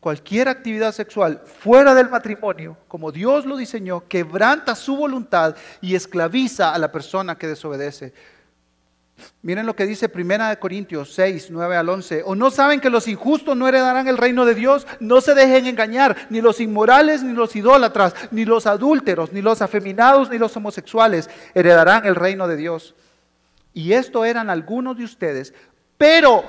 Cualquier 0.00 0.48
actividad 0.48 0.90
sexual 0.90 1.40
fuera 1.46 1.94
del 1.94 2.10
matrimonio, 2.10 2.76
como 2.88 3.12
Dios 3.12 3.46
lo 3.46 3.56
diseñó, 3.56 4.08
quebranta 4.08 4.74
su 4.74 4.96
voluntad 4.96 5.54
y 5.80 5.94
esclaviza 5.94 6.74
a 6.74 6.78
la 6.80 6.90
persona 6.90 7.38
que 7.38 7.46
desobedece. 7.46 8.12
Miren 9.42 9.66
lo 9.66 9.76
que 9.76 9.86
dice 9.86 10.08
Primera 10.08 10.48
de 10.48 10.58
Corintios 10.58 11.14
6, 11.14 11.48
9 11.50 11.76
al 11.76 11.88
11. 11.88 12.22
¿O 12.24 12.34
no 12.34 12.50
saben 12.50 12.80
que 12.80 12.90
los 12.90 13.08
injustos 13.08 13.56
no 13.56 13.68
heredarán 13.68 14.08
el 14.08 14.16
reino 14.16 14.44
de 14.44 14.54
Dios? 14.54 14.86
No 15.00 15.20
se 15.20 15.34
dejen 15.34 15.66
engañar, 15.66 16.16
ni 16.30 16.40
los 16.40 16.60
inmorales, 16.60 17.22
ni 17.22 17.32
los 17.32 17.54
idólatras, 17.56 18.14
ni 18.30 18.44
los 18.44 18.66
adúlteros, 18.66 19.32
ni 19.32 19.42
los 19.42 19.62
afeminados, 19.62 20.30
ni 20.30 20.38
los 20.38 20.56
homosexuales 20.56 21.28
heredarán 21.54 22.06
el 22.06 22.14
reino 22.14 22.46
de 22.48 22.56
Dios. 22.56 22.94
Y 23.74 23.92
esto 23.92 24.24
eran 24.24 24.50
algunos 24.50 24.96
de 24.96 25.04
ustedes. 25.04 25.54
Pero, 25.98 26.44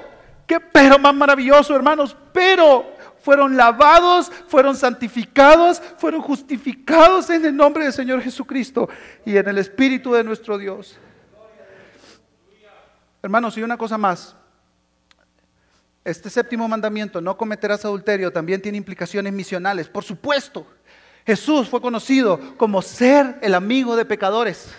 qué 0.45 0.59
pero 0.59 0.99
más 0.99 1.15
maravilloso, 1.15 1.75
hermanos, 1.75 2.15
pero 2.31 2.93
fueron 3.21 3.55
lavados, 3.55 4.31
fueron 4.47 4.75
santificados, 4.75 5.81
fueron 5.97 6.21
justificados 6.21 7.29
en 7.29 7.45
el 7.45 7.55
nombre 7.55 7.85
del 7.85 7.93
Señor 7.93 8.21
Jesucristo 8.21 8.89
y 9.25 9.37
en 9.37 9.47
el 9.47 9.57
Espíritu 9.57 10.13
de 10.13 10.23
nuestro 10.23 10.57
Dios. 10.57 10.99
Hermanos, 13.23 13.57
y 13.57 13.63
una 13.63 13.77
cosa 13.77 13.97
más. 13.97 14.35
Este 16.03 16.29
séptimo 16.29 16.67
mandamiento, 16.67 17.21
no 17.21 17.37
cometerás 17.37 17.85
adulterio, 17.85 18.33
también 18.33 18.61
tiene 18.61 18.77
implicaciones 18.77 19.31
misionales. 19.31 19.87
Por 19.87 20.03
supuesto, 20.03 20.67
Jesús 21.25 21.69
fue 21.69 21.79
conocido 21.79 22.57
como 22.57 22.81
ser 22.81 23.39
el 23.41 23.55
amigo 23.55 23.95
de 23.95 24.03
pecadores 24.03 24.75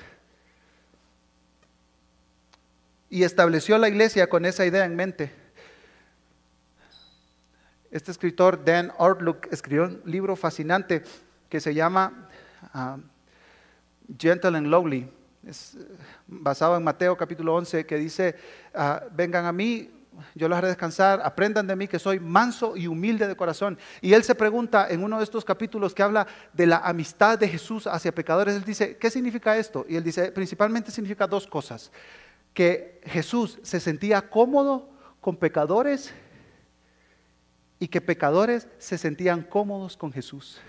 y 3.08 3.22
estableció 3.22 3.78
la 3.78 3.88
iglesia 3.88 4.28
con 4.28 4.44
esa 4.44 4.66
idea 4.66 4.84
en 4.84 4.94
mente. 4.94 5.32
Este 7.90 8.10
escritor, 8.10 8.62
Dan 8.62 8.92
Ortlook, 8.98 9.48
escribió 9.50 9.84
un 9.84 10.02
libro 10.04 10.36
fascinante 10.36 11.02
que 11.48 11.60
se 11.60 11.72
llama 11.72 12.28
ah, 12.74 12.98
Gentle 14.18 14.58
and 14.58 14.66
Lowly. 14.66 15.08
Es 15.46 15.74
eh, 15.74 15.86
basado 16.26 16.76
en 16.76 16.82
Mateo 16.82 17.16
capítulo 17.16 17.54
11, 17.54 17.84
que 17.86 17.96
dice, 17.96 18.36
ah, 18.74 19.02
vengan 19.12 19.44
a 19.44 19.52
mí, 19.52 19.90
yo 20.34 20.48
los 20.48 20.56
haré 20.56 20.68
descansar, 20.68 21.20
aprendan 21.24 21.66
de 21.66 21.76
mí 21.76 21.88
que 21.88 21.98
soy 21.98 22.20
manso 22.20 22.76
y 22.76 22.86
humilde 22.86 23.26
de 23.26 23.36
corazón. 23.36 23.78
Y 24.00 24.14
él 24.14 24.24
se 24.24 24.34
pregunta 24.34 24.88
en 24.88 25.02
uno 25.02 25.18
de 25.18 25.24
estos 25.24 25.44
capítulos 25.44 25.94
que 25.94 26.02
habla 26.02 26.26
de 26.52 26.66
la 26.66 26.78
amistad 26.78 27.38
de 27.38 27.48
Jesús 27.48 27.86
hacia 27.86 28.14
pecadores, 28.14 28.54
él 28.54 28.64
dice, 28.64 28.96
¿qué 28.96 29.10
significa 29.10 29.56
esto? 29.56 29.84
Y 29.88 29.96
él 29.96 30.04
dice, 30.04 30.32
principalmente 30.32 30.90
significa 30.90 31.26
dos 31.26 31.46
cosas 31.46 31.90
que 32.54 33.00
Jesús 33.04 33.58
se 33.62 33.80
sentía 33.80 34.30
cómodo 34.30 34.88
con 35.20 35.36
pecadores 35.36 36.14
y 37.78 37.88
que 37.88 38.00
pecadores 38.00 38.68
se 38.78 38.96
sentían 38.96 39.42
cómodos 39.42 39.96
con 39.96 40.12
Jesús. 40.12 40.60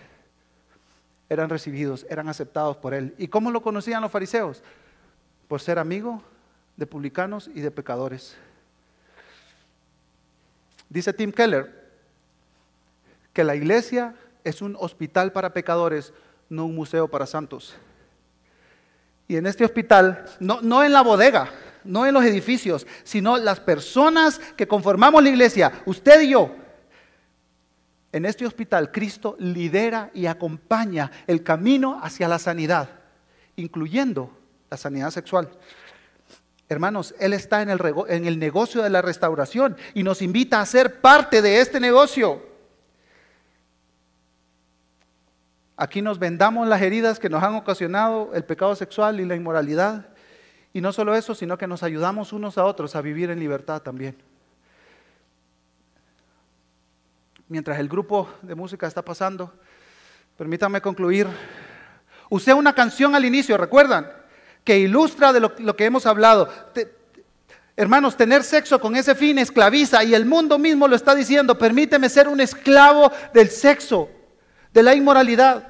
Eran 1.29 1.49
recibidos, 1.49 2.05
eran 2.09 2.29
aceptados 2.29 2.77
por 2.77 2.93
Él. 2.93 3.13
¿Y 3.17 3.27
cómo 3.27 3.51
lo 3.51 3.61
conocían 3.61 4.01
los 4.01 4.11
fariseos? 4.11 4.63
Por 5.47 5.59
ser 5.61 5.79
amigo 5.79 6.21
de 6.77 6.85
publicanos 6.85 7.49
y 7.53 7.61
de 7.61 7.71
pecadores. 7.71 8.35
Dice 10.89 11.13
Tim 11.13 11.31
Keller 11.31 11.85
que 13.33 13.43
la 13.43 13.55
iglesia 13.55 14.15
es 14.43 14.61
un 14.61 14.77
hospital 14.79 15.31
para 15.31 15.53
pecadores, 15.53 16.13
no 16.49 16.65
un 16.65 16.75
museo 16.75 17.07
para 17.09 17.25
santos. 17.25 17.75
Y 19.27 19.35
en 19.35 19.47
este 19.47 19.65
hospital, 19.65 20.25
no, 20.39 20.61
no 20.61 20.83
en 20.83 20.93
la 20.93 21.01
bodega, 21.01 21.49
no 21.83 22.05
en 22.05 22.13
los 22.13 22.23
edificios, 22.23 22.85
sino 23.03 23.37
las 23.37 23.59
personas 23.59 24.39
que 24.55 24.67
conformamos 24.67 25.23
la 25.23 25.29
iglesia, 25.29 25.71
usted 25.85 26.21
y 26.21 26.29
yo. 26.29 26.55
En 28.15 28.23
este 28.23 28.45
hospital, 28.45 28.93
Cristo 28.93 29.35
lidera 29.39 30.09
y 30.13 30.27
acompaña 30.27 31.11
el 31.27 31.43
camino 31.43 31.99
hacia 32.01 32.29
la 32.29 32.39
sanidad, 32.39 32.87
incluyendo 33.57 34.31
la 34.71 34.77
sanidad 34.77 35.11
sexual. 35.11 35.49
Hermanos, 36.69 37.13
Él 37.19 37.33
está 37.33 37.61
en 37.61 37.71
el, 37.71 38.39
negocio 38.39 38.81
de 38.81 38.89
la 38.89 39.01
restauración 39.01 39.75
y 39.93 40.03
nos 40.03 40.21
invita 40.21 40.61
a 40.61 40.65
ser 40.65 41.01
parte 41.01 41.41
de 41.41 41.59
este 41.59 41.81
negocio. 41.81 42.41
Aquí 45.75 46.01
nos 46.01 46.17
vendamos 46.17 46.69
las 46.69 46.81
heridas 46.81 47.19
que 47.19 47.29
nos 47.29 47.43
han 47.43 47.55
ocasionado 47.55 48.33
el 48.33 48.45
pecado 48.45 48.77
sexual 48.77 49.19
y 49.19 49.25
la 49.25 49.35
inmoralidad 49.35 50.07
y 50.71 50.79
no 50.79 50.93
solo 50.93 51.15
eso, 51.15 51.35
sino 51.35 51.57
que 51.57 51.67
nos 51.67 51.83
ayudamos 51.83 52.31
unos 52.31 52.57
a 52.57 52.63
otros 52.63 52.95
a 52.95 53.01
vivir 53.01 53.29
en 53.29 53.41
libertad 53.41 53.81
también. 53.81 54.15
Mientras 57.47 57.79
el 57.79 57.87
grupo 57.87 58.27
de 58.41 58.55
música 58.55 58.87
está 58.87 59.03
pasando, 59.03 59.53
permítanme 60.35 60.81
concluir. 60.81 61.27
Usé 62.29 62.53
una 62.55 62.73
canción 62.73 63.13
al 63.13 63.23
inicio, 63.23 63.55
¿recuerdan? 63.55 64.11
Que 64.63 64.79
ilustra 64.79 65.31
de 65.31 65.39
lo, 65.39 65.75
que 65.75 65.85
hemos 65.85 66.07
hablado. 66.07 66.49
hermanos, 67.75 68.17
tener 68.17 68.43
sexo 68.43 68.81
con 68.81 68.95
ese 68.95 69.13
fin 69.13 69.37
esclaviza 69.37 70.03
y 70.03 70.15
el 70.15 70.25
mundo 70.25 70.57
mismo 70.57 70.87
lo 70.87 70.95
está 70.95 71.13
diciendo. 71.13 71.55
Permíteme 71.55 72.09
ser 72.09 72.27
un 72.27 72.41
esclavo 72.41 73.11
del 73.31 73.51
sexo, 73.51 74.09
de 74.73 74.81
la 74.81 74.95
inmoralidad. 74.95 75.67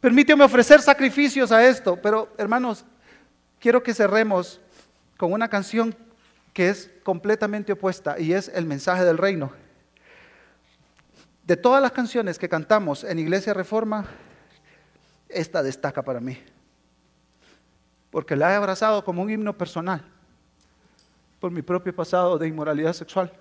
Permíteme 0.00 0.42
ofrecer 0.42 0.80
sacrificios 0.80 1.52
a 1.52 1.66
esto. 1.66 1.98
Pero, 2.02 2.32
hermanos, 2.38 2.86
quiero 3.60 3.82
que 3.82 3.92
cerremos 3.92 4.58
con 5.18 5.34
una 5.34 5.48
canción 5.48 5.94
que 6.54 6.70
es 6.70 6.90
completamente 7.02 7.72
opuesta 7.72 8.18
y 8.18 8.32
es 8.32 8.50
el 8.54 8.64
mensaje 8.64 9.04
del 9.04 9.18
reino. 9.18 9.65
De 11.46 11.56
todas 11.56 11.80
las 11.80 11.92
canciones 11.92 12.38
que 12.38 12.48
cantamos 12.48 13.04
en 13.04 13.18
Iglesia 13.18 13.54
Reforma, 13.54 14.04
esta 15.28 15.62
destaca 15.62 16.02
para 16.02 16.20
mí, 16.20 16.38
porque 18.10 18.36
la 18.36 18.52
he 18.52 18.56
abrazado 18.56 19.04
como 19.04 19.22
un 19.22 19.30
himno 19.30 19.56
personal 19.56 20.04
por 21.40 21.50
mi 21.52 21.62
propio 21.62 21.94
pasado 21.94 22.36
de 22.36 22.48
inmoralidad 22.48 22.92
sexual. 22.92 23.32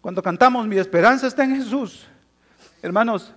Cuando 0.00 0.22
cantamos 0.22 0.66
Mi 0.66 0.78
esperanza 0.78 1.26
está 1.26 1.44
en 1.44 1.56
Jesús, 1.56 2.06
hermanos, 2.80 3.34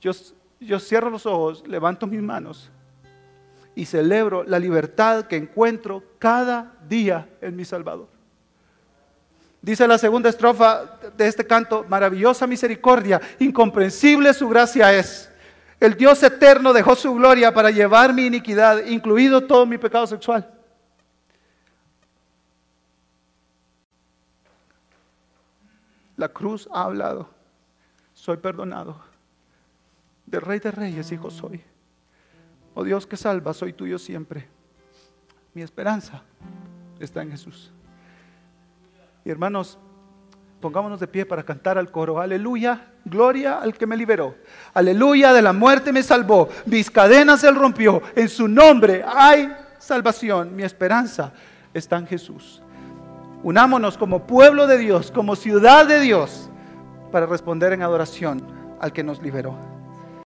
yo 0.00 0.12
yo 0.60 0.78
cierro 0.78 1.10
los 1.10 1.26
ojos, 1.26 1.62
levanto 1.66 2.06
mis 2.06 2.22
manos 2.22 2.70
y 3.74 3.84
celebro 3.84 4.42
la 4.44 4.58
libertad 4.58 5.26
que 5.26 5.36
encuentro 5.36 6.02
cada 6.18 6.74
día 6.88 7.28
en 7.40 7.56
mi 7.56 7.64
Salvador. 7.64 8.15
Dice 9.66 9.88
la 9.88 9.98
segunda 9.98 10.28
estrofa 10.28 10.96
de 11.16 11.26
este 11.26 11.44
canto, 11.44 11.84
maravillosa 11.88 12.46
misericordia, 12.46 13.20
incomprensible 13.40 14.32
su 14.32 14.48
gracia 14.48 14.96
es. 14.96 15.28
El 15.80 15.96
Dios 15.96 16.22
eterno 16.22 16.72
dejó 16.72 16.94
su 16.94 17.12
gloria 17.14 17.52
para 17.52 17.72
llevar 17.72 18.14
mi 18.14 18.26
iniquidad, 18.26 18.86
incluido 18.86 19.44
todo 19.44 19.66
mi 19.66 19.76
pecado 19.76 20.06
sexual. 20.06 20.48
La 26.16 26.28
cruz 26.28 26.68
ha 26.72 26.84
hablado. 26.84 27.28
Soy 28.14 28.36
perdonado. 28.36 29.00
De 30.26 30.38
rey 30.38 30.60
de 30.60 30.70
reyes, 30.70 31.10
hijo 31.10 31.28
soy. 31.28 31.60
Oh 32.72 32.84
Dios 32.84 33.04
que 33.04 33.16
salva, 33.16 33.52
soy 33.52 33.72
tuyo 33.72 33.98
siempre. 33.98 34.46
Mi 35.54 35.62
esperanza 35.62 36.22
está 37.00 37.20
en 37.22 37.32
Jesús. 37.32 37.72
Y 39.26 39.30
hermanos, 39.32 39.76
pongámonos 40.60 41.00
de 41.00 41.08
pie 41.08 41.26
para 41.26 41.42
cantar 41.42 41.76
al 41.76 41.90
coro. 41.90 42.20
Aleluya, 42.20 42.92
gloria 43.04 43.58
al 43.58 43.74
que 43.74 43.84
me 43.84 43.96
liberó. 43.96 44.36
Aleluya, 44.72 45.32
de 45.32 45.42
la 45.42 45.52
muerte 45.52 45.92
me 45.92 46.04
salvó. 46.04 46.48
Mis 46.64 46.88
cadenas 46.88 47.42
él 47.42 47.56
rompió. 47.56 48.00
En 48.14 48.28
su 48.28 48.46
nombre 48.46 49.04
hay 49.04 49.52
salvación. 49.80 50.54
Mi 50.54 50.62
esperanza 50.62 51.32
está 51.74 51.96
en 51.96 52.06
Jesús. 52.06 52.62
Unámonos 53.42 53.98
como 53.98 54.28
pueblo 54.28 54.68
de 54.68 54.78
Dios, 54.78 55.10
como 55.10 55.34
ciudad 55.34 55.86
de 55.86 55.98
Dios, 55.98 56.48
para 57.10 57.26
responder 57.26 57.72
en 57.72 57.82
adoración 57.82 58.46
al 58.80 58.92
que 58.92 59.02
nos 59.02 59.20
liberó. 59.20 59.75